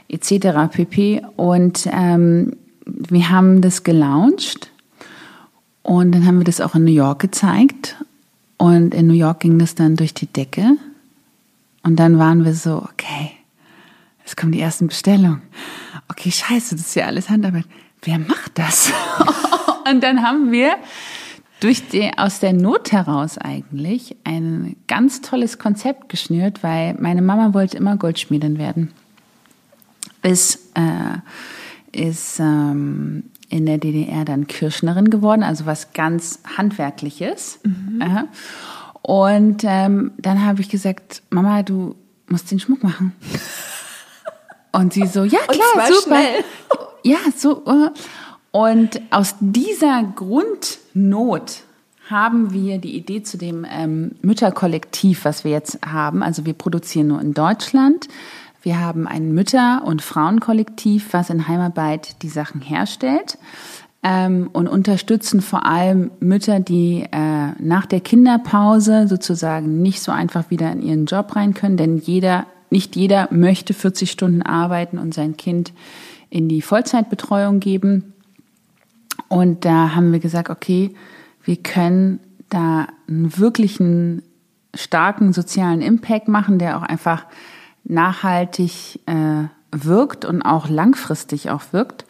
etc. 0.10 0.72
pp. 0.72 1.22
Und 1.36 1.88
ähm, 1.92 2.58
wir 2.86 3.30
haben 3.30 3.62
das 3.62 3.84
gelauncht 3.84 4.72
und 5.86 6.14
dann 6.14 6.26
haben 6.26 6.38
wir 6.38 6.46
das 6.46 6.62
auch 6.62 6.74
in 6.74 6.84
New 6.84 6.92
York 6.92 7.20
gezeigt. 7.20 7.96
Und 8.58 8.96
in 8.96 9.08
New 9.08 9.14
York 9.14 9.42
ging 9.42 9.60
das 9.60 9.76
dann 9.76 9.96
durch 9.96 10.14
die 10.14 10.26
Decke. 10.26 10.78
Und 11.86 11.98
dann 11.98 12.18
waren 12.18 12.44
wir 12.44 12.56
so, 12.56 12.78
okay, 12.78 13.32
jetzt 14.20 14.36
kommen 14.36 14.52
die 14.52 14.60
ersten 14.60 14.88
Bestellungen. 14.88 15.44
Okay, 16.10 16.32
scheiße, 16.32 16.76
das 16.76 16.88
ist 16.88 16.96
ja 16.96 17.06
alles 17.06 17.30
Handarbeit. 17.30 17.66
Wer 18.02 18.18
macht 18.18 18.58
das? 18.58 18.92
und 19.90 20.02
dann 20.02 20.24
haben 20.24 20.52
wir 20.52 20.78
durch 21.60 21.88
die, 21.88 22.12
aus 22.18 22.40
der 22.40 22.54
Not 22.54 22.92
heraus 22.92 23.38
eigentlich 23.38 24.16
ein 24.24 24.76
ganz 24.88 25.22
tolles 25.22 25.60
Konzept 25.60 26.10
geschnürt, 26.10 26.64
weil 26.64 26.96
meine 26.96 27.22
Mama 27.22 27.54
wollte 27.54 27.78
immer 27.78 27.98
Goldschmiedin 27.98 28.58
werden. 28.58 28.92
Bis 30.24 30.72
äh, 30.74 31.20
ist 31.92 32.40
ähm, 32.40 33.26
in 33.50 33.68
der 33.68 33.78
DDR 33.78 34.26
dann 34.26 34.48
Kirschnerin 34.48 35.12
geworden, 35.12 35.44
also 35.44 35.68
was 35.68 35.94
ganz 35.94 36.40
Handwerkliches. 36.58 37.60
Mhm. 37.64 38.28
Und 39.06 39.64
ähm, 39.64 40.14
dann 40.18 40.44
habe 40.44 40.62
ich 40.62 40.70
gesagt, 40.70 41.22
Mama, 41.30 41.62
du 41.62 41.96
musst 42.28 42.50
den 42.50 42.60
Schmuck 42.60 42.84
machen. 42.84 43.14
Und 44.72 44.94
sie 44.94 45.06
so, 45.06 45.24
ja 45.24 45.40
klar, 45.48 45.88
super. 45.88 46.02
Schnell. 46.02 46.44
Ja, 47.04 47.20
so. 47.38 47.62
Und 48.50 49.00
aus 49.12 49.36
dieser 49.40 50.02
Grundnot 50.16 51.62
haben 52.10 52.52
wir 52.52 52.80
die 52.80 52.98
Idee 52.98 53.22
zu 53.22 53.38
dem 53.38 53.64
ähm, 53.70 54.16
Mütterkollektiv, 54.24 55.24
was 55.24 55.44
wir 55.44 55.52
jetzt 55.52 55.86
haben. 55.86 56.24
Also 56.24 56.48
wir 56.48 56.54
produzieren 56.54 57.10
nur 57.10 57.22
in 57.22 57.36
Deutschland. 57.36 58.08
Wir 58.64 58.80
haben 58.80 59.06
ein 59.08 59.34
Mütter- 59.36 59.84
und 59.86 60.02
Frauenkollektiv, 60.02 61.10
was 61.12 61.30
in 61.30 61.48
Heimarbeit 61.48 62.24
die 62.24 62.30
Sachen 62.30 62.60
herstellt 62.60 63.38
ähm, 64.08 64.52
und 64.54 64.68
unterstützen 64.68 65.42
vor 65.42 65.66
allem 65.66 66.12
Mütter, 66.20 66.60
die 66.60 67.08
äh, 67.12 67.52
nach 67.58 67.88
der 67.88 68.02
Kinderpause 68.02 69.08
sozusagen 69.08 69.82
nicht 69.82 70.00
so 70.00 70.12
einfach 70.12 70.52
wieder 70.52 70.72
in 70.72 70.84
ihren 70.84 71.06
Job 71.08 71.36
rein 71.36 71.56
können, 71.56 71.76
denn 71.76 71.98
jeder, 71.98 72.46
nicht 72.70 72.96
jeder 72.96 73.28
möchte 73.32 73.74
40 73.74 74.12
Stunden 74.12 74.44
arbeiten 74.44 75.00
und 75.00 75.16
sein 75.16 75.38
Kind 75.38 75.74
in 76.30 76.48
die 76.48 76.62
Vollzeitbetreuung 76.62 77.60
geben. 77.60 78.14
Und 79.28 79.66
da 79.66 79.96
haben 79.96 80.12
wir 80.12 80.20
gesagt, 80.20 80.52
okay, 80.52 80.94
wir 81.44 81.56
können 81.56 82.20
da 82.50 82.88
einen 83.08 83.36
wirklichen 83.40 84.22
starken 84.76 85.34
sozialen 85.34 85.82
Impact 85.82 86.28
machen, 86.28 86.60
der 86.60 86.78
auch 86.78 86.84
einfach 86.84 87.26
nachhaltig 87.84 89.00
äh, 89.08 89.46
wirkt 89.72 90.26
und 90.26 90.44
auch 90.44 90.70
langfristig 90.70 91.50
auch 91.50 91.64
wirkt. 91.72 92.06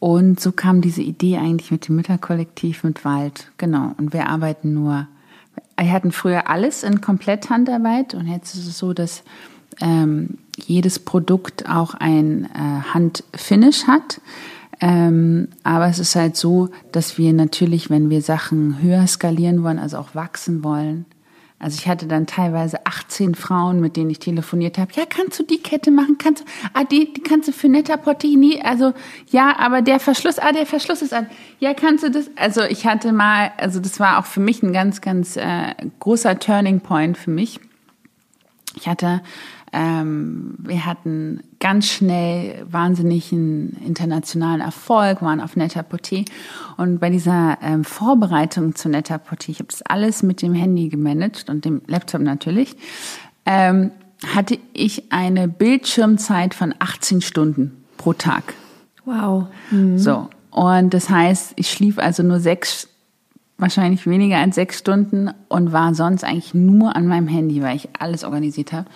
Und 0.00 0.38
so 0.38 0.52
kam 0.52 0.80
diese 0.80 1.02
Idee 1.02 1.38
eigentlich 1.38 1.70
mit 1.70 1.88
dem 1.88 1.96
Mütterkollektiv 1.96 2.84
mit 2.84 3.04
Wald. 3.04 3.50
Genau. 3.58 3.94
Und 3.98 4.12
wir 4.12 4.28
arbeiten 4.28 4.74
nur, 4.74 5.08
wir 5.76 5.92
hatten 5.92 6.12
früher 6.12 6.48
alles 6.48 6.82
in 6.82 7.00
Kompletthandarbeit 7.00 8.14
und 8.14 8.26
jetzt 8.26 8.54
ist 8.54 8.66
es 8.66 8.78
so, 8.78 8.92
dass 8.92 9.22
ähm, 9.80 10.38
jedes 10.56 10.98
Produkt 10.98 11.68
auch 11.68 11.94
ein 11.94 12.44
äh, 12.46 12.92
Handfinish 12.92 13.86
hat. 13.86 14.20
Ähm, 14.80 15.48
aber 15.64 15.88
es 15.88 15.98
ist 15.98 16.14
halt 16.14 16.36
so, 16.36 16.68
dass 16.92 17.18
wir 17.18 17.32
natürlich, 17.32 17.90
wenn 17.90 18.10
wir 18.10 18.22
Sachen 18.22 18.80
höher 18.80 19.06
skalieren 19.08 19.64
wollen, 19.64 19.80
also 19.80 19.98
auch 19.98 20.14
wachsen 20.14 20.62
wollen, 20.62 21.04
also 21.60 21.76
ich 21.80 21.88
hatte 21.88 22.06
dann 22.06 22.26
teilweise 22.26 22.86
18 22.86 23.34
Frauen, 23.34 23.80
mit 23.80 23.96
denen 23.96 24.10
ich 24.10 24.20
telefoniert 24.20 24.78
habe. 24.78 24.92
Ja, 24.94 25.04
kannst 25.08 25.40
du 25.40 25.42
die 25.42 25.58
Kette 25.58 25.90
machen? 25.90 26.16
Kannst 26.16 26.42
du, 26.42 26.46
ah, 26.72 26.84
die, 26.84 27.12
die 27.12 27.20
kannst 27.20 27.48
du 27.48 27.52
für 27.52 27.68
Netta 27.68 27.96
Portini, 27.96 28.60
also 28.62 28.92
ja, 29.30 29.56
aber 29.58 29.82
der 29.82 29.98
Verschluss, 29.98 30.38
ah, 30.38 30.52
der 30.52 30.66
Verschluss 30.66 31.02
ist 31.02 31.12
an. 31.12 31.26
Ja, 31.58 31.74
kannst 31.74 32.04
du 32.04 32.10
das? 32.10 32.30
Also 32.36 32.62
ich 32.62 32.86
hatte 32.86 33.12
mal, 33.12 33.50
also 33.56 33.80
das 33.80 33.98
war 33.98 34.18
auch 34.18 34.26
für 34.26 34.40
mich 34.40 34.62
ein 34.62 34.72
ganz, 34.72 35.00
ganz 35.00 35.36
äh, 35.36 35.74
großer 35.98 36.38
Turning 36.38 36.80
Point 36.80 37.18
für 37.18 37.30
mich. 37.30 37.58
Ich 38.76 38.86
hatte 38.86 39.20
ähm, 39.72 40.54
wir 40.58 40.86
hatten 40.86 41.40
ganz 41.60 41.86
schnell 41.86 42.64
wahnsinnigen 42.70 43.76
internationalen 43.84 44.60
Erfolg, 44.60 45.22
waren 45.22 45.40
auf 45.40 45.56
Net-a-Porter. 45.56 46.24
Und 46.76 46.98
bei 47.00 47.10
dieser 47.10 47.58
ähm, 47.62 47.84
Vorbereitung 47.84 48.74
zu 48.74 48.88
Net-a-Porter, 48.88 49.50
ich 49.50 49.58
habe 49.58 49.68
das 49.68 49.82
alles 49.82 50.22
mit 50.22 50.42
dem 50.42 50.54
Handy 50.54 50.88
gemanagt 50.88 51.50
und 51.50 51.64
dem 51.64 51.82
Laptop 51.86 52.20
natürlich, 52.20 52.76
ähm, 53.46 53.90
hatte 54.34 54.58
ich 54.72 55.12
eine 55.12 55.48
Bildschirmzeit 55.48 56.54
von 56.54 56.74
18 56.78 57.20
Stunden 57.20 57.84
pro 57.96 58.12
Tag. 58.12 58.54
Wow. 59.04 59.46
Mhm. 59.70 59.98
So. 59.98 60.28
Und 60.50 60.92
das 60.94 61.08
heißt, 61.08 61.52
ich 61.56 61.70
schlief 61.70 61.98
also 61.98 62.22
nur 62.22 62.40
sechs 62.40 62.88
wahrscheinlich 63.58 64.06
weniger 64.06 64.38
als 64.38 64.54
sechs 64.54 64.78
Stunden 64.78 65.30
und 65.48 65.72
war 65.72 65.92
sonst 65.94 66.24
eigentlich 66.24 66.54
nur 66.54 66.94
an 66.94 67.06
meinem 67.08 67.26
Handy, 67.26 67.60
weil 67.60 67.76
ich 67.76 67.88
alles 67.98 68.24
organisiert 68.24 68.72
habe. 68.72 68.86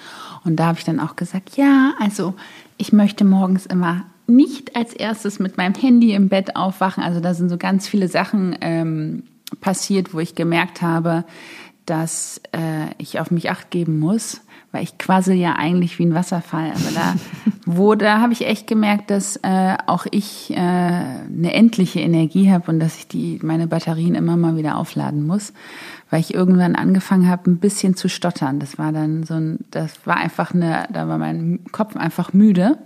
Und 0.45 0.57
da 0.57 0.66
habe 0.66 0.78
ich 0.78 0.84
dann 0.84 1.01
auch 1.01 1.16
gesagt, 1.16 1.57
ja, 1.57 1.95
also 2.01 2.34
ich 2.76 2.93
möchte 2.93 3.24
morgens 3.24 3.66
immer 3.66 4.05
nicht 4.26 4.76
als 4.76 4.93
erstes 4.95 5.38
mit 5.38 5.57
meinem 5.57 5.74
Handy 5.74 6.14
im 6.14 6.28
Bett 6.28 6.57
aufwachen. 6.57 7.03
Also 7.03 7.20
da 7.20 7.34
sind 7.34 7.49
so 7.49 7.59
ganz 7.59 7.86
viele 7.88 8.09
Sachen 8.09 8.57
ähm, 8.61 9.24
passiert, 9.61 10.14
wo 10.14 10.20
ich 10.20 10.34
gemerkt 10.34 10.82
habe, 10.82 11.24
dass 11.86 12.40
äh, 12.52 12.94
ich 12.98 13.20
auf 13.20 13.30
mich 13.30 13.50
acht 13.50 13.70
geben 13.70 13.98
muss, 13.98 14.40
weil 14.70 14.84
ich 14.84 14.98
quasi 14.98 15.34
ja 15.34 15.56
eigentlich 15.56 15.98
wie 15.98 16.06
ein 16.06 16.14
Wasserfall. 16.14 16.70
Aber 16.70 16.90
da 16.94 17.14
wurde, 17.66 18.04
da 18.06 18.20
habe 18.20 18.32
ich 18.32 18.46
echt 18.46 18.66
gemerkt, 18.66 19.10
dass 19.10 19.36
äh, 19.42 19.76
auch 19.86 20.06
ich 20.10 20.50
äh, 20.50 20.56
eine 20.56 21.52
endliche 21.52 22.00
Energie 22.00 22.50
habe 22.50 22.70
und 22.70 22.80
dass 22.80 22.96
ich 22.96 23.08
die 23.08 23.38
meine 23.42 23.66
Batterien 23.66 24.14
immer 24.14 24.36
mal 24.36 24.56
wieder 24.56 24.76
aufladen 24.76 25.26
muss, 25.26 25.52
weil 26.10 26.20
ich 26.20 26.34
irgendwann 26.34 26.76
angefangen 26.76 27.28
habe, 27.28 27.50
ein 27.50 27.58
bisschen 27.58 27.96
zu 27.96 28.08
stottern. 28.08 28.60
Das 28.60 28.78
war 28.78 28.92
dann 28.92 29.24
so 29.24 29.34
ein, 29.34 29.58
das 29.70 30.06
war 30.06 30.16
einfach 30.16 30.54
eine, 30.54 30.86
da 30.92 31.08
war 31.08 31.18
mein 31.18 31.60
Kopf 31.72 31.96
einfach 31.96 32.32
müde. 32.32 32.78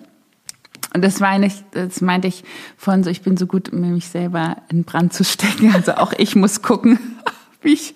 Und 0.94 1.05
das 1.05 1.20
war 1.20 1.38
nicht, 1.38 1.62
das 1.72 2.01
meinte 2.01 2.26
ich 2.26 2.42
von 2.78 3.05
so, 3.05 3.11
ich 3.11 3.20
bin 3.20 3.36
so 3.36 3.47
gut, 3.47 3.72
mich 3.72 4.09
selber 4.09 4.57
in 4.70 4.84
Brand 4.84 5.12
zu 5.12 5.24
stecken. 5.24 5.74
Also 5.74 5.92
auch 5.92 6.14
ich 6.16 6.36
muss 6.36 6.62
gucken, 6.62 6.99
wie 7.61 7.74
ich 7.74 7.94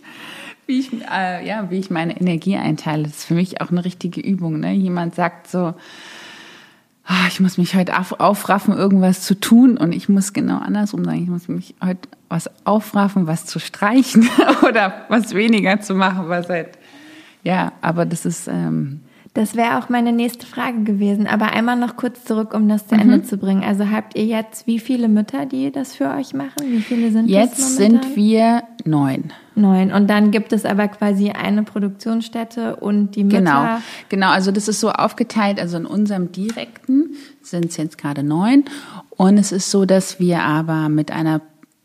wie 0.71 0.79
ich, 0.79 0.91
äh, 1.13 1.47
ja, 1.47 1.69
wie 1.71 1.79
ich 1.79 1.91
meine 1.91 2.19
Energie 2.19 2.57
einteile. 2.57 3.03
Das 3.03 3.19
ist 3.19 3.25
für 3.25 3.35
mich 3.35 3.61
auch 3.61 3.71
eine 3.71 3.85
richtige 3.85 4.21
Übung. 4.21 4.61
Ne? 4.61 4.73
Jemand 4.73 5.17
sagt 5.17 5.49
so, 5.49 5.75
ah, 7.05 7.27
ich 7.29 7.41
muss 7.41 7.59
mich 7.59 7.75
heute 7.75 7.93
aufraffen, 7.99 8.73
irgendwas 8.73 9.23
zu 9.23 9.39
tun 9.39 9.77
und 9.77 9.93
ich 9.93 10.09
muss 10.09 10.33
genau 10.33 10.59
andersrum 10.59 11.05
sagen. 11.05 11.23
Ich 11.25 11.29
muss 11.29 11.49
mich 11.49 11.75
heute 11.85 12.09
was 12.29 12.49
aufraffen, 12.65 13.27
was 13.27 13.47
zu 13.47 13.59
streichen 13.59 14.29
oder 14.63 15.07
was 15.09 15.35
weniger 15.35 15.81
zu 15.81 15.95
machen, 15.95 16.29
was 16.29 16.49
halt, 16.49 16.79
ja, 17.43 17.73
aber 17.81 18.07
das 18.07 18.25
ist, 18.25 18.47
ähm, 18.47 19.01
das 19.35 19.57
wäre 19.57 19.79
auch 19.79 19.89
meine 19.89 20.13
nächste 20.13 20.47
Frage 20.47 20.83
gewesen. 20.83 21.27
Aber 21.27 21.53
einmal 21.53 21.77
noch 21.77 21.97
kurz 21.97 22.25
zurück, 22.25 22.55
um 22.55 22.69
das 22.69 22.87
zu 22.87 22.95
mhm. 22.95 23.01
Ende 23.01 23.23
zu 23.23 23.39
bringen. 23.39 23.65
Also 23.65 23.91
habt 23.91 24.17
ihr 24.17 24.25
jetzt 24.25 24.69
wie 24.69 24.79
viele 24.79 25.09
Mütter, 25.09 25.47
die 25.47 25.73
das 25.73 25.95
für 25.97 26.11
euch 26.11 26.33
machen? 26.33 26.63
Wie 26.67 26.81
viele 26.81 27.11
sind 27.11 27.29
jetzt 27.29 27.59
Jetzt 27.59 27.77
sind 27.77 28.17
wir 28.17 28.63
neun. 28.85 29.33
Neun. 29.61 29.93
Und 29.93 30.09
dann 30.09 30.31
gibt 30.31 30.53
es 30.53 30.65
aber 30.65 30.89
quasi 30.89 31.31
eine 31.31 31.63
Produktionsstätte 31.63 32.77
und 32.77 33.17
die 33.17 33.25
Mütter. 33.25 33.39
Genau, 33.39 33.79
genau. 34.09 34.31
Also 34.31 34.51
das 34.51 34.69
ist 34.69 34.81
so 34.81 34.91
aufgeteilt. 34.91 35.61
Also 35.61 35.77
in 35.77 35.87
unserem 35.87 36.33
direkten 36.33 37.15
sind 37.43 37.67
es 37.67 37.77
jetzt 37.77 37.99
gerade 37.99 38.23
neun. 38.23 38.65
Und 39.11 39.39
es 39.39 39.53
ist 39.53 39.71
so, 39.71 39.85
dass 39.85 40.19
wir 40.19 40.43
aber 40.43 40.89
mit 40.89 41.11
einer 41.11 41.43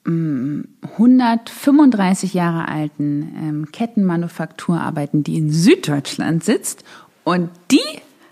135 0.08 2.34
mm, 2.34 2.38
Jahre 2.38 2.68
alten 2.68 3.36
ähm, 3.42 3.72
Kettenmanufaktur 3.72 4.80
arbeiten, 4.80 5.24
die 5.24 5.38
in 5.38 5.52
Süddeutschland 5.52 6.44
sitzt 6.44 6.84
und 7.24 7.50
die 7.72 7.80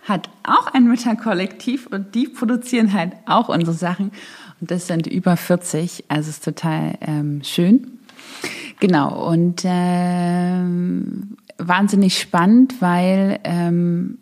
hat 0.04 0.30
auch 0.44 0.68
ein 0.68 0.86
Mütterkollektiv 0.86 1.88
und 1.88 2.14
die 2.14 2.28
produzieren 2.28 2.94
halt 2.94 3.14
auch 3.26 3.50
unsere 3.50 3.74
Sachen. 3.74 4.12
Und 4.62 4.72
das 4.72 4.88
sind 4.88 5.08
über 5.08 5.36
40, 5.36 6.06
also 6.10 6.30
ist 6.30 6.44
total 6.44 6.96
ähm, 7.02 7.42
schön. 7.44 8.00
Genau, 8.80 9.30
und 9.30 9.64
ähm, 9.66 11.38
wahnsinnig 11.58 12.20
spannend, 12.20 12.82
weil 12.82 13.40
ähm, 13.44 14.20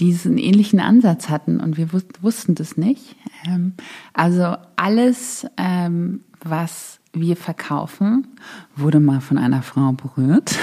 diesen 0.00 0.38
ähnlichen 0.38 0.80
Ansatz 0.80 1.28
hatten 1.28 1.60
und 1.60 1.76
wir 1.76 1.88
wussten 2.20 2.54
das 2.54 2.76
nicht. 2.76 3.16
Ähm, 3.46 3.74
also 4.12 4.56
alles, 4.76 5.46
ähm, 5.56 6.22
was 6.42 7.00
wir 7.12 7.36
verkaufen, 7.36 8.26
wurde 8.74 9.00
mal 9.00 9.20
von 9.20 9.38
einer 9.38 9.62
Frau 9.62 9.92
berührt. 9.92 10.54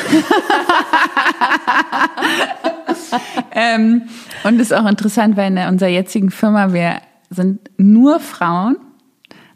ähm, 3.52 4.04
und 4.44 4.60
ist 4.60 4.74
auch 4.74 4.88
interessant, 4.88 5.36
weil 5.36 5.52
in 5.52 5.68
unserer 5.68 5.90
jetzigen 5.90 6.30
Firma 6.30 6.74
wir 6.74 7.02
sind 7.32 7.72
nur 7.78 8.20
Frauen, 8.20 8.78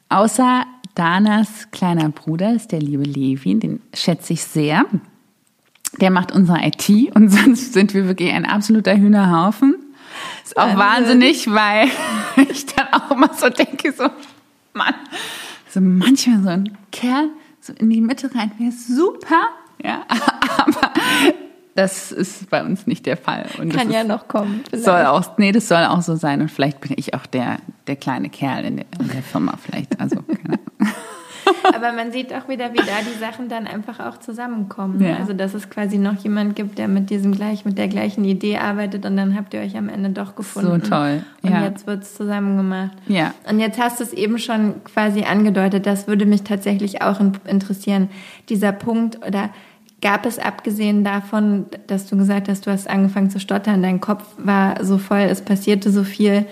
außer 0.10 0.66
Danas 0.98 1.70
kleiner 1.70 2.10
Bruder 2.10 2.54
ist 2.56 2.72
der 2.72 2.80
liebe 2.80 3.04
Levin, 3.04 3.60
den 3.60 3.82
schätze 3.94 4.34
ich 4.34 4.44
sehr. 4.44 4.86
Der 6.02 6.10
macht 6.10 6.32
unsere 6.32 6.66
IT 6.66 6.90
und 7.16 7.30
sonst 7.30 7.74
sind 7.74 7.94
wir 7.94 8.08
wirklich 8.08 8.34
ein 8.34 8.46
absoluter 8.46 8.96
Hühnerhaufen. 8.96 9.76
Ist 10.44 10.58
auch 10.58 10.76
wahnsinnig, 10.76 11.52
weil 11.52 11.88
ich 12.50 12.66
dann 12.66 12.88
auch 12.92 13.12
immer 13.12 13.32
so 13.36 13.48
denke, 13.50 13.92
so, 13.92 14.10
Mann, 14.74 14.96
so 15.70 15.82
manchmal 15.82 16.42
so 16.42 16.50
ein 16.50 16.78
Kerl 16.92 17.30
so 17.62 17.74
in 17.74 17.92
die 17.92 18.02
Mitte 18.02 18.34
rein 18.34 18.52
wäre 18.58 18.72
super, 18.72 19.50
ja, 19.84 20.04
aber 20.58 20.94
das 21.78 22.12
ist 22.12 22.50
bei 22.50 22.64
uns 22.64 22.88
nicht 22.88 23.06
der 23.06 23.18
Fall. 23.18 23.46
Und 23.60 23.72
Kann 23.72 23.92
ja 23.92 24.04
noch 24.04 24.28
kommen. 24.28 24.64
Vielleicht. 24.68 24.86
Soll 24.86 25.06
auch, 25.06 25.38
nee, 25.38 25.52
das 25.52 25.68
soll 25.68 25.86
auch 25.86 26.02
so 26.02 26.16
sein. 26.16 26.42
Und 26.42 26.50
vielleicht 26.50 26.82
bin 26.82 26.94
ich 26.98 27.14
auch 27.14 27.28
der, 27.28 27.58
der 27.86 27.96
kleine 27.96 28.30
Kerl 28.30 28.66
in 28.66 28.78
der, 28.78 28.86
in 29.00 29.10
der 29.10 29.22
Firma 29.22 29.54
vielleicht. 29.64 30.00
Also, 30.00 30.24
Aber 31.78 31.96
man 31.96 32.12
sieht 32.12 32.34
auch 32.34 32.50
wieder, 32.50 32.74
wie 32.74 32.78
da 32.78 33.00
die 33.02 33.20
Sachen 33.20 33.50
dann 33.50 33.68
einfach 33.68 34.00
auch 34.00 34.18
zusammenkommen. 34.18 35.02
Ja. 35.02 35.18
Also, 35.18 35.34
dass 35.34 35.54
es 35.54 35.70
quasi 35.70 35.98
noch 35.98 36.18
jemand 36.24 36.56
gibt, 36.56 36.78
der 36.78 36.88
mit 36.88 37.10
diesem 37.10 37.34
gleich, 37.34 37.66
mit 37.66 37.78
der 37.78 37.88
gleichen 37.88 38.26
Idee 38.26 38.58
arbeitet 38.58 39.06
und 39.06 39.16
dann 39.18 39.36
habt 39.36 39.54
ihr 39.54 39.62
euch 39.62 39.78
am 39.78 39.90
Ende 39.90 40.10
doch 40.10 40.36
gefunden. 40.36 40.82
So 40.82 40.90
toll. 40.90 41.24
Und 41.42 41.52
ja. 41.52 41.64
jetzt 41.64 41.88
wird 41.88 42.04
es 42.04 42.16
zusammen 42.16 42.58
gemacht. 42.58 42.98
Ja. 43.08 43.34
Und 43.50 43.60
jetzt 43.60 43.80
hast 43.80 44.00
du 44.00 44.04
es 44.04 44.14
eben 44.14 44.40
schon 44.40 44.84
quasi 44.84 45.24
angedeutet, 45.24 45.86
das 45.86 46.08
würde 46.08 46.26
mich 46.26 46.44
tatsächlich 46.44 47.02
auch 47.02 47.20
interessieren. 47.46 48.10
Dieser 48.50 48.72
Punkt 48.72 49.26
oder 49.26 49.50
Gab 50.00 50.28
es 50.28 50.38
abgesehen 50.38 51.04
davon, 51.04 51.66
dass 51.88 52.06
du 52.06 52.18
gesagt 52.18 52.50
hast, 52.50 52.68
du 52.68 52.72
hast 52.72 52.88
angefangen 52.88 53.32
zu 53.32 53.40
stottern, 53.40 53.82
dein 53.82 54.00
Kopf 54.00 54.24
war 54.38 54.84
so 54.86 55.00
voll, 55.00 55.22
es 55.22 55.42
passierte 55.42 55.90
so 55.90 56.04
viel. 56.04 56.46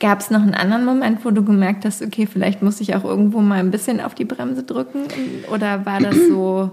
Gab 0.00 0.20
es 0.20 0.30
noch 0.30 0.40
einen 0.40 0.54
anderen 0.54 0.84
Moment, 0.84 1.24
wo 1.24 1.30
du 1.30 1.44
gemerkt 1.44 1.84
hast, 1.84 2.02
okay, 2.02 2.26
vielleicht 2.26 2.62
muss 2.62 2.80
ich 2.80 2.94
auch 2.96 3.04
irgendwo 3.04 3.40
mal 3.40 3.60
ein 3.60 3.70
bisschen 3.70 4.00
auf 4.00 4.14
die 4.14 4.24
Bremse 4.24 4.62
drücken? 4.62 5.04
Oder 5.52 5.84
war 5.84 6.00
das 6.00 6.16
so? 6.28 6.70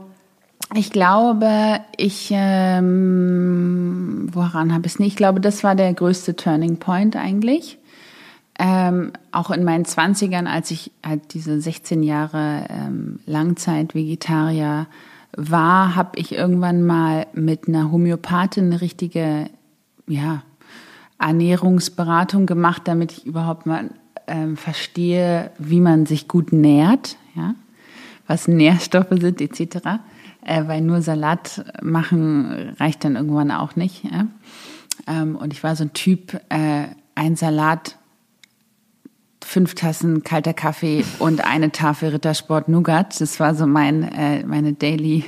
Ich 0.76 0.92
glaube, 0.92 1.80
ich, 1.96 2.30
ähm, 2.32 4.28
woran 4.32 4.74
habe 4.74 4.88
ich 4.88 4.94
es 4.94 5.00
nicht? 5.00 5.10
Ich 5.10 5.16
glaube, 5.16 5.40
das 5.40 5.64
war 5.64 5.76
der 5.76 5.94
größte 5.94 6.36
Turning 6.36 6.78
Point 6.78 7.16
eigentlich. 7.16 7.78
Ähm, 8.60 9.12
auch 9.32 9.52
in 9.52 9.64
meinen 9.64 9.86
Zwanzigern, 9.86 10.48
als 10.48 10.72
ich 10.72 10.92
halt 11.06 11.34
diese 11.34 11.62
16 11.62 12.04
Jahre 12.04 12.66
ähm, 12.70 13.20
Langzeit-Vegetarier 13.26 14.88
war, 15.36 15.96
habe 15.96 16.18
ich 16.18 16.34
irgendwann 16.34 16.84
mal 16.84 17.28
mit 17.34 17.68
einer 17.68 17.92
Homöopathin 17.92 18.66
eine 18.66 18.82
richtige 18.82 19.50
ja, 20.08 20.42
Ernährungsberatung 21.20 22.46
gemacht, 22.46 22.84
damit 22.86 23.12
ich 23.12 23.26
überhaupt 23.26 23.66
mal 23.66 23.90
ähm, 24.28 24.58
verstehe, 24.58 25.52
wie 25.58 25.80
man 25.80 26.06
sich 26.06 26.28
gut 26.28 26.52
nährt, 26.52 27.18
ja, 27.36 27.56
was 28.28 28.48
Nährstoffe 28.48 29.08
sind 29.20 29.42
etc. 29.42 29.78
Äh, 30.46 30.68
weil 30.68 30.82
nur 30.82 31.02
Salat 31.02 31.66
machen 31.82 32.76
reicht 32.80 33.04
dann 33.04 33.16
irgendwann 33.16 33.52
auch 33.52 33.76
nicht. 33.76 34.04
Ja? 34.04 34.28
Ähm, 35.08 35.36
und 35.36 35.54
ich 35.54 35.64
war 35.64 35.76
so 35.76 35.86
ein 35.86 35.94
Typ, 35.94 36.40
äh, 36.50 36.88
ein 37.16 37.36
Salat 37.36 37.98
fünf 39.44 39.76
Tassen 39.76 40.24
kalter 40.24 40.54
Kaffee 40.54 41.06
und 41.20 41.46
eine 41.46 41.72
Tafel 41.72 42.10
Rittersport 42.10 42.68
Nougat. 42.68 43.20
Das 43.22 43.40
war 43.40 43.56
so 43.56 43.66
mein, 43.66 44.04
äh, 44.04 44.46
meine 44.46 44.74
Daily 44.74 45.24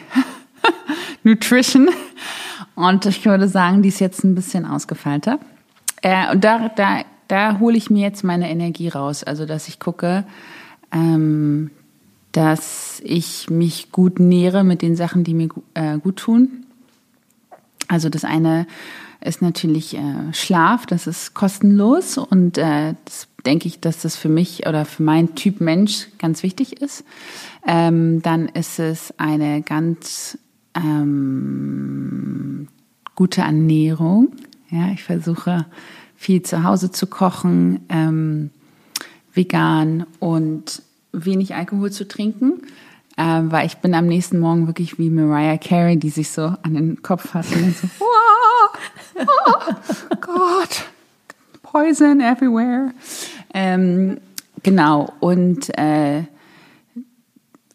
Nutrition. 1.23 1.89
Und 2.75 3.05
ich 3.05 3.25
würde 3.25 3.47
sagen, 3.47 3.81
die 3.81 3.89
ist 3.89 3.99
jetzt 3.99 4.25
ein 4.25 4.35
bisschen 4.35 4.65
ausgefeilter. 4.65 5.39
Äh, 6.01 6.31
und 6.31 6.43
da, 6.43 6.69
da, 6.69 7.01
da 7.27 7.59
hole 7.59 7.77
ich 7.77 7.89
mir 7.89 8.01
jetzt 8.01 8.23
meine 8.23 8.49
Energie 8.49 8.89
raus. 8.89 9.23
Also, 9.23 9.45
dass 9.45 9.67
ich 9.67 9.79
gucke, 9.79 10.25
ähm, 10.91 11.71
dass 12.31 13.01
ich 13.03 13.49
mich 13.49 13.91
gut 13.91 14.19
nähere 14.19 14.63
mit 14.63 14.81
den 14.81 14.95
Sachen, 14.95 15.23
die 15.23 15.33
mir 15.33 15.49
äh, 15.73 15.97
gut 15.97 16.17
tun. 16.17 16.65
Also 17.87 18.09
das 18.09 18.23
eine 18.23 18.67
ist 19.21 19.41
natürlich 19.41 19.95
äh, 19.95 20.33
Schlaf, 20.33 20.85
das 20.85 21.07
ist 21.07 21.33
kostenlos 21.33 22.17
und 22.17 22.57
äh, 22.57 22.93
das 23.03 23.27
denke 23.45 23.67
ich, 23.67 23.79
dass 23.79 24.01
das 24.01 24.15
für 24.15 24.29
mich 24.29 24.67
oder 24.67 24.85
für 24.85 25.03
meinen 25.03 25.35
Typ 25.35 25.59
Mensch 25.59 26.07
ganz 26.19 26.43
wichtig 26.43 26.81
ist. 26.81 27.03
Ähm, 27.67 28.21
dann 28.21 28.47
ist 28.47 28.79
es 28.79 29.13
eine 29.17 29.61
ganz 29.61 30.37
ähm, 30.75 32.67
gute 33.15 33.41
Ernährung. 33.41 34.29
Ja, 34.71 34.91
ich 34.93 35.03
versuche 35.03 35.65
viel 36.15 36.43
zu 36.43 36.63
Hause 36.63 36.91
zu 36.91 37.07
kochen, 37.07 37.79
ähm, 37.89 38.51
vegan 39.33 40.05
und 40.19 40.83
wenig 41.11 41.55
Alkohol 41.55 41.91
zu 41.91 42.07
trinken, 42.07 42.61
äh, 43.17 43.41
weil 43.45 43.65
ich 43.65 43.77
bin 43.77 43.95
am 43.95 44.05
nächsten 44.05 44.37
Morgen 44.37 44.67
wirklich 44.67 44.99
wie 44.99 45.09
Mariah 45.09 45.57
Carey, 45.57 45.97
die 45.97 46.09
sich 46.09 46.29
so 46.29 46.53
an 46.61 46.73
den 46.73 47.01
Kopf 47.01 47.29
fasst 47.29 47.55
und 47.55 47.75
so, 47.75 47.87
oh, 47.99 49.25
oh 49.25 50.15
Gott, 50.21 50.85
Poison 51.63 52.19
everywhere. 52.19 52.91
Ähm, 53.53 54.19
genau, 54.61 55.11
und 55.19 55.75
äh, 55.79 56.23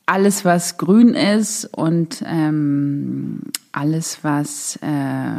alles, 0.07 0.45
was 0.45 0.77
grün 0.77 1.15
ist 1.15 1.65
und 1.65 2.23
ähm, 2.27 3.41
alles, 3.73 4.19
was 4.23 4.77
äh, 4.83 5.33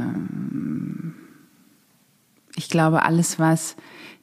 ich 2.56 2.70
glaube, 2.70 3.04
alles, 3.04 3.40
was 3.40 3.76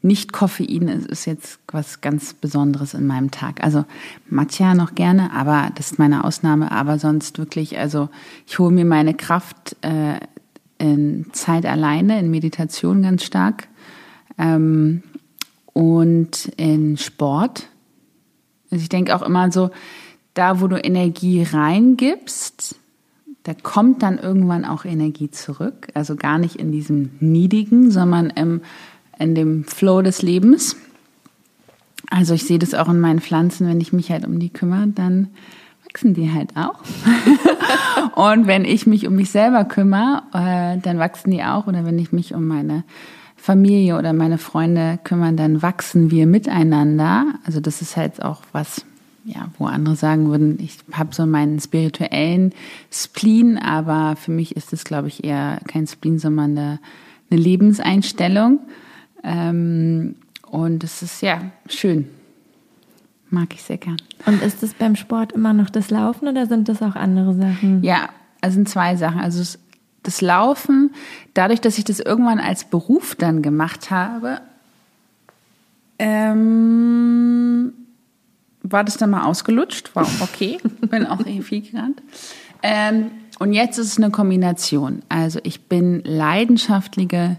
nicht 0.02 0.32
Koffein 0.32 0.88
ist, 0.88 1.06
ist 1.06 1.26
jetzt 1.26 1.60
was 1.68 2.00
ganz 2.00 2.34
Besonderes 2.34 2.94
in 2.94 3.06
meinem 3.06 3.30
Tag. 3.30 3.62
Also 3.62 3.84
Matcha 4.28 4.74
noch 4.74 4.94
gerne, 4.96 5.32
aber 5.32 5.70
das 5.76 5.92
ist 5.92 5.98
meine 5.98 6.24
Ausnahme. 6.24 6.72
Aber 6.72 6.98
sonst 6.98 7.38
wirklich, 7.38 7.78
also 7.78 8.08
ich 8.46 8.58
hole 8.58 8.72
mir 8.72 8.84
meine 8.84 9.14
Kraft 9.14 9.76
äh, 9.82 10.18
in 10.78 11.26
Zeit 11.32 11.64
alleine, 11.64 12.18
in 12.18 12.30
Meditation 12.30 13.02
ganz 13.02 13.22
stark 13.22 13.68
ähm, 14.38 15.04
und 15.72 16.46
in 16.56 16.96
Sport. 16.96 17.68
Also 18.72 18.82
ich 18.82 18.88
denke 18.88 19.14
auch 19.14 19.22
immer 19.22 19.52
so, 19.52 19.70
da 20.34 20.60
wo 20.60 20.66
du 20.66 20.76
Energie 20.76 21.44
reingibst, 21.44 22.76
da 23.45 23.55
kommt 23.55 24.03
dann 24.03 24.18
irgendwann 24.18 24.64
auch 24.64 24.84
Energie 24.84 25.30
zurück. 25.30 25.88
Also 25.95 26.16
gar 26.16 26.38
nicht 26.38 26.57
in 26.57 26.70
diesem 26.70 27.11
Niedigen, 27.20 27.90
sondern 27.90 28.30
im, 28.30 28.61
in 29.18 29.34
dem 29.34 29.64
Flow 29.64 30.03
des 30.03 30.22
Lebens. 30.22 30.76
Also 32.11 32.34
ich 32.34 32.45
sehe 32.45 32.59
das 32.59 32.74
auch 32.74 32.88
in 32.88 33.01
meinen 33.01 33.20
Pflanzen, 33.20 33.66
wenn 33.66 33.80
ich 33.80 33.93
mich 33.93 34.11
halt 34.11 34.26
um 34.26 34.38
die 34.38 34.51
kümmere, 34.51 34.88
dann 34.88 35.28
wachsen 35.86 36.14
die 36.14 36.30
halt 36.30 36.57
auch. 36.57 36.80
und 38.14 38.47
wenn 38.47 38.64
ich 38.64 38.86
mich 38.86 39.07
um 39.07 39.16
mich 39.16 39.30
selber 39.30 39.64
kümmere, 39.64 40.22
äh, 40.32 40.78
dann 40.78 40.99
wachsen 40.99 41.30
die 41.30 41.43
auch. 41.43 41.66
Oder 41.66 41.84
wenn 41.84 41.99
ich 41.99 42.12
mich 42.12 42.34
um 42.34 42.47
meine 42.47 42.84
Familie 43.36 43.99
oder 43.99 44.12
meine 44.12 44.38
Freunde 44.38 45.01
kümmern, 45.03 45.36
dann 45.36 45.62
wachsen 45.62 46.11
wir 46.11 46.26
miteinander. 46.26 47.26
Also 47.45 47.61
das 47.61 47.82
ist 47.82 47.97
halt 47.97 48.22
auch 48.22 48.43
was, 48.53 48.84
ja, 49.24 49.48
wo 49.58 49.66
andere 49.66 49.96
sagen 49.96 50.28
würden, 50.28 50.58
ich 50.60 50.78
habe 50.92 51.14
so 51.14 51.26
meinen 51.26 51.60
spirituellen 51.60 52.52
Spleen, 52.90 53.58
aber 53.58 54.16
für 54.16 54.32
mich 54.32 54.56
ist 54.56 54.72
es, 54.72 54.84
glaube 54.84 55.08
ich, 55.08 55.24
eher 55.24 55.60
kein 55.68 55.86
Spleen, 55.86 56.18
sondern 56.18 56.58
eine, 56.58 56.80
eine 57.30 57.40
Lebenseinstellung. 57.40 58.60
Ähm, 59.22 60.16
und 60.50 60.84
es 60.84 61.02
ist 61.02 61.22
ja 61.22 61.40
schön. 61.68 62.08
Mag 63.30 63.54
ich 63.54 63.62
sehr 63.62 63.78
gern. 63.78 63.96
Und 64.26 64.42
ist 64.42 64.62
es 64.62 64.74
beim 64.74 64.96
Sport 64.96 65.32
immer 65.32 65.52
noch 65.52 65.70
das 65.70 65.90
Laufen 65.90 66.28
oder 66.28 66.46
sind 66.46 66.68
das 66.68 66.82
auch 66.82 66.96
andere 66.96 67.34
Sachen? 67.34 67.82
Ja, 67.82 68.10
also 68.40 68.56
sind 68.56 68.68
zwei 68.68 68.96
Sachen. 68.96 69.20
Also 69.20 69.58
das 70.02 70.20
Laufen, 70.20 70.90
dadurch, 71.32 71.60
dass 71.60 71.78
ich 71.78 71.84
das 71.84 72.00
irgendwann 72.00 72.40
als 72.40 72.64
Beruf 72.64 73.14
dann 73.14 73.40
gemacht 73.40 73.90
habe, 73.90 74.40
ähm, 75.98 77.72
war 78.62 78.84
das 78.84 78.96
dann 78.96 79.10
mal 79.10 79.24
ausgelutscht, 79.24 79.94
war 79.94 80.06
okay, 80.20 80.58
bin 80.80 81.06
auch 81.06 81.22
viel 81.42 81.62
gerannt. 81.62 82.02
Ähm, 82.62 83.10
und 83.38 83.52
jetzt 83.52 83.78
ist 83.78 83.88
es 83.88 83.98
eine 83.98 84.10
Kombination. 84.10 85.02
Also 85.08 85.40
ich 85.42 85.62
bin 85.62 86.02
leidenschaftliche, 86.04 87.38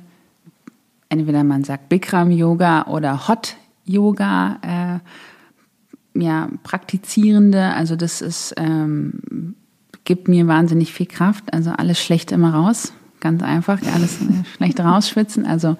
entweder 1.09 1.43
man 1.43 1.63
sagt 1.63 1.89
Bikram 1.89 2.31
Yoga 2.31 2.87
oder 2.87 3.27
Hot 3.27 3.55
Yoga, 3.85 4.57
äh, 4.61 6.19
ja, 6.19 6.49
praktizierende. 6.63 7.73
Also 7.73 7.95
das 7.95 8.21
ist, 8.21 8.53
ähm, 8.57 9.55
gibt 10.03 10.27
mir 10.27 10.47
wahnsinnig 10.47 10.93
viel 10.93 11.05
Kraft. 11.05 11.53
Also 11.53 11.71
alles 11.71 11.99
schlecht 11.99 12.31
immer 12.31 12.53
raus. 12.53 12.93
Ganz 13.19 13.41
einfach, 13.41 13.79
alles 13.93 14.19
schlecht 14.57 14.79
rausschwitzen. 14.81 15.45
Also 15.45 15.77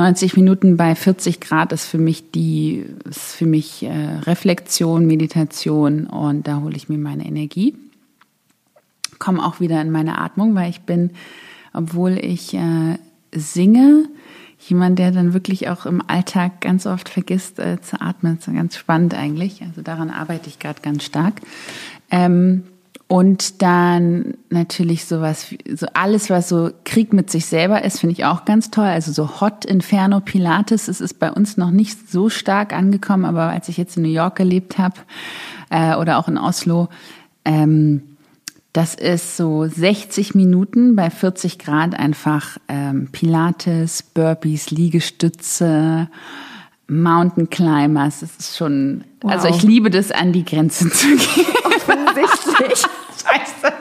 90 0.00 0.34
Minuten 0.34 0.78
bei 0.78 0.94
40 0.94 1.40
Grad 1.40 1.72
ist 1.72 1.84
für 1.84 1.98
mich 1.98 2.30
die, 2.30 2.86
ist 3.04 3.34
für 3.34 3.44
mich 3.44 3.82
äh, 3.82 3.90
Reflexion, 4.22 5.06
Meditation 5.06 6.06
und 6.06 6.48
da 6.48 6.62
hole 6.62 6.74
ich 6.74 6.88
mir 6.88 6.96
meine 6.96 7.26
Energie. 7.26 7.74
Komme 9.18 9.44
auch 9.44 9.60
wieder 9.60 9.78
in 9.82 9.90
meine 9.90 10.16
Atmung, 10.16 10.54
weil 10.54 10.70
ich 10.70 10.80
bin, 10.80 11.10
obwohl 11.74 12.12
ich 12.12 12.54
äh, 12.54 12.96
singe, 13.34 14.08
jemand, 14.58 14.98
der 14.98 15.10
dann 15.10 15.34
wirklich 15.34 15.68
auch 15.68 15.84
im 15.84 16.02
Alltag 16.06 16.62
ganz 16.62 16.86
oft 16.86 17.10
vergisst 17.10 17.58
äh, 17.58 17.78
zu 17.82 18.00
atmen. 18.00 18.38
Das 18.38 18.48
ist 18.48 18.54
ganz 18.54 18.78
spannend 18.78 19.12
eigentlich. 19.12 19.60
Also 19.60 19.82
daran 19.82 20.08
arbeite 20.08 20.48
ich 20.48 20.58
gerade 20.58 20.80
ganz 20.80 21.04
stark. 21.04 21.42
Ähm, 22.10 22.62
und 23.10 23.60
dann 23.60 24.34
natürlich 24.50 25.04
sowas, 25.04 25.52
so 25.74 25.88
alles, 25.94 26.30
was 26.30 26.48
so 26.48 26.70
Krieg 26.84 27.12
mit 27.12 27.28
sich 27.28 27.44
selber 27.46 27.82
ist, 27.82 27.98
finde 27.98 28.12
ich 28.12 28.24
auch 28.24 28.44
ganz 28.44 28.70
toll. 28.70 28.84
Also 28.84 29.10
so 29.10 29.40
Hot 29.40 29.64
Inferno 29.64 30.20
Pilates, 30.20 30.86
es 30.86 31.00
ist 31.00 31.18
bei 31.18 31.32
uns 31.32 31.56
noch 31.56 31.72
nicht 31.72 32.08
so 32.08 32.28
stark 32.28 32.72
angekommen, 32.72 33.24
aber 33.24 33.48
als 33.48 33.68
ich 33.68 33.78
jetzt 33.78 33.96
in 33.96 34.04
New 34.04 34.10
York 34.10 34.36
gelebt 34.36 34.78
habe 34.78 34.94
äh, 35.70 35.96
oder 35.96 36.18
auch 36.18 36.28
in 36.28 36.38
Oslo, 36.38 36.88
ähm, 37.44 38.02
das 38.72 38.94
ist 38.94 39.36
so 39.36 39.66
60 39.66 40.36
Minuten 40.36 40.94
bei 40.94 41.10
40 41.10 41.58
Grad 41.58 41.98
einfach 41.98 42.58
ähm, 42.68 43.08
Pilates, 43.10 44.04
Burpees, 44.04 44.70
Liegestütze, 44.70 46.08
Mountain 46.86 47.50
Climbers. 47.50 48.20
Das 48.20 48.36
ist 48.36 48.56
schon, 48.56 49.02
wow. 49.22 49.32
also 49.32 49.48
ich 49.48 49.64
liebe 49.64 49.90
das, 49.90 50.12
an 50.12 50.32
die 50.32 50.44
Grenzen 50.44 50.92
zu 50.92 51.08
gehen. 51.08 51.46
Offensichtlich. 51.64 52.84
Scheiße. 53.22 53.72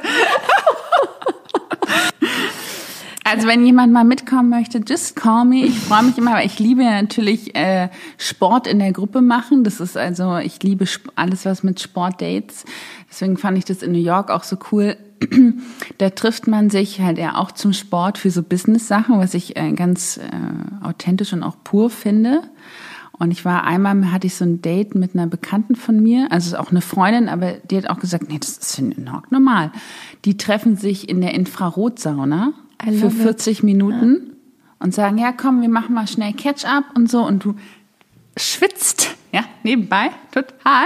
Also 3.31 3.47
wenn 3.47 3.63
jemand 3.63 3.93
mal 3.93 4.05
mitkommen 4.05 4.49
möchte, 4.49 4.79
just 4.79 5.15
call 5.15 5.45
me. 5.45 5.63
Ich 5.63 5.79
freue 5.79 6.01
mich 6.01 6.17
immer, 6.17 6.33
weil 6.33 6.47
ich 6.47 6.57
liebe 6.57 6.83
natürlich 6.83 7.55
äh, 7.55 7.89
Sport 8.17 8.65
in 8.65 8.79
der 8.79 8.91
Gruppe 8.91 9.21
machen. 9.21 9.63
Das 9.63 9.79
ist 9.79 9.95
also, 9.97 10.37
ich 10.37 10.63
liebe 10.63 10.85
alles, 11.15 11.45
was 11.45 11.61
mit 11.61 11.79
Sportdates. 11.79 12.65
Deswegen 13.07 13.37
fand 13.37 13.59
ich 13.59 13.65
das 13.65 13.83
in 13.83 13.91
New 13.91 13.99
York 13.99 14.31
auch 14.31 14.43
so 14.43 14.57
cool. 14.71 14.97
da 15.99 16.09
trifft 16.09 16.47
man 16.47 16.71
sich 16.71 17.01
halt 17.01 17.19
ja 17.19 17.35
auch 17.35 17.51
zum 17.51 17.73
Sport 17.73 18.17
für 18.17 18.31
so 18.31 18.41
Business-Sachen, 18.41 19.19
was 19.19 19.35
ich 19.35 19.55
äh, 19.57 19.73
ganz 19.73 20.17
äh, 20.17 20.83
authentisch 20.83 21.31
und 21.31 21.43
auch 21.43 21.57
pur 21.63 21.91
finde. 21.91 22.41
Und 23.19 23.31
ich 23.31 23.43
war 23.43 23.65
einmal, 23.65 24.11
hatte 24.11 24.27
ich 24.27 24.35
so 24.35 24.45
ein 24.45 24.61
Date 24.61 24.95
mit 24.95 25.13
einer 25.13 25.27
Bekannten 25.27 25.75
von 25.75 26.01
mir, 26.01 26.31
also 26.31 26.57
auch 26.57 26.71
eine 26.71 26.81
Freundin, 26.81 27.27
aber 27.27 27.53
die 27.69 27.77
hat 27.77 27.89
auch 27.89 27.99
gesagt, 27.99 28.29
nee, 28.29 28.39
das 28.39 28.57
ist 28.57 28.81
normal. 29.29 29.71
Die 30.23 30.37
treffen 30.37 30.77
sich 30.77 31.09
in 31.09 31.19
der 31.19 31.33
Infrarotsauna 31.33 32.53
für 32.81 33.11
40 33.11 33.59
it. 33.59 33.63
Minuten 33.63 34.15
ja. 34.15 34.73
und 34.79 34.93
sagen, 34.93 35.17
ja, 35.17 35.33
komm, 35.33 35.61
wir 35.61 35.67
machen 35.67 35.93
mal 35.93 36.07
schnell 36.07 36.31
Catch-up 36.31 36.85
und 36.95 37.11
so. 37.11 37.25
Und 37.25 37.43
du 37.43 37.55
schwitzt, 38.37 39.17
ja, 39.33 39.43
nebenbei, 39.63 40.11
total. 40.31 40.85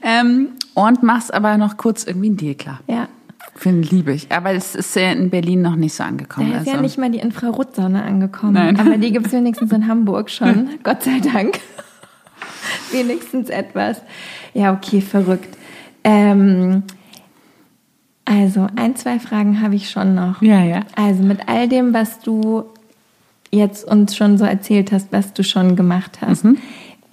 Ähm, 0.00 0.50
und 0.74 1.02
machst 1.02 1.34
aber 1.34 1.58
noch 1.58 1.76
kurz 1.76 2.04
irgendwie 2.04 2.30
ein 2.30 2.36
Deal 2.36 2.54
klar. 2.54 2.80
Ja. 2.86 3.08
Finde 3.56 3.88
liebe 3.88 4.12
ich. 4.12 4.30
Aber 4.32 4.52
es 4.52 4.74
ist 4.74 4.96
ja 4.96 5.12
in 5.12 5.30
Berlin 5.30 5.62
noch 5.62 5.76
nicht 5.76 5.94
so 5.94 6.02
angekommen. 6.02 6.50
Da 6.50 6.56
ist 6.56 6.66
also. 6.66 6.72
ja 6.72 6.82
nicht 6.82 6.98
mal 6.98 7.10
die 7.10 7.18
Infrarotsonne 7.18 8.02
angekommen. 8.02 8.54
Nein. 8.54 8.78
Aber 8.78 8.98
die 8.98 9.12
gibt 9.12 9.26
es 9.26 9.32
wenigstens 9.32 9.72
in 9.72 9.86
Hamburg 9.86 10.30
schon. 10.30 10.70
Gott 10.82 11.02
sei 11.02 11.20
Dank. 11.20 11.60
wenigstens 12.92 13.48
etwas. 13.50 14.02
Ja, 14.54 14.72
okay, 14.72 15.00
verrückt. 15.00 15.56
Ähm, 16.02 16.82
also, 18.24 18.66
ein, 18.76 18.96
zwei 18.96 19.18
Fragen 19.18 19.60
habe 19.60 19.74
ich 19.76 19.90
schon 19.90 20.14
noch. 20.14 20.42
Ja, 20.42 20.62
ja. 20.62 20.80
Also, 20.96 21.22
mit 21.22 21.48
all 21.48 21.68
dem, 21.68 21.94
was 21.94 22.20
du 22.20 22.64
jetzt 23.50 23.84
uns 23.84 24.16
schon 24.16 24.36
so 24.36 24.44
erzählt 24.44 24.90
hast, 24.92 25.12
was 25.12 25.32
du 25.32 25.44
schon 25.44 25.76
gemacht 25.76 26.18
hast, 26.20 26.44
mhm. 26.44 26.58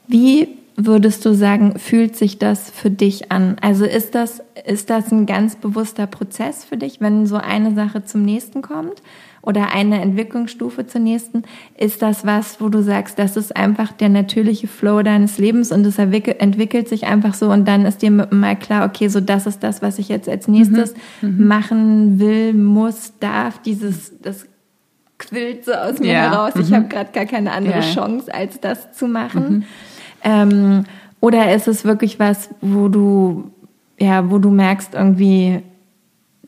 wie 0.08 0.48
würdest 0.86 1.26
du 1.26 1.34
sagen, 1.34 1.78
fühlt 1.78 2.16
sich 2.16 2.40
das 2.40 2.70
für 2.70 2.90
dich 2.90 3.32
an? 3.32 3.58
Also 3.62 3.86
ist 3.86 4.16
das, 4.16 4.42
ist 4.66 4.90
das 4.90 5.12
ein 5.12 5.26
ganz 5.26 5.56
bewusster 5.56 6.08
Prozess 6.08 6.64
für 6.64 6.78
dich, 6.78 7.02
wenn 7.02 7.26
so 7.26 7.38
eine 7.38 7.74
Sache 7.74 8.04
zum 8.04 8.24
nächsten 8.24 8.62
kommt 8.62 9.02
oder 9.42 9.74
eine 9.74 10.02
Entwicklungsstufe 10.02 10.88
zur 10.88 11.02
nächsten? 11.02 11.44
Ist 11.78 12.02
das 12.02 12.26
was, 12.26 12.62
wo 12.62 12.70
du 12.70 12.82
sagst, 12.84 13.18
das 13.20 13.38
ist 13.38 13.56
einfach 13.56 13.92
der 13.92 14.10
natürliche 14.10 14.68
Flow 14.68 15.02
deines 15.02 15.38
Lebens 15.38 15.72
und 15.72 15.86
es 15.86 15.98
entwickelt 15.98 16.88
sich 16.88 17.06
einfach 17.06 17.34
so 17.34 17.52
und 17.52 17.68
dann 17.68 17.86
ist 17.86 18.02
dir 18.02 18.12
mal 18.12 18.56
klar, 18.56 18.86
okay, 18.86 19.08
so 19.08 19.20
das 19.20 19.48
ist 19.48 19.64
das, 19.64 19.82
was 19.82 20.00
ich 20.00 20.10
jetzt 20.10 20.30
als 20.30 20.48
nächstes 20.48 20.94
mhm. 21.22 21.38
mhm. 21.38 21.48
machen 21.48 22.20
will, 22.20 22.54
muss, 22.54 23.14
darf, 23.20 23.62
dieses, 23.62 24.20
das 24.22 24.46
quillt 25.18 25.66
so 25.66 25.74
aus 25.74 26.00
mir 26.00 26.14
ja. 26.14 26.32
heraus. 26.32 26.54
Ich 26.56 26.70
mhm. 26.70 26.76
habe 26.76 26.88
gerade 26.88 27.12
gar 27.12 27.26
keine 27.26 27.52
andere 27.52 27.80
ja. 27.80 27.94
Chance, 27.94 28.34
als 28.34 28.60
das 28.60 28.94
zu 28.94 29.08
machen. 29.08 29.50
Mhm. 29.50 29.64
Ähm, 30.24 30.86
oder 31.20 31.54
ist 31.54 31.68
es 31.68 31.86
wirklich 31.86 32.20
was, 32.20 32.50
wo 32.62 32.88
du, 32.88 33.52
ja, 34.00 34.30
wo 34.30 34.40
du 34.40 34.50
merkst 34.50 34.94
irgendwie, 34.94 35.62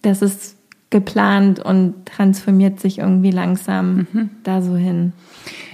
das 0.01 0.21
ist 0.21 0.57
geplant 0.89 1.59
und 1.59 2.05
transformiert 2.05 2.79
sich 2.79 2.99
irgendwie 2.99 3.31
langsam 3.31 4.07
mhm. 4.11 4.29
da 4.43 4.61
so 4.61 4.75
hin? 4.75 5.13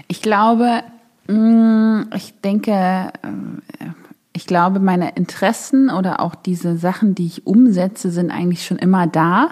Ich 0.08 0.22
glaube, 0.22 0.84
mm, 1.28 2.02
ich 2.16 2.40
denke, 2.42 2.72
äh, 2.72 3.86
ich 4.34 4.46
glaube, 4.46 4.80
meine 4.80 5.16
Interessen 5.16 5.90
oder 5.90 6.22
auch 6.22 6.36
diese 6.36 6.78
Sachen, 6.78 7.16
die 7.16 7.26
ich 7.26 7.48
umsetze, 7.48 8.12
sind 8.12 8.32
eigentlich 8.32 8.66
schon 8.66 8.78
immer 8.78 9.08
da. 9.08 9.50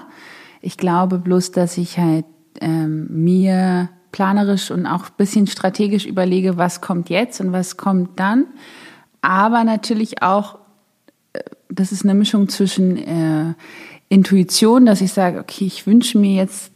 Ich 0.62 0.78
glaube 0.78 1.20
bloß, 1.20 1.52
dass 1.52 1.78
ich 1.78 1.98
halt 1.98 2.26
ähm, 2.62 3.08
mir 3.10 3.90
planerisch 4.18 4.72
und 4.72 4.88
auch 4.88 5.04
ein 5.04 5.16
bisschen 5.16 5.46
strategisch 5.46 6.08
überlege, 6.08 6.58
was 6.58 6.82
kommt 6.82 7.12
jetzt 7.12 7.40
und 7.40 7.52
was 7.52 7.78
kommt 7.78 8.20
dann. 8.20 8.46
Aber 9.22 9.64
natürlich 9.64 10.24
auch, 10.24 10.58
äh, 11.34 11.42
das 11.70 11.92
ist 11.92 12.04
eine 12.04 12.16
Mischung 12.16 12.50
zwischen 12.50 12.98
äh, 12.98 13.54
Intuition, 14.10 14.88
dass 14.88 15.02
ich 15.02 15.14
sage, 15.14 15.38
okay, 15.38 15.66
ich 15.66 15.86
wünsche 15.86 16.18
mir 16.18 16.34
jetzt 16.34 16.72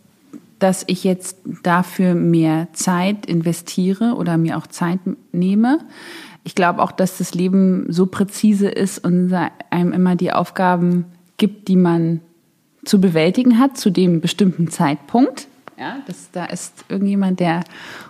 dass 0.59 0.83
ich 0.85 1.03
jetzt 1.03 1.37
dafür 1.63 2.13
mehr 2.13 2.67
Zeit 2.73 3.25
investiere 3.25 4.13
oder 4.13 4.37
mir 4.37 4.59
auch 4.59 4.67
Zeit 4.67 4.99
nehme. 5.31 5.79
Ich 6.43 6.53
glaube 6.53 6.83
auch, 6.83 6.91
dass 6.91 7.17
das 7.17 7.33
Leben 7.33 7.87
so 7.89 8.05
präzise 8.05 8.69
ist 8.69 9.03
und 9.03 9.33
einem 9.71 9.91
immer 9.91 10.15
die 10.15 10.31
Aufgaben 10.31 11.05
gibt, 11.37 11.67
die 11.67 11.75
man 11.75 12.19
zu 12.85 13.01
bewältigen 13.01 13.57
hat 13.57 13.75
zu 13.75 13.89
dem 13.89 14.21
bestimmten 14.21 14.69
Zeitpunkt. 14.69 15.47
Ja, 15.81 15.97
das, 16.05 16.29
da 16.31 16.45
ist 16.45 16.85
irgendjemand, 16.89 17.39
der 17.39 17.63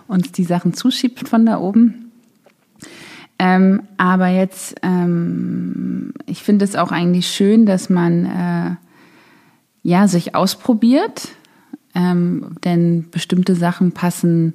uns 0.06 0.30
die 0.30 0.44
Sachen 0.44 0.74
zuschiebt 0.74 1.26
von 1.26 1.46
da 1.46 1.58
oben. 1.58 2.12
Ähm, 3.38 3.84
aber 3.96 4.28
jetzt, 4.28 4.74
ähm, 4.82 6.12
ich 6.26 6.42
finde 6.42 6.66
es 6.66 6.76
auch 6.76 6.92
eigentlich 6.92 7.28
schön, 7.28 7.64
dass 7.64 7.88
man 7.88 8.26
äh, 8.26 8.76
ja 9.82 10.06
sich 10.06 10.34
ausprobiert, 10.34 11.28
ähm, 11.94 12.56
denn 12.62 13.08
bestimmte 13.10 13.54
Sachen 13.54 13.92
passen 13.92 14.52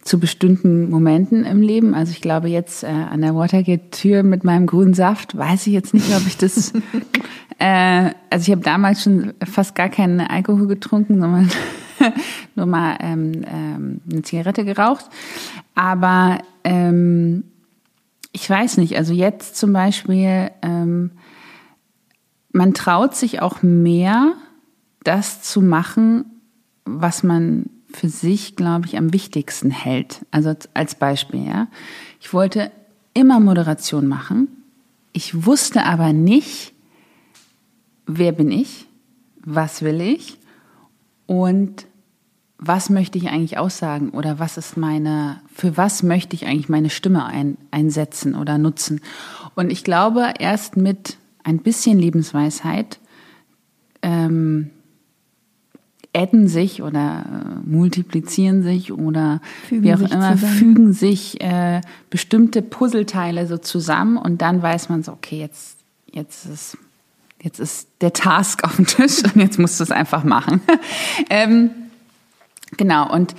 zu 0.00 0.18
bestimmten 0.18 0.88
Momenten 0.88 1.44
im 1.44 1.60
Leben. 1.60 1.94
Also 1.94 2.12
ich 2.12 2.22
glaube 2.22 2.48
jetzt 2.48 2.82
äh, 2.82 2.86
an 2.86 3.20
der 3.20 3.34
Watergate-Tür 3.34 4.22
mit 4.22 4.42
meinem 4.42 4.66
grünen 4.66 4.94
Saft, 4.94 5.36
weiß 5.36 5.66
ich 5.66 5.74
jetzt 5.74 5.92
nicht, 5.92 6.16
ob 6.16 6.26
ich 6.26 6.38
das. 6.38 6.72
äh, 7.58 8.10
also 8.30 8.42
ich 8.46 8.50
habe 8.52 8.62
damals 8.62 9.02
schon 9.02 9.34
fast 9.44 9.74
gar 9.74 9.90
keinen 9.90 10.22
Alkohol 10.22 10.66
getrunken, 10.66 11.20
sondern 11.20 11.50
nur 12.54 12.66
mal 12.66 12.96
ähm, 13.00 13.44
ähm, 13.46 14.00
eine 14.10 14.22
Zigarette 14.22 14.64
geraucht. 14.64 15.06
Aber 15.74 16.38
ähm, 16.64 17.44
ich 18.32 18.48
weiß 18.48 18.78
nicht, 18.78 18.96
also 18.96 19.12
jetzt 19.12 19.56
zum 19.56 19.72
Beispiel, 19.72 20.50
ähm, 20.62 21.12
man 22.52 22.74
traut 22.74 23.14
sich 23.14 23.42
auch 23.42 23.62
mehr, 23.62 24.32
das 25.04 25.42
zu 25.42 25.60
machen, 25.60 26.24
was 26.84 27.22
man 27.22 27.66
für 27.92 28.08
sich, 28.08 28.56
glaube 28.56 28.86
ich, 28.86 28.98
am 28.98 29.12
wichtigsten 29.12 29.70
hält. 29.70 30.24
Also 30.30 30.54
als 30.74 30.96
Beispiel, 30.96 31.46
ja. 31.46 31.68
Ich 32.20 32.32
wollte 32.32 32.72
immer 33.12 33.38
Moderation 33.38 34.06
machen. 34.06 34.48
Ich 35.12 35.46
wusste 35.46 35.84
aber 35.84 36.12
nicht, 36.12 36.72
wer 38.06 38.32
bin 38.32 38.50
ich, 38.50 38.86
was 39.44 39.82
will 39.82 40.00
ich 40.00 40.38
und 41.26 41.86
was 42.58 42.88
möchte 42.88 43.18
ich 43.18 43.28
eigentlich 43.28 43.58
aussagen 43.58 44.10
oder 44.10 44.38
was 44.38 44.56
ist 44.56 44.76
meine, 44.76 45.40
für 45.52 45.76
was 45.76 46.02
möchte 46.02 46.36
ich 46.36 46.46
eigentlich 46.46 46.68
meine 46.68 46.90
Stimme 46.90 47.26
ein, 47.26 47.56
einsetzen 47.70 48.34
oder 48.34 48.58
nutzen. 48.58 49.00
Und 49.54 49.70
ich 49.70 49.84
glaube, 49.84 50.34
erst 50.38 50.76
mit 50.76 51.16
ein 51.42 51.58
bisschen 51.58 51.98
Lebensweisheit 51.98 53.00
ähm, 54.02 54.70
adden 56.14 56.48
sich 56.48 56.80
oder 56.82 57.24
äh, 57.26 57.68
multiplizieren 57.68 58.62
sich 58.62 58.92
oder 58.92 59.40
fügen 59.68 59.82
wie 59.82 59.94
auch 59.94 59.98
immer, 59.98 60.32
zusammen. 60.34 60.38
fügen 60.38 60.92
sich 60.92 61.40
äh, 61.40 61.80
bestimmte 62.08 62.62
Puzzleteile 62.62 63.46
so 63.46 63.58
zusammen 63.58 64.16
und 64.16 64.40
dann 64.40 64.62
weiß 64.62 64.88
man 64.88 65.02
so, 65.02 65.12
okay, 65.12 65.38
jetzt, 65.38 65.78
jetzt 66.12 66.46
ist 66.46 66.78
jetzt 67.42 67.60
ist 67.60 67.88
der 68.00 68.12
Task 68.12 68.64
auf 68.64 68.76
dem 68.76 68.86
Tisch 68.86 69.22
und 69.22 69.36
jetzt 69.36 69.58
musst 69.58 69.78
du 69.78 69.84
es 69.84 69.90
einfach 69.90 70.24
machen. 70.24 70.60
ähm, 71.30 71.70
Genau, 72.76 73.12
und, 73.12 73.34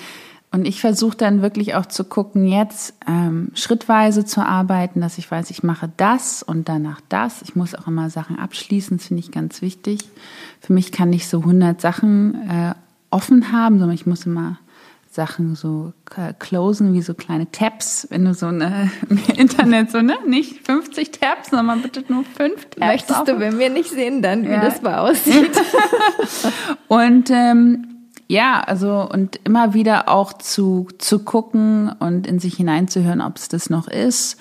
und 0.52 0.66
ich 0.66 0.82
versuche 0.82 1.18
dann 1.18 1.42
wirklich 1.42 1.76
auch 1.76 1.86
zu 1.86 2.04
gucken, 2.04 2.48
jetzt 2.48 2.94
ähm, 3.08 3.52
schrittweise 3.54 4.26
zu 4.26 4.42
arbeiten, 4.42 5.02
dass 5.02 5.18
ich 5.18 5.30
weiß, 5.30 5.50
ich 5.52 5.64
mache 5.64 5.92
das 5.98 6.44
und 6.44 6.70
danach 6.70 7.02
das. 7.10 7.42
Ich 7.42 7.56
muss 7.56 7.76
auch 7.76 7.88
immer 7.88 8.10
Sachen 8.10 8.40
abschließen, 8.40 8.98
das 8.98 9.08
finde 9.08 9.22
ich 9.22 9.32
ganz 9.32 9.62
wichtig. 9.62 10.00
Für 10.60 10.74
mich 10.74 10.92
kann 10.92 11.12
ich 11.14 11.28
so 11.28 11.40
100 11.40 11.80
Sachen 11.80 12.50
äh, 12.50 12.74
offen 13.10 13.52
haben, 13.52 13.80
sondern 13.80 13.96
ich 13.96 14.06
muss 14.06 14.26
immer 14.26 14.58
Sachen 15.16 15.56
so 15.56 15.94
closen, 16.40 16.94
wie 16.94 17.02
so 17.02 17.14
kleine 17.14 17.50
Tabs, 17.50 18.06
wenn 18.10 18.26
du 18.26 18.34
so 18.34 18.48
eine 18.48 18.92
im 19.10 19.20
Internet 19.38 19.90
so, 19.90 20.02
ne? 20.02 20.16
Nicht 20.28 20.66
50 20.66 21.12
Tabs, 21.12 21.52
sondern 21.52 21.82
bitte 21.82 22.04
nur 22.10 22.26
fünf 22.26 22.66
Tabs. 22.66 22.80
Möchtest 22.80 23.22
offen. 23.22 23.36
du, 23.36 23.40
wenn 23.40 23.58
wir 23.58 23.70
nicht 23.70 23.90
sehen, 23.90 24.22
dann, 24.22 24.44
wie 24.44 24.50
ja. 24.50 24.62
das 24.62 24.82
mal 24.82 25.00
aussieht. 25.00 25.52
und 26.90 27.30
ähm, 27.32 27.95
ja, 28.28 28.62
also 28.62 29.08
und 29.08 29.40
immer 29.44 29.74
wieder 29.74 30.10
auch 30.10 30.34
zu, 30.34 30.88
zu 30.98 31.20
gucken 31.20 31.90
und 32.00 32.26
in 32.26 32.40
sich 32.40 32.56
hineinzuhören, 32.56 33.22
ob 33.22 33.38
es 33.38 33.50
das 33.50 33.70
noch 33.70 33.88
ist 33.88 34.38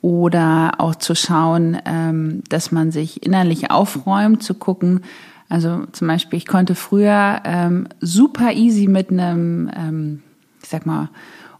oder 0.00 0.72
auch 0.78 0.96
zu 0.96 1.14
schauen, 1.14 1.78
ähm, 1.84 2.42
dass 2.48 2.72
man 2.72 2.90
sich 2.90 3.24
innerlich 3.24 3.70
aufräumt, 3.70 4.42
zu 4.42 4.54
gucken. 4.54 5.02
Also 5.48 5.84
zum 5.92 6.08
Beispiel, 6.08 6.38
ich 6.38 6.46
konnte 6.46 6.74
früher 6.74 7.40
ähm, 7.44 7.86
super 8.00 8.52
easy 8.52 8.88
mit 8.88 9.10
einem, 9.10 9.70
ähm, 9.76 10.22
ich 10.62 10.68
sag 10.68 10.86
mal, 10.86 11.08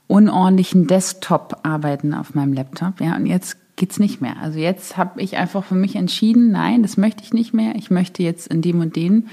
unordentlichen 0.09 0.89
Desktop 0.89 1.61
arbeiten 1.63 2.13
auf 2.13 2.35
meinem 2.35 2.53
Laptop. 2.53 3.01
Ja, 3.01 3.15
und 3.17 3.27
jetzt 3.27 3.57
geht's 3.77 3.99
nicht 3.99 4.21
mehr. 4.21 4.37
Also 4.41 4.59
jetzt 4.59 4.97
habe 4.97 5.21
ich 5.21 5.37
einfach 5.37 5.65
für 5.65 5.75
mich 5.75 5.97
entschieden, 5.97 6.51
nein, 6.51 6.83
das 6.83 6.97
möchte 6.97 7.23
ich 7.23 7.33
nicht 7.33 7.55
mehr. 7.55 7.75
Ich 7.77 7.91
möchte 7.91 8.23
jetzt 8.23 8.49
in 8.49 8.63
dem 8.63 8.81
und 8.81 8.97
dem 8.97 9.29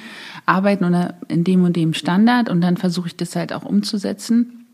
arbeiten 0.46 0.86
oder 0.86 1.16
in 1.28 1.44
dem 1.44 1.64
und 1.64 1.76
dem 1.76 1.94
Standard 1.94 2.50
und 2.50 2.62
dann 2.62 2.78
versuche 2.78 3.08
ich 3.08 3.16
das 3.16 3.36
halt 3.36 3.54
auch 3.54 3.64
umzusetzen. 3.64 4.66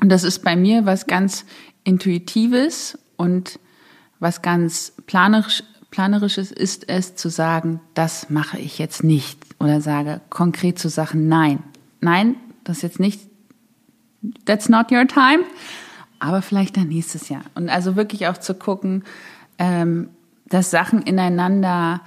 Und 0.00 0.10
das 0.10 0.24
ist 0.24 0.40
bei 0.40 0.56
mir 0.56 0.84
was 0.84 1.06
ganz 1.06 1.46
Intuitives 1.84 2.98
und 3.16 3.58
was 4.18 4.42
ganz 4.42 4.92
planerisch, 5.06 5.62
planerisches 5.90 6.52
ist 6.52 6.88
es 6.88 7.16
zu 7.16 7.30
sagen, 7.30 7.80
das 7.94 8.28
mache 8.28 8.58
ich 8.58 8.78
jetzt 8.78 9.02
nicht 9.02 9.38
oder 9.58 9.80
sage 9.80 10.20
konkret 10.28 10.78
zu 10.78 10.90
Sachen 10.90 11.28
nein. 11.28 11.60
Nein, 12.00 12.36
das 12.64 12.78
ist 12.78 12.82
jetzt 12.82 13.00
nicht, 13.00 13.20
that's 14.44 14.68
not 14.68 14.92
your 14.92 15.06
time 15.06 15.44
aber 16.18 16.42
vielleicht 16.42 16.76
dann 16.76 16.88
nächstes 16.88 17.28
Jahr. 17.28 17.42
Und 17.54 17.68
also 17.68 17.96
wirklich 17.96 18.26
auch 18.28 18.38
zu 18.38 18.54
gucken, 18.54 19.04
ähm, 19.58 20.08
dass 20.48 20.70
Sachen 20.70 21.02
ineinander 21.02 22.00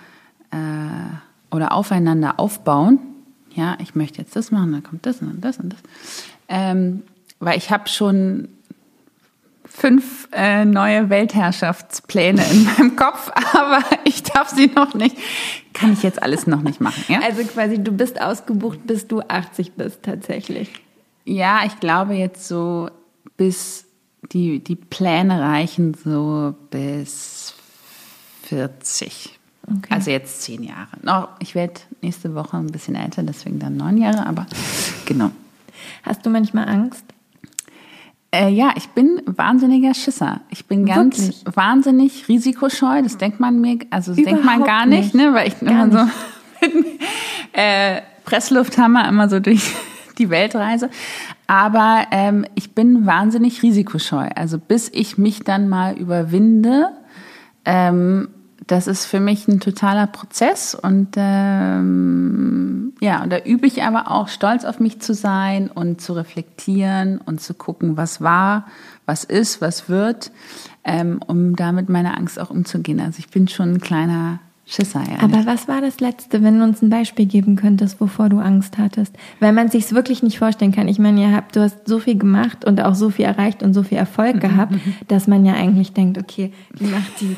äh, 0.52 1.56
oder 1.56 1.74
aufeinander 1.74 2.40
aufbauen. 2.40 3.00
Ja, 3.54 3.78
ich 3.82 3.96
möchte 3.96 4.20
jetzt 4.20 4.36
das 4.36 4.52
machen, 4.52 4.72
dann 4.72 4.84
kommt 4.84 5.06
das 5.06 5.22
und 5.22 5.42
das 5.42 5.58
und 5.58 5.74
das. 5.74 5.80
Ähm, 6.48 7.04
weil 7.40 7.58
ich 7.58 7.72
habe 7.72 7.90
schon 7.90 8.50
fünf 9.66 10.28
äh, 10.32 10.66
neue 10.66 11.10
Weltherrschaftspläne 11.10 12.44
in 12.52 12.64
meinem 12.78 12.96
Kopf, 12.96 13.32
aber 13.54 13.84
ich 14.04 14.24
darf 14.24 14.50
sie 14.50 14.68
noch 14.68 14.94
nicht, 14.94 15.16
kann 15.74 15.94
ich 15.94 16.04
jetzt 16.04 16.22
alles 16.22 16.48
noch 16.48 16.62
nicht 16.62 16.82
machen. 16.82 17.04
Ja? 17.08 17.22
Also 17.22 17.44
quasi, 17.44 17.82
du 17.82 17.92
bist 17.92 18.20
ausgebucht, 18.22 18.86
bis 18.86 19.08
du 19.08 19.22
80 19.22 19.74
bist 19.74 20.04
tatsächlich. 20.04 20.70
Ja, 21.26 21.62
ich 21.66 21.80
glaube 21.80 22.16
jetzt 22.16 22.48
so 22.48 22.90
bis 23.38 23.86
die, 24.32 24.60
die 24.60 24.76
Pläne 24.76 25.42
reichen 25.42 25.94
so 25.94 26.56
bis 26.70 27.54
40. 28.44 29.40
Okay. 29.68 29.94
Also 29.94 30.12
jetzt 30.12 30.42
zehn 30.42 30.64
Jahre. 30.64 30.90
Noch, 31.04 31.30
ich 31.40 31.56
werde 31.56 31.76
nächste 32.02 32.34
Woche 32.34 32.58
ein 32.58 32.68
bisschen 32.68 32.96
älter, 32.96 33.24
deswegen 33.24 33.60
dann 33.60 33.78
neun 33.78 33.98
Jahre, 33.98 34.26
aber 34.26 34.46
genau. 35.06 35.32
Hast 36.04 36.26
du 36.26 36.30
manchmal 36.30 36.68
Angst? 36.68 37.06
Äh, 38.32 38.50
ja, 38.50 38.74
ich 38.76 38.88
bin 38.90 39.22
wahnsinniger 39.26 39.94
Schisser. 39.94 40.42
Ich 40.50 40.68
bin 40.68 40.86
ganz 40.86 41.20
Wirklich? 41.20 41.44
wahnsinnig 41.56 42.28
risikoscheu. 42.28 43.02
Das 43.02 43.18
denkt 43.18 43.40
man 43.40 43.60
mir, 43.60 43.80
also 43.90 44.12
das 44.12 44.20
Überhaupt 44.20 44.44
denkt 44.44 44.46
man 44.46 44.64
gar 44.64 44.86
nicht, 44.86 45.14
nicht, 45.14 45.16
ne? 45.16 45.34
Weil 45.34 45.48
ich 45.48 45.62
immer 45.62 45.92
so 45.92 46.68
mit, 46.68 46.86
äh, 47.54 48.02
Presslufthammer 48.26 49.08
immer 49.08 49.30
so 49.30 49.40
durch 49.40 49.74
die 50.20 50.30
Weltreise. 50.30 50.90
Aber 51.48 52.06
ähm, 52.12 52.46
ich 52.56 52.76
bin 52.76 53.06
wahnsinnig 53.06 53.64
risikoscheu. 53.64 54.30
Also 54.36 54.60
bis 54.60 54.90
ich 54.94 55.18
mich 55.18 55.44
dann 55.44 55.70
mal 55.70 55.98
überwinde, 55.98 56.92
ähm, 57.66 58.30
das 58.68 58.86
ist 58.86 59.06
für 59.06 59.20
mich 59.20 59.48
ein 59.48 59.60
totaler 59.60 60.06
Prozess 60.06 60.76
und 60.76 61.16
ähm, 61.18 62.94
ja, 63.02 63.24
und 63.24 63.32
da 63.32 63.40
übe 63.40 63.66
ich 63.66 63.82
aber 63.82 64.12
auch 64.12 64.28
stolz 64.28 64.64
auf 64.64 64.80
mich 64.80 65.00
zu 65.00 65.16
sein 65.16 65.72
und 65.72 66.02
zu 66.02 66.14
reflektieren 66.14 67.20
und 67.20 67.42
zu 67.42 67.56
gucken, 67.56 67.98
was 67.98 68.22
war, 68.22 68.68
was 69.08 69.24
ist, 69.24 69.60
was 69.62 69.90
wird, 69.90 70.32
ähm, 70.84 71.20
um 71.26 71.56
damit 71.56 71.90
meine 71.90 72.16
Angst 72.16 72.40
auch 72.40 72.52
umzugehen. 72.52 73.00
Also 73.00 73.20
ich 73.20 73.30
bin 73.30 73.48
schon 73.48 73.74
ein 73.74 73.82
kleiner 73.82 74.40
Schisser, 74.70 75.02
ja. 75.10 75.24
Aber 75.24 75.48
was 75.48 75.68
war 75.68 75.82
das 75.82 76.00
Letzte, 76.00 76.44
wenn 76.44 76.60
du 76.60 76.64
uns 76.64 76.84
ein 76.84 76.92
Beispiel 76.92 77.26
geben 77.26 77.56
könntest, 77.56 78.00
wovor 78.00 78.30
du 78.30 78.38
Angst 78.38 78.78
hattest? 78.78 79.16
Weil 79.40 79.52
man 79.52 79.70
sich 79.70 79.92
wirklich 79.92 80.22
nicht 80.22 80.38
vorstellen 80.38 80.72
kann. 80.72 80.88
Ich 80.88 81.00
meine, 81.00 81.22
ihr 81.22 81.36
habt, 81.36 81.56
du 81.56 81.62
hast 81.62 81.88
so 81.88 81.98
viel 81.98 82.16
gemacht 82.16 82.66
und 82.66 82.80
auch 82.80 82.94
so 82.94 83.10
viel 83.10 83.26
erreicht 83.26 83.64
und 83.64 83.74
so 83.74 83.82
viel 83.82 83.98
Erfolg 83.98 84.36
mhm, 84.36 84.40
gehabt, 84.42 84.74
mhm. 84.74 84.94
dass 85.08 85.26
man 85.26 85.44
ja 85.44 85.54
eigentlich 85.54 85.94
denkt, 85.94 86.20
okay, 86.20 86.54
die 86.80 86.86
macht 86.86 87.20
die, 87.20 87.36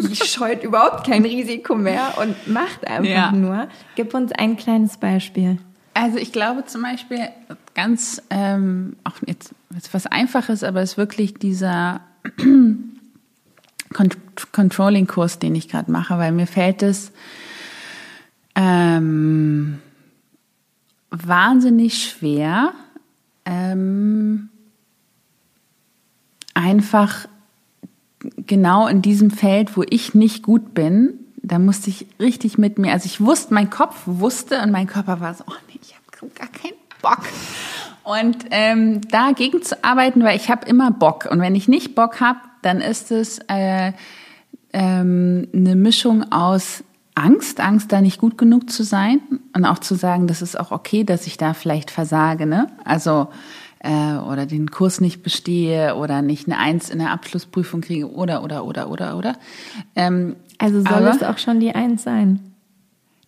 die 0.00 0.16
scheut 0.16 0.64
überhaupt 0.64 1.06
kein 1.06 1.24
Risiko 1.24 1.76
mehr 1.76 2.14
und 2.20 2.34
macht 2.52 2.88
einfach 2.88 3.04
ja. 3.08 3.30
nur. 3.30 3.68
Gib 3.94 4.12
uns 4.12 4.32
ein 4.32 4.56
kleines 4.56 4.96
Beispiel. 4.96 5.58
Also 5.94 6.18
ich 6.18 6.32
glaube 6.32 6.64
zum 6.64 6.82
Beispiel 6.82 7.28
ganz, 7.74 8.20
ähm, 8.30 8.96
auch 9.04 9.14
jetzt, 9.24 9.54
jetzt 9.72 9.94
was 9.94 10.06
Einfaches, 10.06 10.64
aber 10.64 10.82
es 10.82 10.92
ist 10.92 10.96
wirklich 10.96 11.34
dieser 11.34 12.00
Controlling-Kurs, 14.52 15.38
den 15.38 15.54
ich 15.54 15.68
gerade 15.68 15.90
mache, 15.90 16.18
weil 16.18 16.32
mir 16.32 16.46
fällt 16.46 16.82
es 16.82 17.12
ähm, 18.54 19.78
wahnsinnig 21.10 22.04
schwer, 22.04 22.72
ähm, 23.44 24.50
einfach 26.54 27.28
genau 28.36 28.88
in 28.88 29.00
diesem 29.02 29.30
Feld, 29.30 29.76
wo 29.76 29.84
ich 29.88 30.14
nicht 30.14 30.42
gut 30.42 30.74
bin, 30.74 31.14
da 31.42 31.58
musste 31.58 31.90
ich 31.90 32.06
richtig 32.20 32.58
mit 32.58 32.78
mir, 32.78 32.92
also 32.92 33.06
ich 33.06 33.20
wusste, 33.20 33.54
mein 33.54 33.70
Kopf 33.70 34.02
wusste 34.04 34.60
und 34.62 34.70
mein 34.70 34.86
Körper 34.86 35.20
war 35.20 35.34
so, 35.34 35.44
oh 35.46 35.52
nee, 35.68 35.78
ich 35.80 35.94
habe 35.94 36.30
gar 36.34 36.48
keinen 36.48 36.74
Bock. 37.00 37.22
Und 38.04 38.46
ähm, 38.50 39.02
dagegen 39.02 39.62
zu 39.62 39.84
arbeiten, 39.84 40.22
weil 40.24 40.36
ich 40.36 40.50
habe 40.50 40.66
immer 40.66 40.90
Bock. 40.90 41.28
Und 41.30 41.40
wenn 41.40 41.54
ich 41.54 41.68
nicht 41.68 41.94
Bock 41.94 42.20
habe, 42.20 42.40
dann 42.62 42.80
ist 42.80 43.10
es 43.10 43.38
äh, 43.48 43.92
ähm, 44.72 45.48
eine 45.52 45.76
Mischung 45.76 46.30
aus 46.32 46.84
Angst, 47.14 47.60
Angst, 47.60 47.90
da 47.90 48.00
nicht 48.00 48.20
gut 48.20 48.38
genug 48.38 48.70
zu 48.70 48.84
sein 48.84 49.20
und 49.54 49.64
auch 49.64 49.80
zu 49.80 49.96
sagen, 49.96 50.28
das 50.28 50.40
ist 50.40 50.58
auch 50.58 50.70
okay, 50.70 51.02
dass 51.02 51.26
ich 51.26 51.36
da 51.36 51.52
vielleicht 51.52 51.90
versage, 51.90 52.46
ne? 52.46 52.68
Also 52.84 53.28
äh, 53.80 54.14
oder 54.18 54.46
den 54.46 54.70
Kurs 54.70 55.00
nicht 55.00 55.22
bestehe 55.22 55.96
oder 55.96 56.22
nicht 56.22 56.46
eine 56.46 56.58
Eins 56.58 56.90
in 56.90 56.98
der 56.98 57.10
Abschlussprüfung 57.10 57.80
kriege 57.80 58.10
oder 58.10 58.42
oder 58.42 58.64
oder 58.64 58.90
oder 58.90 59.16
oder. 59.16 59.36
Ähm, 59.96 60.36
also 60.58 60.80
soll 60.82 61.04
es 61.08 61.22
auch 61.22 61.38
schon 61.38 61.60
die 61.60 61.74
Eins 61.74 62.02
sein? 62.02 62.40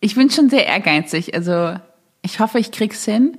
Ich 0.01 0.15
bin 0.15 0.31
schon 0.31 0.51
sehr 0.51 0.67
ehrgeizig. 0.67 1.35
Also 1.35 1.75
ich 2.23 2.41
hoffe, 2.41 2.59
ich 2.59 2.73
krieg's 2.73 3.05
hin. 3.05 3.39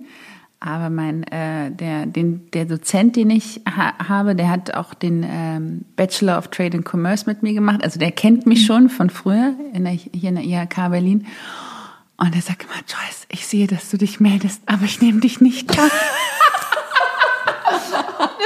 Aber 0.63 0.91
mein 0.91 1.23
äh, 1.23 1.71
der 1.71 2.05
den 2.05 2.51
der 2.51 2.65
Dozent, 2.65 3.15
den 3.15 3.31
ich 3.31 3.61
ha 3.65 3.93
habe, 4.07 4.35
der 4.35 4.49
hat 4.49 4.75
auch 4.75 4.93
den 4.93 5.25
ähm, 5.27 5.85
Bachelor 5.95 6.37
of 6.37 6.49
Trade 6.49 6.77
and 6.77 6.85
Commerce 6.87 7.25
mit 7.25 7.41
mir 7.41 7.53
gemacht. 7.53 7.83
Also 7.83 7.99
der 7.99 8.11
kennt 8.11 8.45
mich 8.45 8.67
schon 8.67 8.87
von 8.87 9.09
früher 9.09 9.55
in 9.73 9.85
der, 9.85 9.93
hier 9.93 10.29
in 10.29 10.35
der 10.35 10.43
IHK 10.43 10.91
Berlin. 10.91 11.25
Und 12.17 12.35
er 12.35 12.41
sagt 12.43 12.63
immer, 12.65 12.75
Joyce, 12.87 13.25
ich 13.29 13.47
sehe, 13.47 13.65
dass 13.65 13.89
du 13.89 13.97
dich 13.97 14.19
meldest, 14.19 14.61
aber 14.67 14.85
ich 14.85 15.01
nehme 15.01 15.19
dich 15.19 15.41
nicht 15.41 15.75
das 15.75 15.87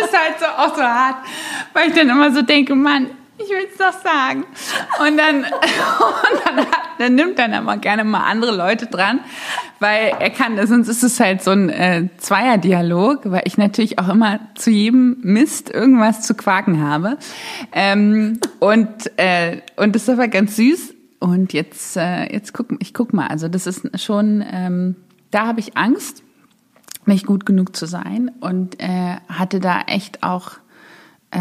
ist 0.01 0.17
halt 0.17 0.39
so 0.39 0.45
auch 0.45 0.73
so 0.73 0.83
hart, 0.83 1.17
weil 1.73 1.89
ich 1.89 1.95
dann 1.95 2.09
immer 2.09 2.33
so 2.33 2.41
denke, 2.41 2.75
Mann, 2.75 3.07
ich 3.37 3.49
will 3.49 3.67
es 3.71 3.77
doch 3.77 4.01
sagen. 4.01 4.45
Und 4.99 5.17
dann, 5.17 5.37
und 5.43 6.45
dann, 6.45 6.65
dann 6.99 7.15
nimmt 7.15 7.39
dann 7.39 7.53
aber 7.53 7.77
gerne 7.77 8.03
mal 8.03 8.25
andere 8.25 8.55
Leute 8.55 8.87
dran, 8.87 9.19
weil 9.79 10.13
er 10.19 10.29
kann, 10.29 10.65
sonst 10.67 10.87
ist 10.87 11.03
es 11.03 11.19
halt 11.19 11.43
so 11.43 11.51
ein 11.51 11.69
äh, 11.69 12.07
Zweierdialog, 12.17 13.21
weil 13.25 13.43
ich 13.45 13.57
natürlich 13.57 13.99
auch 13.99 14.09
immer 14.09 14.39
zu 14.55 14.71
jedem 14.71 15.17
Mist 15.21 15.69
irgendwas 15.69 16.21
zu 16.21 16.33
quaken 16.35 16.81
habe. 16.81 17.17
Ähm, 17.71 18.39
und, 18.59 19.11
äh, 19.17 19.61
und 19.75 19.95
das 19.95 20.03
ist 20.03 20.09
aber 20.09 20.27
ganz 20.27 20.55
süß. 20.55 20.93
Und 21.19 21.53
jetzt, 21.53 21.97
äh, 21.97 22.31
jetzt 22.31 22.53
guck, 22.53 22.67
ich 22.79 22.93
guck 22.93 23.13
mal, 23.13 23.27
also 23.27 23.47
das 23.47 23.67
ist 23.67 24.01
schon, 24.01 24.43
ähm, 24.51 24.95
da 25.31 25.47
habe 25.47 25.59
ich 25.59 25.75
Angst, 25.75 26.23
nicht 27.07 27.25
gut 27.25 27.45
genug 27.45 27.75
zu 27.75 27.85
sein 27.85 28.31
und 28.39 28.79
äh, 28.79 29.17
hatte 29.29 29.59
da 29.59 29.81
echt 29.81 30.23
auch 30.23 30.53
äh, 31.31 31.39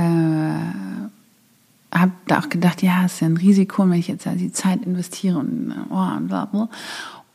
habe 1.95 2.12
da 2.26 2.40
auch 2.40 2.49
gedacht, 2.49 2.82
ja, 2.82 3.05
ist 3.05 3.20
ja 3.20 3.28
ein 3.28 3.36
Risiko, 3.36 3.88
wenn 3.88 3.99
ich 3.99 4.09
jetzt 4.09 4.26
die 4.26 4.53
Zeit 4.53 4.84
investiere 4.84 5.38
und 5.38 5.72
oh, 5.90 6.16
und 6.16 6.28
bla 6.28 6.45
bla. 6.47 6.68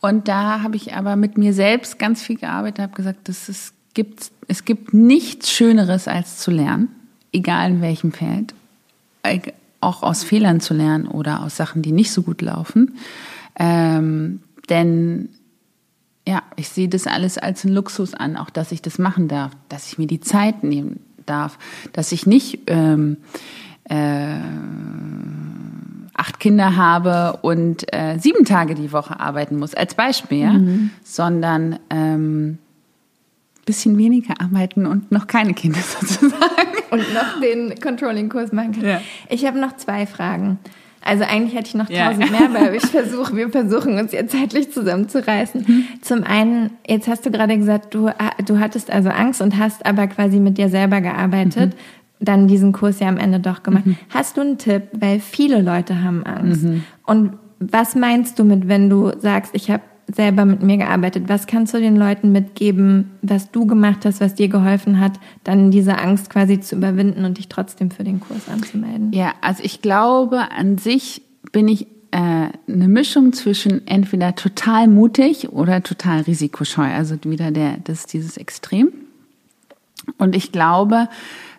Und 0.02 0.28
da 0.28 0.62
habe 0.62 0.76
ich 0.76 0.94
aber 0.94 1.16
mit 1.16 1.38
mir 1.38 1.54
selbst 1.54 2.00
ganz 2.00 2.22
viel 2.22 2.38
gearbeitet, 2.38 2.80
habe 2.80 2.96
gesagt, 2.96 3.28
das 3.28 3.50
ist, 3.50 3.74
gibt, 3.94 4.32
es 4.48 4.66
gibt 4.66 4.94
nichts 4.94 5.52
Schöneres 5.52 6.08
als 6.08 6.38
zu 6.38 6.52
lernen, 6.52 6.90
egal 7.34 7.72
in 7.72 7.82
welchem 7.82 8.12
Feld, 8.12 8.54
auch 9.82 10.04
aus 10.04 10.24
Fehlern 10.24 10.62
zu 10.62 10.74
lernen 10.74 11.08
oder 11.08 11.44
aus 11.44 11.58
Sachen, 11.58 11.82
die 11.82 11.92
nicht 11.92 12.12
so 12.12 12.22
gut 12.22 12.42
laufen. 12.42 12.98
Ähm, 13.58 14.42
denn 14.70 15.30
ja, 16.28 16.44
ich 16.56 16.70
sehe 16.70 16.88
das 16.88 17.08
alles 17.08 17.38
als 17.38 17.66
ein 17.66 17.74
Luxus 17.74 18.14
an, 18.14 18.38
auch 18.38 18.50
dass 18.50 18.72
ich 18.72 18.82
das 18.82 19.00
machen 19.00 19.28
darf, 19.28 19.52
dass 19.68 19.92
ich 19.92 19.98
mir 19.98 20.08
die 20.08 20.22
Zeit 20.22 20.64
nehmen 20.64 21.00
darf, 21.26 21.58
dass 21.92 22.12
ich 22.12 22.26
nicht 22.26 22.60
ähm, 22.68 23.18
äh, 23.90 24.38
acht 26.20 26.40
Kinder 26.40 26.76
habe 26.76 27.40
und 27.42 27.92
äh, 27.94 28.18
sieben 28.20 28.46
Tage 28.46 28.76
die 28.76 28.92
Woche 28.92 29.20
arbeiten 29.20 29.58
muss, 29.58 29.74
als 29.74 29.96
Beispiel, 29.96 30.50
mhm. 30.50 30.90
sondern 31.04 31.80
ähm, 31.90 32.58
bisschen 33.66 33.98
weniger 33.98 34.42
arbeiten 34.42 34.86
und 34.86 35.12
noch 35.12 35.28
keine 35.28 35.54
Kinder 35.54 35.80
sozusagen. 36.00 36.40
Und 36.92 37.14
noch 37.14 37.40
den 37.40 37.80
Controlling-Kurs 37.80 38.52
machen 38.52 38.74
kann. 38.74 38.84
Ja. 38.84 39.02
Ich 39.30 39.46
habe 39.46 39.60
noch 39.60 39.76
zwei 39.78 40.06
Fragen. 40.08 40.58
Also 41.02 41.24
eigentlich 41.24 41.56
hätte 41.56 41.68
ich 41.68 41.76
noch 41.76 41.88
tausend 41.88 42.26
ja. 42.26 42.32
mehr, 42.32 42.54
weil 42.54 42.76
ich 42.76 42.86
versuche, 42.86 43.36
wir 43.36 43.50
versuchen 43.50 43.98
uns 43.98 44.12
jetzt 44.12 44.32
zeitlich 44.32 44.74
zusammenzureißen. 44.74 45.66
Mhm. 45.66 45.88
Zum 46.02 46.24
einen, 46.24 46.72
jetzt 46.88 47.08
hast 47.08 47.26
du 47.26 47.32
gerade 47.32 47.58
gesagt, 47.58 47.94
du, 47.94 48.10
du 48.46 48.60
hattest 48.60 48.92
also 48.92 49.10
Angst 49.10 49.42
und 49.42 49.58
hast 49.58 49.86
aber 49.86 50.08
quasi 50.08 50.40
mit 50.40 50.58
dir 50.58 50.70
selber 50.70 51.00
gearbeitet. 51.00 51.76
Mhm 51.76 51.99
dann 52.20 52.48
diesen 52.48 52.74
Kurs 52.74 53.00
ja 53.00 53.08
am 53.08 53.18
Ende 53.18 53.40
doch 53.40 53.64
gemacht. 53.64 53.86
Mhm. 53.86 53.98
Hast 54.10 54.38
du 54.38 54.42
einen 54.42 54.58
Tipp? 54.58 54.84
Weil 54.94 55.20
viele 55.20 55.62
Leute 55.62 56.04
haben 56.04 56.24
Angst. 56.26 56.64
Mhm. 56.64 56.84
Und 57.06 57.34
was 57.60 57.96
meinst 57.96 58.40
du 58.40 58.44
mit, 58.44 58.68
wenn 58.68 58.90
du 58.90 59.12
sagst, 59.20 59.54
ich 59.54 59.70
habe 59.70 59.84
selber 60.14 60.46
mit 60.46 60.62
mir 60.64 60.78
gearbeitet? 60.78 61.26
Was 61.28 61.48
kannst 61.48 61.74
du 61.74 61.80
den 61.80 61.96
Leuten 61.96 62.32
mitgeben, 62.32 63.12
was 63.22 63.52
du 63.52 63.66
gemacht 63.66 64.06
hast, 64.06 64.22
was 64.22 64.36
dir 64.36 64.50
geholfen 64.50 65.00
hat, 65.00 65.14
dann 65.44 65.72
diese 65.72 65.98
Angst 65.98 66.30
quasi 66.30 66.60
zu 66.60 66.76
überwinden 66.76 67.26
und 67.26 67.38
dich 67.38 67.48
trotzdem 67.48 67.92
für 67.92 68.04
den 68.04 68.20
Kurs 68.20 68.50
anzumelden? 68.50 69.12
Ja, 69.14 69.34
also 69.42 69.64
ich 69.64 69.82
glaube, 69.82 70.52
an 70.52 70.78
sich 70.78 71.22
bin 71.52 71.68
ich 71.68 71.88
äh, 72.12 72.18
eine 72.68 72.88
Mischung 72.88 73.34
zwischen 73.34 73.86
entweder 73.88 74.36
total 74.36 74.88
mutig 74.88 75.50
oder 75.50 75.84
total 75.84 76.22
risikoscheu. 76.22 76.86
Also 76.86 77.16
wieder 77.24 77.52
der, 77.52 77.78
das 77.84 78.00
ist 78.00 78.14
dieses 78.14 78.38
Extrem. 78.38 78.92
Und 80.18 80.36
ich 80.36 80.52
glaube, 80.52 81.08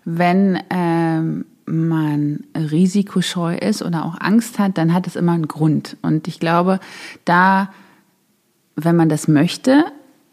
wenn 0.05 0.59
ähm, 0.71 1.45
man 1.67 2.45
risikoscheu 2.55 3.57
ist 3.57 3.83
oder 3.83 4.05
auch 4.05 4.21
Angst 4.21 4.59
hat, 4.59 4.77
dann 4.79 4.93
hat 4.93 5.07
es 5.07 5.17
immer 5.17 5.33
einen 5.33 5.49
Grund. 5.49 5.97
Und 6.03 6.29
ich 6.29 6.41
glaube, 6.41 6.81
da, 7.25 7.71
wenn 8.77 8.97
man 8.97 9.09
das 9.09 9.29
möchte, 9.29 9.85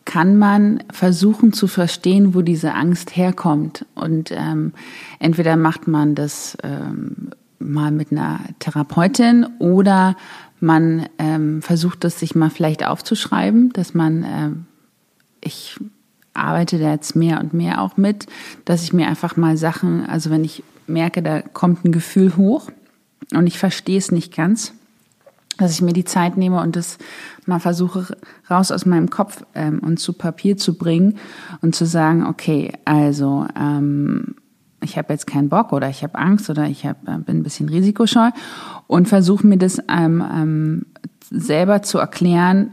kann 0.06 0.38
man 0.38 0.84
versuchen 0.90 1.52
zu 1.52 1.68
verstehen, 1.68 2.34
wo 2.34 2.42
diese 2.42 2.74
Angst 2.74 3.16
herkommt. 3.18 3.86
Und 3.94 4.32
ähm, 4.32 4.74
entweder 5.20 5.58
macht 5.58 5.88
man 5.88 6.16
das 6.16 6.58
ähm, 6.64 7.32
mal 7.60 7.92
mit 7.92 8.12
einer 8.12 8.40
Therapeutin 8.60 9.46
oder 9.60 10.16
man 10.60 11.08
ähm, 11.18 11.62
versucht 11.62 12.06
es 12.06 12.20
sich 12.20 12.36
mal 12.36 12.50
vielleicht 12.50 12.86
aufzuschreiben, 12.86 13.74
dass 13.74 13.94
man, 13.94 14.24
ähm, 14.24 14.66
ich 15.42 15.78
arbeite 16.38 16.80
da 16.80 16.92
jetzt 16.92 17.16
mehr 17.16 17.40
und 17.40 17.54
mehr 17.54 17.82
auch 17.82 17.98
mit, 17.98 18.28
dass 18.66 18.84
ich 18.84 18.94
mir 18.94 19.08
einfach 19.08 19.38
mal 19.38 19.58
Sachen, 19.58 20.06
also 20.06 20.30
wenn 20.30 20.44
ich 20.44 20.64
merke, 20.88 21.22
da 21.22 21.42
kommt 21.42 21.86
ein 21.86 21.92
Gefühl 21.92 22.38
hoch 22.38 22.72
und 23.34 23.48
ich 23.48 23.60
verstehe 23.60 23.98
es 23.98 24.12
nicht 24.12 24.36
ganz, 24.36 24.74
dass 25.58 25.72
ich 25.72 25.82
mir 25.82 25.94
die 25.94 26.06
Zeit 26.06 26.38
nehme 26.38 26.62
und 26.62 26.76
das 26.76 26.98
mal 27.46 27.60
versuche 27.60 28.16
raus 28.50 28.72
aus 28.72 28.86
meinem 28.86 29.10
Kopf 29.10 29.44
ähm, 29.56 29.80
und 29.80 30.00
zu 30.00 30.14
Papier 30.14 30.58
zu 30.58 30.78
bringen 30.78 31.18
und 31.62 31.76
zu 31.76 31.86
sagen, 31.86 32.26
okay, 32.26 32.74
also 32.86 33.48
ähm, 33.60 34.36
ich 34.82 34.98
habe 34.98 35.12
jetzt 35.12 35.26
keinen 35.26 35.50
Bock 35.50 35.74
oder 35.74 35.90
ich 35.90 36.04
habe 36.04 36.18
Angst 36.18 36.50
oder 36.50 36.68
ich 36.68 36.86
hab, 36.86 37.08
äh, 37.08 37.18
bin 37.18 37.40
ein 37.40 37.44
bisschen 37.44 37.70
risikoscheu 37.70 38.30
und 38.86 39.08
versuche 39.08 39.48
mir 39.48 39.58
das 39.58 39.80
ähm, 39.90 40.24
ähm, 40.32 40.86
selber 41.32 41.82
zu 41.82 41.98
erklären, 41.98 42.72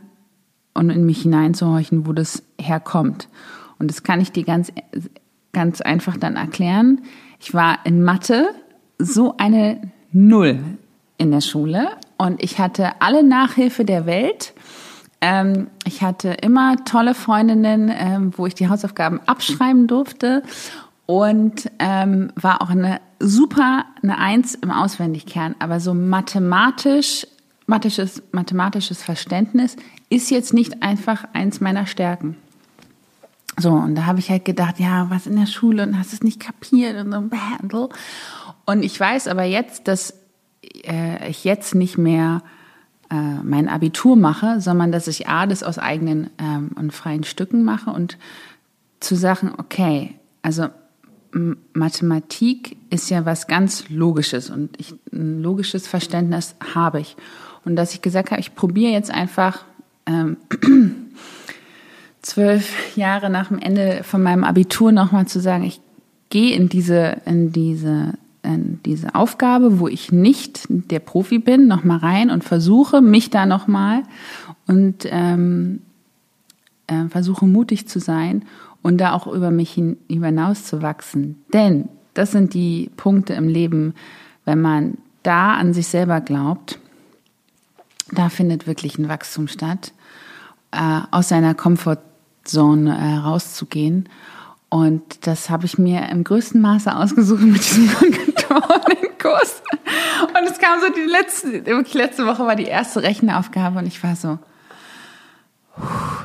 und 0.75 0.91
in 0.91 1.07
mich 1.07 1.23
hineinzuhorchen, 1.23 2.07
wo 2.07 2.13
das 2.13 2.43
herkommt. 2.67 3.29
Und 3.79 3.89
das 3.89 4.03
kann 4.03 4.21
ich 4.21 4.33
dir 4.33 4.45
ganz, 4.45 4.73
ganz 5.53 5.81
einfach 5.81 6.17
dann 6.17 6.37
erklären. 6.37 7.03
Ich 7.41 7.55
war 7.55 7.79
in 7.85 8.03
Mathe 8.03 8.49
so 8.99 9.37
eine 9.37 9.81
Null 10.13 10.61
in 11.19 11.31
der 11.31 11.41
Schule 11.41 11.89
und 12.19 12.43
ich 12.43 12.59
hatte 12.59 13.01
alle 13.01 13.23
Nachhilfe 13.23 13.85
der 13.85 14.07
Welt. 14.07 14.55
Ähm, 15.21 15.69
ich 15.87 16.03
hatte 16.03 16.31
immer 16.43 16.85
tolle 16.85 17.15
Freundinnen, 17.15 17.91
ähm, 17.93 18.33
wo 18.37 18.47
ich 18.47 18.55
die 18.55 18.69
Hausaufgaben 18.69 19.21
abschreiben 19.27 19.87
durfte 19.87 20.43
und 21.07 21.71
ähm, 21.79 22.33
war 22.37 22.63
auch 22.63 22.71
eine 22.71 23.01
super 23.19 23.85
eine 24.03 24.19
Eins 24.19 24.55
im 24.55 24.71
Auswendigkern, 24.71 25.55
aber 25.59 25.81
so 25.81 25.95
mathematisch 25.95 27.27
mathematisches, 27.67 28.23
mathematisches 28.33 29.03
Verständnis 29.03 29.77
ist 30.11 30.31
jetzt 30.31 30.53
nicht 30.53 30.83
einfach 30.83 31.25
eins 31.33 31.61
meiner 31.61 31.87
Stärken. 31.87 32.37
So, 33.59 33.71
und 33.71 33.95
da 33.95 34.07
habe 34.07 34.19
ich 34.19 34.31
halt 34.31 34.45
gedacht, 34.45 34.81
ja, 34.81 35.09
was 35.11 35.27
in 35.27 35.37
der 35.37 35.47
Schule 35.47 35.85
und 35.85 35.99
hast 35.99 36.13
es 36.13 36.23
nicht 36.23 36.41
kapiert 36.41 36.97
und 37.05 37.33
so. 37.71 37.89
Und 38.67 38.83
ich 38.83 38.99
weiß 38.99 39.29
aber 39.29 39.45
jetzt, 39.45 39.87
dass 39.89 40.15
äh, 40.85 41.29
ich 41.29 41.45
jetzt 41.45 41.75
nicht 41.75 41.99
mehr 41.99 42.43
äh, 43.11 43.15
mein 43.43 43.69
Abitur 43.69 44.17
mache, 44.17 44.61
sondern 44.61 44.91
dass 44.91 45.07
ich 45.07 45.29
A, 45.29 45.47
das 45.47 45.63
aus 45.63 45.79
eigenen 45.79 46.31
ähm, 46.39 46.71
und 46.75 46.93
freien 46.93 47.25
Stücken 47.25 47.63
mache 47.63 47.91
und 47.91 48.19
zu 49.01 49.15
sagen, 49.15 49.53
okay, 49.59 50.15
also 50.43 50.69
Mathematik 51.73 52.77
ist 52.91 53.11
ja 53.11 53.27
was 53.27 53.47
ganz 53.47 53.89
Logisches 53.89 54.51
und 54.51 54.79
ich, 54.79 54.95
ein 55.13 55.43
logisches 55.43 55.87
Verständnis 55.87 56.55
habe 56.75 57.01
ich. 57.01 57.17
Und 57.65 57.77
dass 57.77 57.93
ich 57.93 58.03
gesagt 58.03 58.31
habe, 58.31 58.41
ich 58.41 58.55
probiere 58.55 58.93
jetzt 58.93 59.11
einfach 59.11 59.65
ähm, 60.07 60.37
zwölf 62.25 62.97
Jahre 62.97 63.31
nach 63.31 63.49
dem 63.49 63.59
Ende 63.59 64.03
von 64.03 64.23
meinem 64.23 64.45
Abitur 64.45 64.93
nochmal 64.93 65.27
zu 65.27 65.41
sagen, 65.41 65.65
ich 65.65 65.81
gehe 66.31 66.57
in 66.57 66.69
diese, 66.69 67.19
in 67.27 67.53
diese, 67.53 68.15
in 68.43 68.81
diese 68.85 69.15
Aufgabe, 69.15 69.79
wo 69.79 69.89
ich 69.89 70.11
nicht 70.11 70.67
der 70.69 71.01
Profi 71.01 71.39
bin, 71.39 71.69
nochmal 71.69 71.99
rein 71.99 72.31
und 72.31 72.43
versuche 72.43 73.03
mich 73.03 73.31
da 73.31 73.47
nochmal 73.47 74.03
und 74.67 75.07
ähm, 75.11 75.83
äh, 76.87 77.07
versuche 77.09 77.47
mutig 77.47 77.89
zu 77.89 78.01
sein 78.01 78.45
und 78.83 78.99
da 78.99 79.13
auch 79.13 79.27
über 79.27 79.51
mich 79.51 79.81
hinaus 80.09 80.65
zu 80.65 80.83
wachsen. 80.83 81.45
Denn 81.53 81.89
das 82.15 82.33
sind 82.33 82.55
die 82.55 82.91
Punkte 82.97 83.35
im 83.35 83.49
Leben, 83.49 83.95
wenn 84.45 84.61
man 84.61 84.99
da 85.23 85.55
an 85.55 85.73
sich 85.73 85.89
selber 85.89 86.21
glaubt, 86.21 86.79
da 88.13 88.29
findet 88.29 88.67
wirklich 88.67 88.99
ein 88.99 89.09
Wachstum 89.09 89.49
statt, 89.49 89.93
äh, 90.71 91.01
aus 91.11 91.29
seiner 91.29 91.55
Komfortzone 92.45 92.97
äh, 92.97 93.17
rauszugehen. 93.17 94.09
Und 94.69 95.27
das 95.27 95.51
habe 95.51 95.67
ich 95.67 95.79
mir 95.79 96.09
im 96.09 96.25
größten 96.25 96.61
Maße 96.61 96.95
ausgesucht 96.95 97.43
mit 97.43 97.65
diesem 97.65 97.89
Kurs. 99.19 99.63
Und 100.37 100.51
es 100.51 100.59
kam 100.59 100.81
so 100.81 100.93
die 100.93 101.09
letzte, 101.09 101.67
wirklich 101.67 101.95
letzte 101.95 102.27
Woche 102.27 102.45
war 102.47 102.57
die 102.57 102.65
erste 102.65 103.03
Rechenaufgabe 103.03 103.79
und 103.79 103.87
ich 103.87 104.03
war 104.03 104.17
so, 104.17 104.39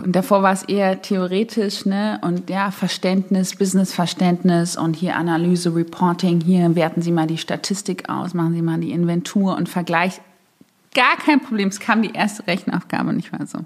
und 0.04 0.16
davor 0.16 0.44
war 0.44 0.54
es 0.54 0.64
eher 0.64 1.02
theoretisch, 1.02 1.86
ne? 1.86 2.20
Und 2.22 2.52
ja, 2.52 2.70
Verständnis, 2.70 3.56
Businessverständnis 3.56 4.78
und 4.78 4.96
hier 4.96 5.16
Analyse, 5.16 5.76
Reporting, 5.76 6.42
hier 6.42 6.76
werten 6.76 7.02
Sie 7.02 7.12
mal 7.12 7.26
die 7.26 7.40
Statistik 7.40 8.10
aus, 8.10 8.36
machen 8.36 8.54
Sie 8.54 8.62
mal 8.62 8.80
die 8.80 8.92
Inventur 8.92 9.56
und 9.56 9.68
Vergleich. 9.68 10.22
Gar 10.94 11.18
kein 11.18 11.42
Problem. 11.42 11.70
Es 11.70 11.80
kam 11.80 12.04
die 12.04 12.14
erste 12.14 12.46
Rechenaufgabe 12.46 13.10
und 13.10 13.20
ich 13.20 13.34
war 13.34 13.46
so. 13.48 13.66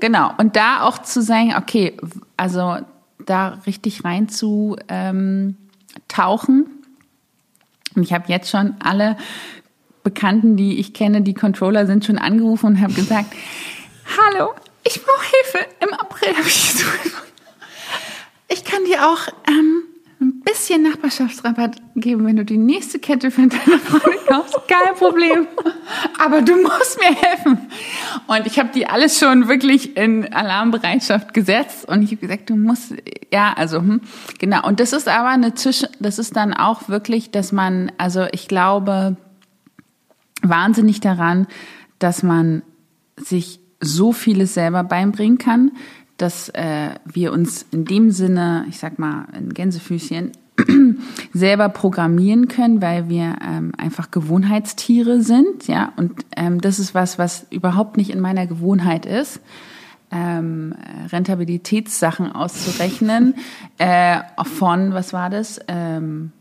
Genau. 0.00 0.32
Und 0.38 0.56
da 0.56 0.82
auch 0.82 0.98
zu 0.98 1.22
sagen, 1.22 1.54
okay, 1.56 1.96
also 2.36 2.78
da 3.18 3.60
richtig 3.66 4.04
rein 4.04 4.28
zu 4.28 4.76
ähm, 4.88 5.56
tauchen. 6.08 6.66
Und 7.94 8.02
ich 8.02 8.12
habe 8.12 8.24
jetzt 8.28 8.50
schon 8.50 8.74
alle 8.80 9.16
Bekannten, 10.02 10.56
die 10.56 10.80
ich 10.80 10.94
kenne, 10.94 11.22
die 11.22 11.34
Controller 11.34 11.86
sind 11.86 12.04
schon 12.04 12.18
angerufen 12.18 12.66
und 12.66 12.80
haben 12.80 12.94
gesagt, 12.94 13.34
hallo, 14.18 14.50
ich 14.84 15.02
brauche 15.02 15.24
Hilfe. 15.30 15.68
Im 15.80 15.92
April 15.94 16.36
habe 16.36 16.48
ich 16.48 16.72
so 16.72 16.86
Ich 18.48 18.64
kann 18.64 18.84
dir 18.84 19.06
auch 19.06 19.28
ähm, 19.46 19.82
bisschen 20.50 20.82
Nachbarschaftsrabatt 20.82 21.76
geben, 21.96 22.26
wenn 22.26 22.36
du 22.36 22.44
die 22.44 22.56
nächste 22.56 22.98
Kette 22.98 23.30
für 23.30 23.46
deine 23.46 23.78
Freunde 23.78 24.18
kaufst. 24.26 24.56
Kein 24.68 24.94
Problem. 24.94 25.46
Aber 26.24 26.42
du 26.42 26.56
musst 26.56 26.98
mir 26.98 27.14
helfen. 27.14 27.58
Und 28.26 28.46
ich 28.46 28.58
habe 28.58 28.70
die 28.74 28.86
alles 28.86 29.18
schon 29.18 29.48
wirklich 29.48 29.96
in 29.96 30.32
Alarmbereitschaft 30.32 31.34
gesetzt 31.34 31.88
und 31.88 32.02
ich 32.02 32.10
habe 32.10 32.20
gesagt, 32.20 32.50
du 32.50 32.56
musst, 32.56 32.94
ja, 33.32 33.52
also 33.52 33.78
hm, 33.78 34.00
genau. 34.38 34.66
Und 34.66 34.80
das 34.80 34.92
ist 34.92 35.08
aber 35.08 35.28
eine 35.28 35.54
Zwischen, 35.54 35.88
das 36.00 36.18
ist 36.18 36.36
dann 36.36 36.52
auch 36.52 36.88
wirklich, 36.88 37.30
dass 37.30 37.52
man, 37.52 37.92
also 37.98 38.26
ich 38.32 38.48
glaube, 38.48 39.16
wahnsinnig 40.42 41.00
daran, 41.00 41.46
dass 41.98 42.22
man 42.22 42.62
sich 43.16 43.60
so 43.80 44.12
vieles 44.12 44.54
selber 44.54 44.84
beibringen 44.84 45.38
kann, 45.38 45.72
dass 46.20 46.48
äh, 46.50 46.90
wir 47.04 47.32
uns 47.32 47.64
in 47.70 47.84
dem 47.84 48.10
Sinne, 48.10 48.66
ich 48.68 48.78
sag 48.78 48.98
mal 48.98 49.26
in 49.36 49.54
Gänsefüßchen, 49.54 50.32
selber 51.32 51.68
programmieren 51.68 52.48
können, 52.48 52.82
weil 52.82 53.08
wir 53.08 53.36
ähm, 53.42 53.72
einfach 53.78 54.10
Gewohnheitstiere 54.10 55.22
sind, 55.22 55.66
ja. 55.68 55.92
Und 55.96 56.12
ähm, 56.36 56.60
das 56.60 56.78
ist 56.78 56.94
was, 56.94 57.18
was 57.18 57.46
überhaupt 57.50 57.96
nicht 57.96 58.10
in 58.10 58.20
meiner 58.20 58.46
Gewohnheit 58.46 59.06
ist. 59.06 59.40
Ähm, 60.10 60.74
Rentabilitätssachen 61.10 62.32
auszurechnen 62.32 63.34
äh, 63.78 64.18
von, 64.42 64.92
was 64.92 65.12
war 65.12 65.30
das? 65.30 65.60
Ähm, 65.68 66.32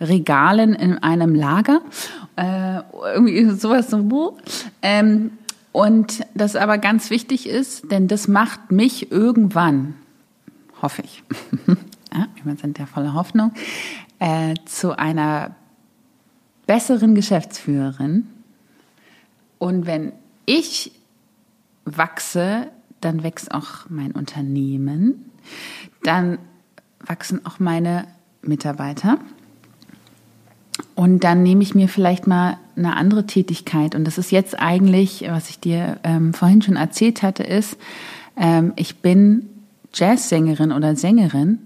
Regalen 0.00 0.74
in 0.74 0.98
einem 0.98 1.34
Lager. 1.34 1.82
Äh, 2.36 2.80
irgendwie 3.14 3.50
sowas 3.50 3.90
so. 3.90 4.38
Ähm, 4.80 5.32
und 5.72 6.24
das 6.34 6.56
aber 6.56 6.78
ganz 6.78 7.10
wichtig 7.10 7.48
ist, 7.48 7.90
denn 7.90 8.08
das 8.08 8.28
macht 8.28 8.72
mich 8.72 9.12
irgendwann, 9.12 9.94
hoffe 10.80 11.02
ich, 11.02 11.22
ja, 12.12 12.26
wir 12.42 12.56
sind 12.56 12.78
ja 12.78 12.86
voller 12.86 13.14
Hoffnung, 13.14 13.52
äh, 14.18 14.54
zu 14.64 14.98
einer 14.98 15.54
besseren 16.66 17.14
Geschäftsführerin. 17.14 18.26
Und 19.58 19.86
wenn 19.86 20.12
ich 20.46 20.92
wachse, 21.84 22.68
dann 23.00 23.22
wächst 23.22 23.52
auch 23.52 23.88
mein 23.88 24.12
Unternehmen, 24.12 25.30
dann 26.02 26.38
wachsen 27.00 27.44
auch 27.46 27.58
meine 27.58 28.06
Mitarbeiter. 28.42 29.18
Und 30.94 31.24
dann 31.24 31.42
nehme 31.42 31.62
ich 31.62 31.74
mir 31.74 31.88
vielleicht 31.88 32.26
mal 32.26 32.58
eine 32.76 32.96
andere 32.96 33.26
Tätigkeit. 33.26 33.94
Und 33.94 34.04
das 34.04 34.18
ist 34.18 34.30
jetzt 34.30 34.58
eigentlich, 34.58 35.24
was 35.28 35.50
ich 35.50 35.60
dir 35.60 35.98
ähm, 36.04 36.34
vorhin 36.34 36.62
schon 36.62 36.76
erzählt 36.76 37.22
hatte, 37.22 37.42
ist, 37.42 37.76
ähm, 38.36 38.72
ich 38.76 38.98
bin 38.98 39.48
Jazzsängerin 39.92 40.72
oder 40.72 40.96
Sängerin. 40.96 41.60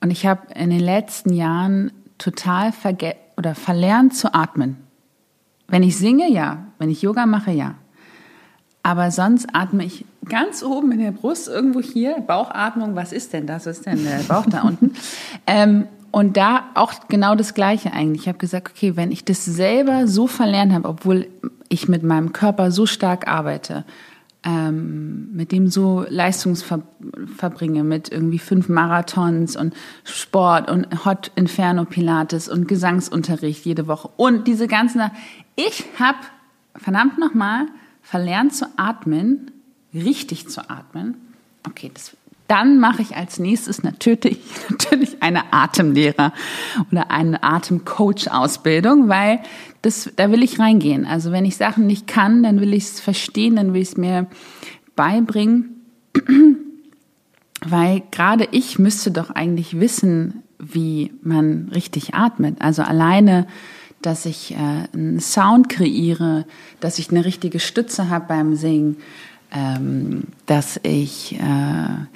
Und 0.00 0.10
ich 0.10 0.26
habe 0.26 0.52
in 0.54 0.70
den 0.70 0.80
letzten 0.80 1.32
Jahren 1.32 1.92
total 2.18 2.72
verge 2.72 3.14
oder 3.36 3.54
verlernt 3.54 4.14
zu 4.14 4.34
atmen. 4.34 4.76
Wenn 5.68 5.82
ich 5.82 5.96
singe, 5.96 6.30
ja. 6.30 6.66
Wenn 6.78 6.90
ich 6.90 7.02
Yoga 7.02 7.26
mache, 7.26 7.52
ja. 7.52 7.76
Aber 8.82 9.10
sonst 9.10 9.46
atme 9.52 9.84
ich 9.84 10.04
ganz 10.28 10.62
oben 10.62 10.92
in 10.92 10.98
der 10.98 11.12
Brust, 11.12 11.48
irgendwo 11.48 11.80
hier, 11.80 12.20
Bauchatmung, 12.20 12.96
was 12.96 13.12
ist 13.12 13.32
denn 13.32 13.46
das? 13.46 13.66
Was 13.66 13.78
ist 13.78 13.86
denn 13.86 14.02
der 14.04 14.18
Bauch 14.28 14.46
da 14.46 14.62
unten? 14.62 14.92
Ähm, 15.46 15.86
und 16.12 16.36
da 16.36 16.64
auch 16.74 16.92
genau 17.08 17.34
das 17.34 17.54
Gleiche 17.54 17.92
eigentlich. 17.92 18.22
Ich 18.22 18.28
habe 18.28 18.38
gesagt, 18.38 18.72
okay, 18.76 18.96
wenn 18.96 19.10
ich 19.10 19.24
das 19.24 19.44
selber 19.44 20.06
so 20.06 20.26
verlernt 20.26 20.72
habe, 20.72 20.88
obwohl 20.88 21.26
ich 21.68 21.88
mit 21.88 22.02
meinem 22.02 22.32
Körper 22.32 22.70
so 22.70 22.86
stark 22.86 23.26
arbeite, 23.26 23.84
ähm, 24.44 25.32
mit 25.32 25.52
dem 25.52 25.68
so 25.68 26.04
Leistungsverbringe, 26.08 27.82
mit 27.82 28.12
irgendwie 28.12 28.38
fünf 28.38 28.68
Marathons 28.68 29.56
und 29.56 29.74
Sport 30.04 30.70
und 30.70 31.04
Hot 31.04 31.30
Inferno 31.34 31.86
Pilates 31.86 32.48
und 32.48 32.68
Gesangsunterricht 32.68 33.64
jede 33.64 33.86
Woche 33.86 34.10
und 34.16 34.46
diese 34.46 34.68
ganzen, 34.68 35.00
ich 35.56 35.84
habe 35.98 36.18
verdammt 36.76 37.18
nochmal 37.18 37.66
verlernt 38.02 38.54
zu 38.54 38.66
atmen, 38.76 39.50
richtig 39.94 40.48
zu 40.48 40.68
atmen. 40.68 41.14
Okay, 41.66 41.90
das 41.94 42.16
dann 42.52 42.78
mache 42.78 43.00
ich 43.00 43.16
als 43.16 43.38
nächstes 43.38 43.82
natürlich, 43.82 44.38
natürlich 44.68 45.22
eine 45.22 45.54
Atemlehrer 45.54 46.34
oder 46.90 47.10
eine 47.10 47.42
Atemcoach-Ausbildung, 47.42 49.08
weil 49.08 49.40
das, 49.80 50.10
da 50.16 50.30
will 50.30 50.42
ich 50.42 50.58
reingehen. 50.58 51.06
Also 51.06 51.32
wenn 51.32 51.46
ich 51.46 51.56
Sachen 51.56 51.86
nicht 51.86 52.06
kann, 52.06 52.42
dann 52.42 52.60
will 52.60 52.74
ich 52.74 52.84
es 52.84 53.00
verstehen, 53.00 53.56
dann 53.56 53.72
will 53.72 53.80
ich 53.80 53.88
es 53.88 53.96
mir 53.96 54.26
beibringen, 54.94 55.80
weil 57.64 58.02
gerade 58.10 58.46
ich 58.50 58.78
müsste 58.78 59.12
doch 59.12 59.30
eigentlich 59.30 59.80
wissen, 59.80 60.42
wie 60.58 61.10
man 61.22 61.70
richtig 61.74 62.12
atmet. 62.14 62.60
Also 62.60 62.82
alleine, 62.82 63.46
dass 64.02 64.26
ich 64.26 64.52
äh, 64.52 64.88
einen 64.92 65.20
Sound 65.20 65.70
kreiere, 65.70 66.44
dass 66.80 66.98
ich 66.98 67.10
eine 67.10 67.24
richtige 67.24 67.60
Stütze 67.60 68.10
habe 68.10 68.26
beim 68.28 68.56
Singen, 68.56 68.98
ähm, 69.54 70.24
dass 70.44 70.78
ich 70.82 71.38
äh, 71.40 72.06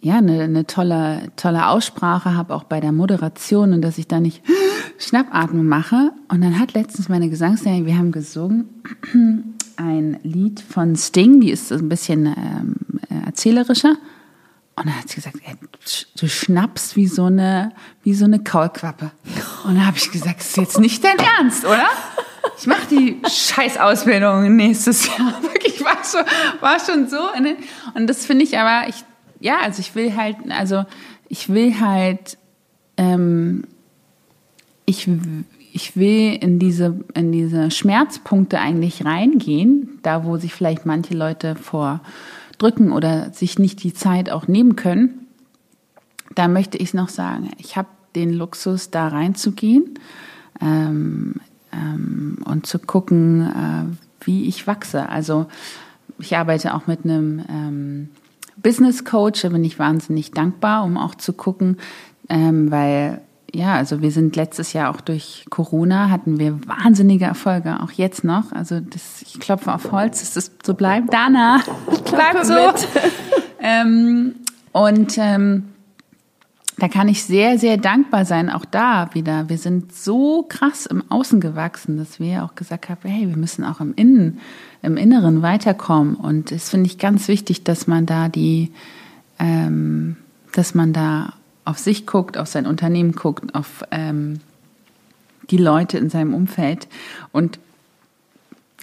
ja, 0.00 0.18
eine, 0.18 0.42
eine 0.42 0.66
tolle, 0.66 1.32
tolle 1.36 1.68
Aussprache 1.68 2.34
habe, 2.34 2.54
auch 2.54 2.64
bei 2.64 2.80
der 2.80 2.92
Moderation 2.92 3.72
und 3.72 3.82
dass 3.82 3.98
ich 3.98 4.06
da 4.06 4.20
nicht 4.20 4.42
Schnappatmung 4.98 5.66
mache. 5.66 6.12
Und 6.28 6.42
dann 6.42 6.58
hat 6.58 6.74
letztens 6.74 7.08
meine 7.08 7.28
Gesangslehrerin, 7.28 7.86
wir 7.86 7.98
haben 7.98 8.12
gesungen, 8.12 8.82
ein 9.76 10.18
Lied 10.22 10.60
von 10.60 10.96
Sting, 10.96 11.40
die 11.40 11.50
ist 11.50 11.72
ein 11.72 11.88
bisschen 11.88 12.26
ähm, 12.26 12.76
erzählerischer. 13.26 13.96
Und 14.78 14.86
dann 14.86 14.98
hat 14.98 15.08
sie 15.08 15.16
gesagt, 15.16 15.36
ey, 15.42 15.54
du 16.18 16.28
schnappst 16.28 16.96
wie 16.96 17.06
so 17.06 17.24
eine, 17.24 17.72
wie 18.02 18.12
so 18.12 18.26
eine 18.26 18.38
Kaulquappe. 18.38 19.10
Und 19.64 19.76
dann 19.76 19.86
habe 19.86 19.96
ich 19.96 20.10
gesagt, 20.10 20.40
das 20.40 20.48
ist 20.48 20.56
jetzt 20.56 20.78
nicht 20.78 21.02
dein 21.02 21.16
Ernst, 21.18 21.64
oder? 21.64 21.86
Ich 22.58 22.66
mache 22.66 22.86
die 22.90 23.20
Scheißausbildung 23.26 24.54
nächstes 24.54 25.06
Jahr. 25.06 25.34
Wirklich, 25.42 25.82
war 25.82 26.04
schon, 26.04 26.24
war 26.60 26.78
schon 26.78 27.08
so. 27.08 27.18
Und 27.94 28.06
das 28.06 28.26
finde 28.26 28.44
ich 28.44 28.58
aber, 28.58 28.88
ich 28.88 29.02
ja, 29.40 29.58
also 29.62 29.80
ich 29.80 29.94
will 29.94 30.16
halt, 30.16 30.36
also 30.50 30.84
ich 31.28 31.48
will 31.48 31.80
halt, 31.80 32.38
ähm, 32.96 33.64
ich, 34.84 35.08
ich 35.72 35.96
will 35.96 36.34
in 36.34 36.58
diese, 36.58 36.98
in 37.14 37.32
diese 37.32 37.70
Schmerzpunkte 37.70 38.58
eigentlich 38.58 39.04
reingehen, 39.04 39.98
da 40.02 40.24
wo 40.24 40.36
sich 40.36 40.54
vielleicht 40.54 40.86
manche 40.86 41.14
Leute 41.14 41.54
vor 41.56 42.00
drücken 42.58 42.92
oder 42.92 43.32
sich 43.32 43.58
nicht 43.58 43.82
die 43.82 43.92
Zeit 43.92 44.30
auch 44.30 44.48
nehmen 44.48 44.76
können. 44.76 45.26
Da 46.34 46.48
möchte 46.48 46.78
ich 46.78 46.94
noch 46.94 47.08
sagen, 47.08 47.50
ich 47.58 47.76
habe 47.76 47.88
den 48.14 48.32
Luxus, 48.32 48.90
da 48.90 49.08
reinzugehen 49.08 49.98
ähm, 50.60 51.34
ähm, 51.72 52.38
und 52.44 52.66
zu 52.66 52.78
gucken, 52.78 53.42
äh, 53.42 54.24
wie 54.26 54.46
ich 54.46 54.66
wachse. 54.66 55.08
Also 55.08 55.46
ich 56.18 56.36
arbeite 56.36 56.74
auch 56.74 56.86
mit 56.86 57.04
einem 57.04 57.44
ähm, 57.48 58.08
Business 58.56 59.04
Coach, 59.04 59.42
da 59.42 59.50
bin 59.50 59.64
ich 59.64 59.78
wahnsinnig 59.78 60.32
dankbar, 60.32 60.84
um 60.84 60.96
auch 60.96 61.14
zu 61.14 61.32
gucken, 61.32 61.78
ähm, 62.28 62.70
weil 62.70 63.20
ja, 63.54 63.74
also 63.74 64.02
wir 64.02 64.10
sind 64.10 64.36
letztes 64.36 64.72
Jahr 64.72 64.90
auch 64.90 65.00
durch 65.00 65.46
Corona 65.48 66.10
hatten 66.10 66.38
wir 66.38 66.58
wahnsinnige 66.66 67.24
Erfolge, 67.24 67.80
auch 67.80 67.90
jetzt 67.92 68.24
noch. 68.24 68.52
Also 68.52 68.80
das, 68.80 69.22
ich 69.22 69.40
klopfe 69.40 69.72
auf 69.72 69.92
Holz, 69.92 70.20
dass 70.20 70.34
das 70.34 70.52
so 70.64 70.74
bleibt. 70.74 71.12
Dana, 71.12 71.62
bleibt 72.10 72.44
so. 72.44 72.54
ähm, 73.60 74.34
und 74.72 75.16
ähm, 75.16 75.68
da 76.78 76.88
kann 76.88 77.08
ich 77.08 77.24
sehr, 77.24 77.58
sehr 77.58 77.78
dankbar 77.78 78.26
sein, 78.26 78.50
auch 78.50 78.66
da 78.66 79.08
wieder. 79.14 79.48
Wir 79.48 79.56
sind 79.56 79.94
so 79.94 80.44
krass 80.46 80.84
im 80.84 81.10
Außen 81.10 81.40
gewachsen, 81.40 81.96
dass 81.96 82.20
wir 82.20 82.44
auch 82.44 82.54
gesagt 82.54 82.90
haben, 82.90 83.08
hey, 83.08 83.28
wir 83.28 83.36
müssen 83.36 83.64
auch 83.64 83.80
im 83.80 83.94
Innen, 83.94 84.40
im 84.86 84.96
Inneren 84.96 85.42
weiterkommen. 85.42 86.14
Und 86.14 86.52
das 86.52 86.70
finde 86.70 86.86
ich 86.86 86.96
ganz 86.96 87.26
wichtig, 87.26 87.64
dass 87.64 87.88
man 87.88 88.06
da 88.06 88.28
die, 88.28 88.72
ähm, 89.38 90.16
dass 90.52 90.74
man 90.74 90.92
da 90.92 91.32
auf 91.64 91.78
sich 91.78 92.06
guckt, 92.06 92.38
auf 92.38 92.46
sein 92.46 92.66
Unternehmen 92.66 93.12
guckt, 93.12 93.54
auf 93.54 93.82
ähm, 93.90 94.38
die 95.50 95.56
Leute 95.56 95.98
in 95.98 96.08
seinem 96.08 96.34
Umfeld. 96.34 96.86
Und 97.32 97.58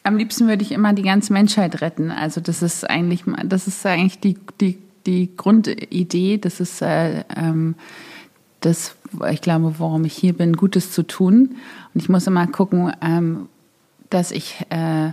am 0.04 0.18
liebsten 0.18 0.47
würde 0.49 0.62
ich 0.62 0.74
immer 0.74 0.91
die 0.91 1.04
ganze 1.04 1.32
Menschheit 1.32 1.82
retten. 1.82 2.12
Also 2.12 2.41
das 2.41 2.62
ist 2.62 2.89
eigentlich, 2.89 3.24
das 3.45 3.68
ist 3.68 3.86
eigentlich 3.86 4.20
die, 4.20 4.38
die, 4.60 4.78
die 5.06 5.32
Grundidee. 5.38 6.38
Das 6.38 6.60
ist 6.60 6.82
äh, 6.82 7.24
ähm, 7.34 7.76
das, 8.60 8.95
ich 9.32 9.39
glaube, 9.39 9.76
warum 9.78 10.04
ich 10.04 10.14
hier 10.14 10.34
bin, 10.34 10.58
Gutes 10.58 10.91
zu 10.91 11.04
tun. 11.04 11.56
Und 11.93 12.01
ich 12.01 12.10
muss 12.10 12.28
immer 12.28 12.45
gucken, 12.47 12.91
ähm, 13.01 13.47
dass 14.10 14.32
ich 14.32 14.58
äh, 14.70 15.12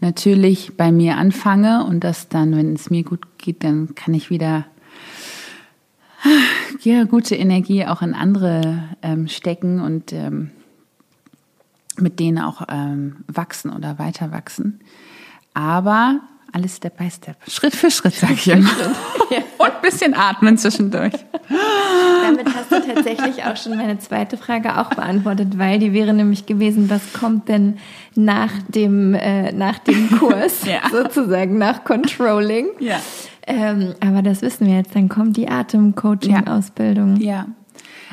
natürlich 0.00 0.76
bei 0.76 0.92
mir 0.92 1.16
anfange 1.16 1.84
und 1.84 2.00
dass 2.00 2.28
dann, 2.28 2.56
wenn 2.56 2.74
es 2.74 2.90
mir 2.90 3.04
gut 3.04 3.20
geht, 3.38 3.64
dann 3.64 3.94
kann 3.94 4.14
ich 4.14 4.30
wieder 4.30 4.66
ja, 6.82 7.04
gute 7.04 7.34
Energie 7.36 7.86
auch 7.86 8.02
in 8.02 8.14
andere 8.14 8.84
ähm, 9.02 9.28
stecken 9.28 9.80
und 9.80 10.12
ähm, 10.12 10.50
mit 11.96 12.18
denen 12.18 12.38
auch 12.38 12.62
ähm, 12.68 13.16
wachsen 13.26 13.70
oder 13.70 13.98
weiter 13.98 14.32
wachsen. 14.32 14.80
Aber 15.54 16.20
alles 16.52 16.76
Step 16.76 16.96
by 16.96 17.10
Step, 17.10 17.36
Schritt 17.48 17.74
für 17.74 17.90
Schritt, 17.90 18.14
sag 18.14 18.32
ich 18.32 18.48
immer. 18.48 18.68
Und 19.58 19.66
ein 19.66 19.82
bisschen 19.82 20.14
atmen 20.14 20.58
zwischendurch. 20.58 21.12
Damit 22.22 22.46
hast 22.54 22.72
du 22.72 22.80
tatsächlich 22.80 23.44
auch 23.44 23.56
schon 23.56 23.76
meine 23.76 23.98
zweite 23.98 24.36
Frage 24.36 24.78
auch 24.78 24.90
beantwortet, 24.90 25.58
weil 25.58 25.78
die 25.78 25.92
wäre 25.92 26.12
nämlich 26.12 26.46
gewesen, 26.46 26.90
was 26.90 27.12
kommt 27.12 27.48
denn 27.48 27.78
nach 28.14 28.52
dem, 28.68 29.14
äh, 29.14 29.52
nach 29.52 29.78
dem 29.78 30.10
Kurs, 30.18 30.64
ja. 30.64 30.80
sozusagen 30.90 31.58
nach 31.58 31.84
Controlling? 31.84 32.68
Ja. 32.78 33.00
Ähm, 33.46 33.94
aber 34.00 34.22
das 34.22 34.42
wissen 34.42 34.66
wir 34.66 34.76
jetzt, 34.76 34.94
dann 34.94 35.08
kommt 35.08 35.36
die 35.36 35.48
Atemcoaching-Ausbildung. 35.48 37.16
Ja. 37.16 37.30
ja. 37.30 37.46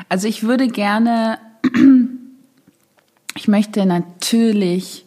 Also 0.08 0.26
ich 0.26 0.42
würde 0.42 0.68
gerne, 0.68 1.38
ich 3.36 3.48
möchte 3.48 3.86
natürlich 3.86 5.04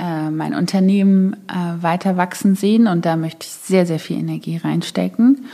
äh, 0.00 0.30
mein 0.30 0.54
Unternehmen 0.54 1.34
äh, 1.48 1.82
weiter 1.82 2.16
wachsen 2.16 2.54
sehen 2.54 2.86
und 2.86 3.04
da 3.04 3.16
möchte 3.16 3.46
ich 3.46 3.52
sehr, 3.52 3.84
sehr 3.84 3.98
viel 3.98 4.18
Energie 4.18 4.56
reinstecken. 4.56 5.44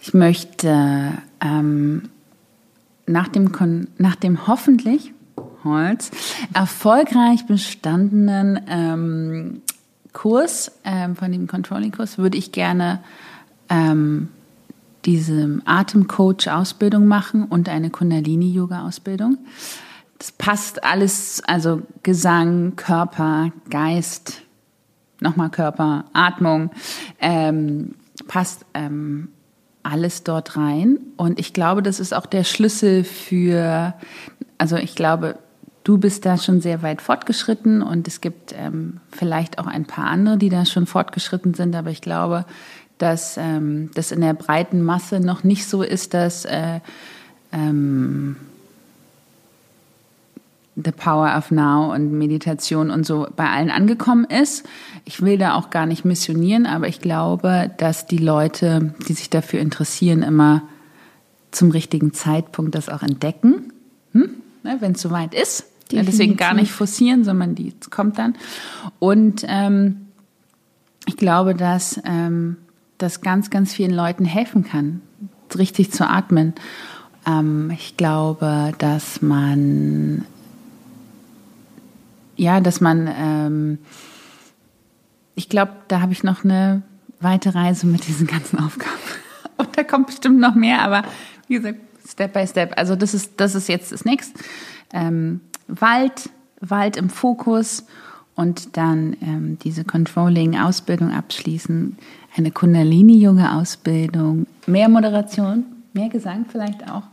Ich 0.00 0.14
möchte 0.14 1.12
ähm, 1.40 2.08
nach, 3.06 3.28
dem 3.28 3.50
nach 3.98 4.14
dem 4.14 4.46
hoffentlich 4.46 5.12
Holz 5.64 6.10
erfolgreich 6.54 7.46
bestandenen 7.46 8.60
ähm, 8.68 9.62
Kurs, 10.12 10.72
ähm, 10.84 11.16
von 11.16 11.32
dem 11.32 11.46
Controlling-Kurs, 11.46 12.18
würde 12.18 12.38
ich 12.38 12.52
gerne 12.52 13.00
ähm, 13.68 14.28
diese 15.04 15.60
Atemcoach-Ausbildung 15.64 17.06
machen 17.06 17.44
und 17.44 17.68
eine 17.68 17.90
Kundalini-Yoga-Ausbildung. 17.90 19.38
Das 20.22 20.30
passt 20.30 20.84
alles, 20.84 21.42
also 21.48 21.82
Gesang, 22.04 22.76
Körper, 22.76 23.50
Geist, 23.70 24.42
nochmal 25.18 25.50
Körper, 25.50 26.04
Atmung, 26.12 26.70
ähm, 27.18 27.96
passt 28.28 28.64
ähm, 28.72 29.30
alles 29.82 30.22
dort 30.22 30.56
rein. 30.56 31.00
Und 31.16 31.40
ich 31.40 31.52
glaube, 31.52 31.82
das 31.82 31.98
ist 31.98 32.14
auch 32.14 32.26
der 32.26 32.44
Schlüssel 32.44 33.02
für, 33.02 33.94
also 34.58 34.76
ich 34.76 34.94
glaube, 34.94 35.38
du 35.82 35.98
bist 35.98 36.24
da 36.24 36.38
schon 36.38 36.60
sehr 36.60 36.82
weit 36.82 37.02
fortgeschritten 37.02 37.82
und 37.82 38.06
es 38.06 38.20
gibt 38.20 38.54
ähm, 38.56 39.00
vielleicht 39.10 39.58
auch 39.58 39.66
ein 39.66 39.86
paar 39.86 40.06
andere, 40.06 40.38
die 40.38 40.50
da 40.50 40.66
schon 40.66 40.86
fortgeschritten 40.86 41.54
sind, 41.54 41.74
aber 41.74 41.90
ich 41.90 42.00
glaube, 42.00 42.44
dass 42.96 43.38
ähm, 43.38 43.90
das 43.96 44.12
in 44.12 44.20
der 44.20 44.34
breiten 44.34 44.82
Masse 44.82 45.18
noch 45.18 45.42
nicht 45.42 45.66
so 45.66 45.82
ist, 45.82 46.14
dass 46.14 46.44
äh, 46.44 46.78
ähm, 47.50 48.36
The 50.76 50.92
Power 50.92 51.36
of 51.36 51.50
Now 51.50 51.92
und 51.92 52.12
Meditation 52.12 52.90
und 52.90 53.04
so 53.04 53.26
bei 53.36 53.48
allen 53.48 53.70
angekommen 53.70 54.24
ist. 54.24 54.66
Ich 55.04 55.20
will 55.20 55.36
da 55.38 55.54
auch 55.54 55.70
gar 55.70 55.86
nicht 55.86 56.04
missionieren, 56.04 56.66
aber 56.66 56.88
ich 56.88 57.00
glaube, 57.00 57.70
dass 57.76 58.06
die 58.06 58.18
Leute, 58.18 58.94
die 59.06 59.12
sich 59.12 59.28
dafür 59.28 59.60
interessieren, 59.60 60.22
immer 60.22 60.62
zum 61.50 61.70
richtigen 61.70 62.14
Zeitpunkt 62.14 62.74
das 62.74 62.88
auch 62.88 63.02
entdecken, 63.02 63.72
hm? 64.12 64.30
ne, 64.62 64.76
wenn 64.80 64.92
es 64.92 65.02
soweit 65.02 65.34
ist. 65.34 65.66
Ja, 65.90 66.02
deswegen 66.02 66.38
gar 66.38 66.54
nicht 66.54 66.72
forcieren, 66.72 67.22
sondern 67.22 67.54
die 67.54 67.74
kommt 67.90 68.18
dann. 68.18 68.34
Und 68.98 69.44
ähm, 69.46 70.06
ich 71.06 71.18
glaube, 71.18 71.54
dass 71.54 72.00
ähm, 72.06 72.56
das 72.96 73.20
ganz, 73.20 73.50
ganz 73.50 73.74
vielen 73.74 73.92
Leuten 73.92 74.24
helfen 74.24 74.64
kann, 74.64 75.02
richtig 75.56 75.92
zu 75.92 76.08
atmen. 76.08 76.54
Ähm, 77.26 77.70
ich 77.74 77.96
glaube, 77.96 78.72
dass 78.78 79.20
man, 79.20 80.24
ja, 82.42 82.60
dass 82.60 82.80
man, 82.80 83.08
ähm, 83.16 83.78
ich 85.34 85.48
glaube, 85.48 85.72
da 85.88 86.00
habe 86.00 86.12
ich 86.12 86.24
noch 86.24 86.44
eine 86.44 86.82
weite 87.20 87.54
Reise 87.54 87.86
mit 87.86 88.06
diesen 88.08 88.26
ganzen 88.26 88.58
Aufgaben. 88.58 88.90
Und 89.56 89.78
da 89.78 89.84
kommt 89.84 90.08
bestimmt 90.08 90.40
noch 90.40 90.54
mehr, 90.54 90.82
aber 90.82 91.04
wie 91.46 91.54
gesagt, 91.54 91.78
Step 92.06 92.32
by 92.32 92.46
Step. 92.46 92.72
Also 92.76 92.96
das 92.96 93.14
ist, 93.14 93.34
das 93.36 93.54
ist 93.54 93.68
jetzt 93.68 93.92
das 93.92 94.04
nächste. 94.04 94.38
Ähm, 94.92 95.40
Wald, 95.68 96.30
Wald 96.60 96.96
im 96.96 97.08
Fokus 97.10 97.86
und 98.34 98.76
dann 98.76 99.16
ähm, 99.22 99.58
diese 99.62 99.84
Controlling-Ausbildung 99.84 101.12
abschließen, 101.12 101.96
eine 102.36 102.50
Kundalini-Yoga-Ausbildung, 102.50 104.46
mehr 104.66 104.88
Moderation, 104.88 105.64
mehr 105.92 106.08
Gesang 106.08 106.46
vielleicht 106.50 106.90
auch 106.90 107.04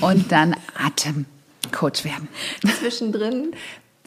und 0.00 0.30
dann 0.30 0.54
Atemcoach 0.78 2.04
werden. 2.04 2.28
Zwischendrin 2.78 3.52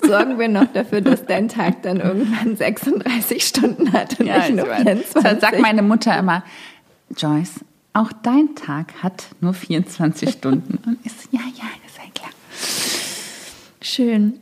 sorgen 0.06 0.40
wir 0.40 0.48
noch 0.48 0.68
dafür, 0.74 1.02
dass 1.02 1.26
dein 1.26 1.48
Tag 1.48 1.84
dann 1.84 2.00
irgendwann 2.00 2.56
36 2.56 3.44
Stunden 3.44 3.94
hat 3.94 4.20
und 4.20 4.28
ja, 4.28 4.40
nicht 4.40 4.56
nur 4.56 4.66
24. 4.66 5.24
Das 5.24 5.42
sagt 5.42 5.60
meine 5.60 5.82
Mutter 5.82 6.18
immer, 6.18 6.44
Joyce, 7.16 7.62
auch 7.94 8.12
dein 8.24 8.56
Tag 8.56 8.94
hat 9.02 9.26
nur 9.42 9.54
24 9.54 10.30
Stunden. 10.30 10.80
Und 10.86 11.06
ist, 11.06 11.28
ja, 11.32 11.40
ja, 11.40 11.66
ist 11.86 11.98
ja 11.98 12.12
klar. 12.14 12.32
Schön. 13.82 14.40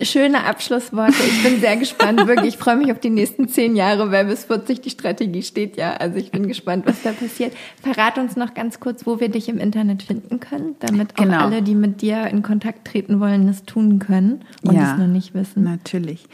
Schöne 0.00 0.44
Abschlussworte. 0.44 1.16
Ich 1.26 1.42
bin 1.42 1.58
sehr 1.60 1.76
gespannt, 1.76 2.24
wirklich. 2.26 2.54
Ich 2.54 2.58
freue 2.58 2.76
mich 2.76 2.92
auf 2.92 3.00
die 3.00 3.10
nächsten 3.10 3.48
zehn 3.48 3.74
Jahre, 3.74 4.12
weil 4.12 4.26
bis 4.26 4.44
40 4.44 4.80
die 4.80 4.90
Strategie 4.90 5.42
steht 5.42 5.76
ja. 5.76 5.94
Also 5.94 6.18
ich 6.18 6.30
bin 6.30 6.46
gespannt, 6.46 6.86
was 6.86 7.02
da 7.02 7.10
passiert. 7.12 7.52
Verrat 7.82 8.16
uns 8.18 8.36
noch 8.36 8.54
ganz 8.54 8.78
kurz, 8.80 9.06
wo 9.06 9.18
wir 9.18 9.28
dich 9.28 9.48
im 9.48 9.58
Internet 9.58 10.04
finden 10.04 10.38
können, 10.40 10.76
damit 10.80 11.18
auch 11.18 11.24
genau. 11.24 11.40
alle, 11.40 11.62
die 11.62 11.74
mit 11.74 12.00
dir 12.00 12.28
in 12.28 12.42
Kontakt 12.42 12.86
treten 12.86 13.18
wollen, 13.20 13.48
das 13.48 13.64
tun 13.64 13.98
können 13.98 14.44
und 14.62 14.76
ja, 14.76 14.92
es 14.92 14.98
noch 14.98 15.08
nicht 15.08 15.34
wissen. 15.34 15.64
Natürlich. 15.64 16.26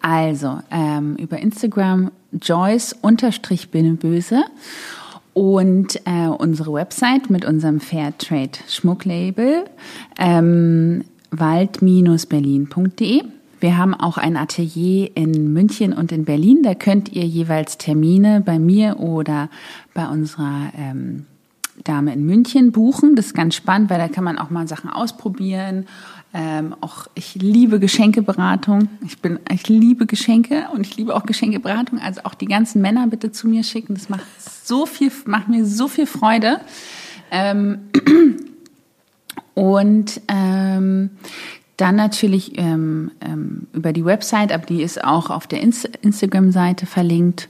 Also 0.00 0.60
ähm, 0.70 1.16
über 1.16 1.38
Instagram 1.38 2.10
Joyce-Binnenböse 2.32 4.44
und 5.32 5.96
äh, 6.06 6.28
unsere 6.28 6.72
Website 6.72 7.28
mit 7.28 7.44
unserem 7.44 7.80
Fairtrade 7.80 8.58
Schmucklabel. 8.68 9.64
Ähm, 10.18 11.04
wald-berlin.de. 11.30 13.22
Wir 13.58 13.78
haben 13.78 13.94
auch 13.94 14.18
ein 14.18 14.36
Atelier 14.36 15.10
in 15.16 15.52
München 15.52 15.92
und 15.92 16.12
in 16.12 16.24
Berlin. 16.24 16.62
Da 16.62 16.74
könnt 16.74 17.12
ihr 17.12 17.24
jeweils 17.24 17.78
Termine 17.78 18.42
bei 18.44 18.58
mir 18.58 19.00
oder 19.00 19.48
bei 19.94 20.06
unserer 20.08 20.72
ähm, 20.76 21.24
Dame 21.84 22.12
in 22.12 22.26
München 22.26 22.72
buchen. 22.72 23.16
Das 23.16 23.26
ist 23.26 23.34
ganz 23.34 23.54
spannend, 23.54 23.90
weil 23.90 23.98
da 23.98 24.08
kann 24.08 24.24
man 24.24 24.38
auch 24.38 24.50
mal 24.50 24.68
Sachen 24.68 24.90
ausprobieren. 24.90 25.86
Ähm, 26.34 26.74
auch 26.80 27.06
ich 27.14 27.34
liebe 27.34 27.80
Geschenkeberatung. 27.80 28.88
Ich 29.06 29.20
bin, 29.20 29.38
ich 29.50 29.68
liebe 29.68 30.04
Geschenke 30.04 30.66
und 30.74 30.82
ich 30.82 30.96
liebe 30.96 31.14
auch 31.14 31.24
Geschenkeberatung. 31.24 31.98
Also 31.98 32.22
auch 32.24 32.34
die 32.34 32.46
ganzen 32.46 32.82
Männer 32.82 33.06
bitte 33.06 33.32
zu 33.32 33.48
mir 33.48 33.64
schicken. 33.64 33.94
Das 33.94 34.10
macht 34.10 34.26
so 34.64 34.84
viel, 34.84 35.10
macht 35.24 35.48
mir 35.48 35.64
so 35.64 35.88
viel 35.88 36.06
Freude. 36.06 36.60
Ähm, 37.30 37.78
und 39.56 40.20
ähm, 40.28 41.10
dann 41.78 41.96
natürlich 41.96 42.58
ähm, 42.58 43.10
ähm, 43.22 43.66
über 43.72 43.94
die 43.94 44.04
Website, 44.04 44.52
aber 44.52 44.66
die 44.66 44.82
ist 44.82 45.02
auch 45.02 45.30
auf 45.30 45.46
der 45.46 45.62
Inst 45.62 45.86
Instagram-Seite 46.02 46.84
verlinkt. 46.84 47.48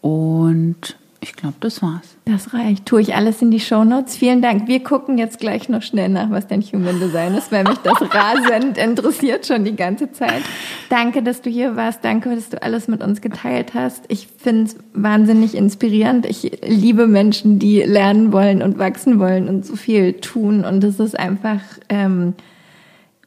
Und 0.00 0.96
ich 1.26 1.34
glaube, 1.34 1.56
das 1.58 1.82
war's. 1.82 2.16
Das 2.24 2.54
reicht. 2.54 2.86
Tue 2.86 3.00
ich 3.00 3.16
alles 3.16 3.42
in 3.42 3.50
die 3.50 3.58
Show 3.58 3.82
Notes. 3.82 4.16
Vielen 4.16 4.42
Dank. 4.42 4.68
Wir 4.68 4.82
gucken 4.82 5.18
jetzt 5.18 5.40
gleich 5.40 5.68
noch 5.68 5.82
schnell 5.82 6.08
nach, 6.08 6.30
was 6.30 6.46
dein 6.46 6.62
Human 6.62 7.00
Design 7.00 7.34
ist, 7.34 7.50
weil 7.50 7.64
mich 7.64 7.78
das 7.78 8.00
rasend 8.14 8.78
interessiert 8.78 9.44
schon 9.44 9.64
die 9.64 9.74
ganze 9.74 10.12
Zeit. 10.12 10.42
Danke, 10.88 11.24
dass 11.24 11.42
du 11.42 11.50
hier 11.50 11.74
warst. 11.74 12.04
Danke, 12.04 12.32
dass 12.34 12.48
du 12.48 12.62
alles 12.62 12.86
mit 12.86 13.02
uns 13.02 13.20
geteilt 13.20 13.74
hast. 13.74 14.04
Ich 14.06 14.28
finde 14.38 14.64
es 14.64 14.76
wahnsinnig 14.94 15.56
inspirierend. 15.56 16.26
Ich 16.26 16.60
liebe 16.64 17.08
Menschen, 17.08 17.58
die 17.58 17.82
lernen 17.82 18.32
wollen 18.32 18.62
und 18.62 18.78
wachsen 18.78 19.18
wollen 19.18 19.48
und 19.48 19.66
so 19.66 19.74
viel 19.74 20.14
tun. 20.14 20.64
Und 20.64 20.84
es 20.84 21.00
ist 21.00 21.18
einfach 21.18 21.60
ähm, 21.88 22.34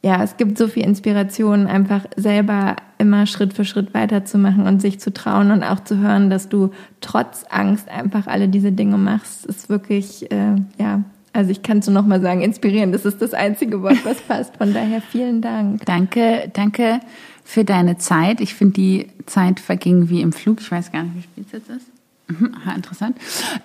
ja, 0.02 0.22
es 0.22 0.36
gibt 0.38 0.56
so 0.56 0.66
viel 0.66 0.84
Inspiration, 0.84 1.66
einfach 1.66 2.04
selber 2.16 2.76
immer 2.98 3.26
Schritt 3.26 3.52
für 3.52 3.64
Schritt 3.64 3.92
weiterzumachen 3.92 4.66
und 4.66 4.80
sich 4.80 4.98
zu 4.98 5.12
trauen 5.12 5.50
und 5.50 5.62
auch 5.62 5.80
zu 5.84 5.98
hören, 5.98 6.30
dass 6.30 6.48
du 6.48 6.70
trotz 7.00 7.44
Angst 7.50 7.88
einfach 7.88 8.26
alle 8.26 8.48
diese 8.48 8.72
Dinge 8.72 8.96
machst, 8.96 9.44
ist 9.44 9.68
wirklich, 9.68 10.30
äh, 10.32 10.56
ja, 10.78 11.02
also 11.32 11.50
ich 11.50 11.62
kann 11.62 11.78
es 11.78 11.86
nur 11.86 11.94
noch 11.94 12.06
mal 12.06 12.20
sagen, 12.20 12.40
inspirieren. 12.40 12.92
Das 12.92 13.04
ist 13.04 13.22
das 13.22 13.34
einzige 13.34 13.82
Wort, 13.82 14.04
was 14.04 14.20
passt. 14.22 14.56
Von 14.56 14.74
daher 14.74 15.00
vielen 15.00 15.42
Dank. 15.42 15.84
Danke, 15.84 16.50
danke 16.52 17.00
für 17.44 17.64
deine 17.64 17.98
Zeit. 17.98 18.40
Ich 18.40 18.54
finde, 18.54 18.74
die 18.74 19.06
Zeit 19.26 19.60
verging 19.60 20.08
wie 20.08 20.22
im 20.22 20.32
Flug. 20.32 20.60
Ich 20.60 20.70
weiß 20.70 20.92
gar 20.92 21.04
nicht, 21.04 21.16
wie 21.16 21.22
spät 21.22 21.46
es 21.46 21.52
jetzt 21.52 21.70
ist. 21.70 21.86
Mhm, 22.28 22.54
aha, 22.54 22.74
interessant. 22.74 23.16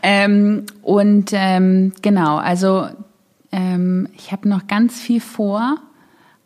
Ähm, 0.03 0.65
und 0.81 1.31
ähm, 1.33 1.93
genau, 2.01 2.37
also 2.37 2.87
ähm, 3.51 4.09
ich 4.17 4.31
habe 4.31 4.49
noch 4.49 4.67
ganz 4.67 4.99
viel 4.99 5.21
vor. 5.21 5.77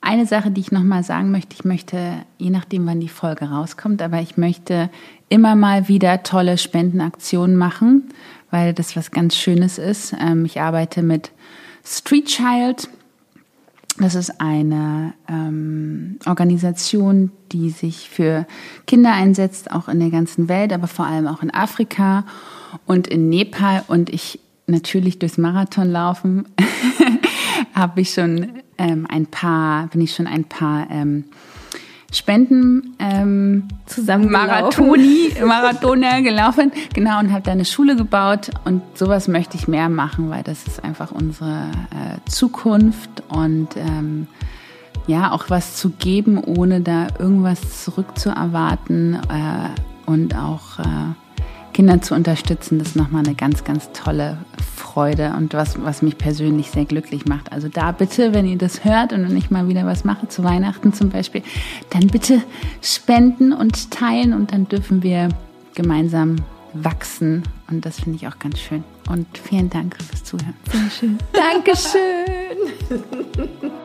Eine 0.01 0.26
Sache, 0.26 0.49
die 0.49 0.61
ich 0.61 0.71
nochmal 0.71 1.03
sagen 1.03 1.31
möchte, 1.31 1.55
ich 1.55 1.65
möchte, 1.65 2.13
je 2.38 2.49
nachdem, 2.49 2.85
wann 2.85 3.01
die 3.01 3.09
Folge 3.09 3.45
rauskommt, 3.45 4.01
aber 4.01 4.21
ich 4.21 4.38
möchte 4.38 4.89
immer 5.27 5.55
mal 5.55 5.88
wieder 5.88 6.23
tolle 6.23 6.57
Spendenaktionen 6.57 7.55
machen, 7.55 8.09
weil 8.49 8.73
das 8.73 8.95
was 8.95 9.11
ganz 9.11 9.35
Schönes 9.35 9.77
ist. 9.77 10.15
Ähm, 10.19 10.45
ich 10.45 10.61
arbeite 10.61 11.03
mit 11.03 11.31
Street 11.84 12.26
Child. 12.26 12.89
Das 13.97 14.15
ist 14.15 14.39
eine 14.39 15.13
ähm, 15.27 16.17
Organisation, 16.26 17.31
die 17.51 17.69
sich 17.69 18.09
für 18.09 18.47
Kinder 18.88 19.11
einsetzt, 19.11 19.71
auch 19.71 19.89
in 19.89 19.99
der 19.99 20.09
ganzen 20.09 20.47
Welt, 20.47 20.71
aber 20.71 20.88
vor 20.88 21.05
allem 21.05 21.27
auch 21.27 21.43
in 21.43 21.53
Afrika 21.53 22.23
und 22.85 23.07
in 23.07 23.27
Nepal. 23.27 23.84
Und 23.88 24.09
ich 24.09 24.39
natürlich 24.67 25.19
durchs 25.19 25.38
Marathonlaufen 25.38 26.47
habe 27.73 28.01
ich 28.01 28.13
schon 28.13 28.47
ähm, 28.80 29.06
ein 29.07 29.27
paar, 29.27 29.88
bin 29.88 30.01
ich 30.01 30.15
schon 30.15 30.26
ein 30.26 30.45
paar 30.45 30.88
ähm, 30.89 31.26
Spenden 32.11 32.95
ähm, 32.97 33.68
zusammen 33.85 34.31
Marathoni, 34.31 35.31
Marathoner 35.45 36.23
gelaufen, 36.23 36.72
genau 36.95 37.19
und 37.19 37.31
habe 37.31 37.43
da 37.43 37.51
eine 37.51 37.65
Schule 37.65 37.95
gebaut. 37.95 38.49
Und 38.65 38.81
sowas 38.95 39.27
möchte 39.27 39.57
ich 39.57 39.68
mehr 39.68 39.89
machen, 39.89 40.31
weil 40.31 40.41
das 40.41 40.65
ist 40.65 40.84
einfach 40.84 41.11
unsere 41.11 41.69
äh, 41.91 42.27
Zukunft. 42.27 43.22
Und 43.30 43.77
ähm, 43.77 44.26
ja 45.10 45.31
auch 45.31 45.45
was 45.49 45.76
zu 45.76 45.89
geben, 45.89 46.38
ohne 46.38 46.81
da 46.81 47.07
irgendwas 47.18 47.84
zurückzuerwarten 47.84 49.15
äh, 49.15 50.10
und 50.10 50.35
auch 50.35 50.80
äh, 50.80 51.14
Kinder 51.80 52.01
zu 52.01 52.14
unterstützen, 52.14 52.77
das 52.77 52.89
ist 52.89 52.95
nochmal 52.97 53.23
eine 53.26 53.35
ganz, 53.35 53.64
ganz 53.64 53.89
tolle 53.93 54.39
Freude 54.76 55.34
und 55.38 55.53
was, 55.53 55.81
was 55.81 56.01
mich 56.01 56.18
persönlich 56.18 56.72
sehr 56.72 56.84
glücklich 56.84 57.26
macht. 57.26 57.53
Also 57.53 57.69
da 57.69 57.93
bitte, 57.93 58.34
wenn 58.34 58.45
ihr 58.45 58.57
das 58.57 58.84
hört 58.84 59.14
und 59.14 59.23
wenn 59.23 59.38
ich 59.38 59.49
mal 59.49 59.69
wieder 59.69 59.85
was 59.85 60.03
mache, 60.03 60.27
zu 60.27 60.43
Weihnachten 60.43 60.91
zum 60.91 61.07
Beispiel, 61.07 61.41
dann 61.89 62.07
bitte 62.07 62.41
spenden 62.81 63.53
und 63.53 63.91
teilen 63.91 64.34
und 64.34 64.51
dann 64.51 64.68
dürfen 64.68 65.03
wir 65.03 65.30
gemeinsam 65.73 66.35
wachsen. 66.73 67.43
Und 67.72 67.85
das 67.85 68.01
finde 68.01 68.18
ich 68.18 68.27
auch 68.27 68.39
ganz 68.39 68.60
schön. 68.60 68.84
Und 69.10 69.26
vielen 69.38 69.69
Dank 69.69 69.95
fürs 70.03 70.26
Zuhören. 70.26 70.56
Sehr 70.69 70.89
schön. 70.91 71.18
Dankeschön. 71.31 72.01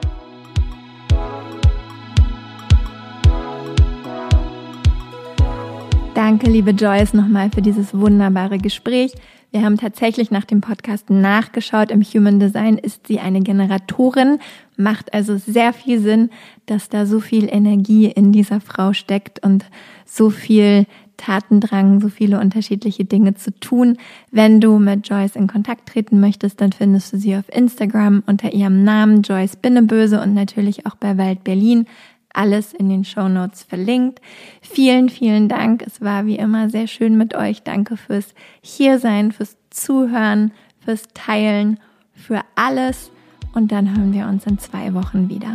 Danke, 6.14 6.48
liebe 6.48 6.70
Joyce, 6.70 7.12
nochmal 7.12 7.50
für 7.50 7.60
dieses 7.60 7.92
wunderbare 7.92 8.58
Gespräch. 8.58 9.12
Wir 9.50 9.62
haben 9.62 9.76
tatsächlich 9.78 10.30
nach 10.30 10.44
dem 10.44 10.60
Podcast 10.60 11.10
nachgeschaut. 11.10 11.90
Im 11.90 12.02
Human 12.02 12.38
Design 12.38 12.78
ist 12.78 13.08
sie 13.08 13.18
eine 13.18 13.40
Generatorin. 13.40 14.38
Macht 14.76 15.12
also 15.12 15.36
sehr 15.36 15.72
viel 15.72 15.98
Sinn, 15.98 16.30
dass 16.66 16.88
da 16.88 17.06
so 17.06 17.18
viel 17.18 17.48
Energie 17.52 18.06
in 18.06 18.30
dieser 18.30 18.60
Frau 18.60 18.92
steckt 18.92 19.42
und 19.42 19.64
so 20.06 20.30
viel 20.30 20.86
Tatendrang, 21.16 22.00
so 22.00 22.08
viele 22.08 22.40
unterschiedliche 22.40 23.04
Dinge 23.04 23.34
zu 23.34 23.50
tun. 23.58 23.98
Wenn 24.30 24.60
du 24.60 24.78
mit 24.78 25.08
Joyce 25.08 25.34
in 25.34 25.48
Kontakt 25.48 25.88
treten 25.88 26.20
möchtest, 26.20 26.60
dann 26.60 26.70
findest 26.70 27.12
du 27.12 27.18
sie 27.18 27.36
auf 27.36 27.48
Instagram 27.48 28.22
unter 28.26 28.52
ihrem 28.52 28.84
Namen 28.84 29.22
Joyce 29.22 29.56
Binneböse 29.56 30.20
und 30.20 30.34
natürlich 30.34 30.86
auch 30.86 30.94
bei 30.94 31.16
Welt 31.18 31.42
Berlin 31.42 31.86
alles 32.34 32.72
in 32.72 32.88
den 32.88 33.04
Show 33.04 33.28
Notes 33.28 33.62
verlinkt. 33.62 34.20
Vielen, 34.60 35.08
vielen 35.08 35.48
Dank. 35.48 35.82
Es 35.86 36.00
war 36.00 36.26
wie 36.26 36.36
immer 36.36 36.68
sehr 36.68 36.86
schön 36.86 37.16
mit 37.16 37.34
euch. 37.34 37.62
Danke 37.62 37.96
fürs 37.96 38.34
Hiersein, 38.60 39.32
fürs 39.32 39.56
Zuhören, 39.70 40.52
fürs 40.84 41.04
Teilen, 41.14 41.80
für 42.14 42.42
alles. 42.54 43.10
Und 43.54 43.72
dann 43.72 43.96
hören 43.96 44.12
wir 44.12 44.26
uns 44.26 44.46
in 44.46 44.58
zwei 44.58 44.92
Wochen 44.94 45.28
wieder. 45.28 45.54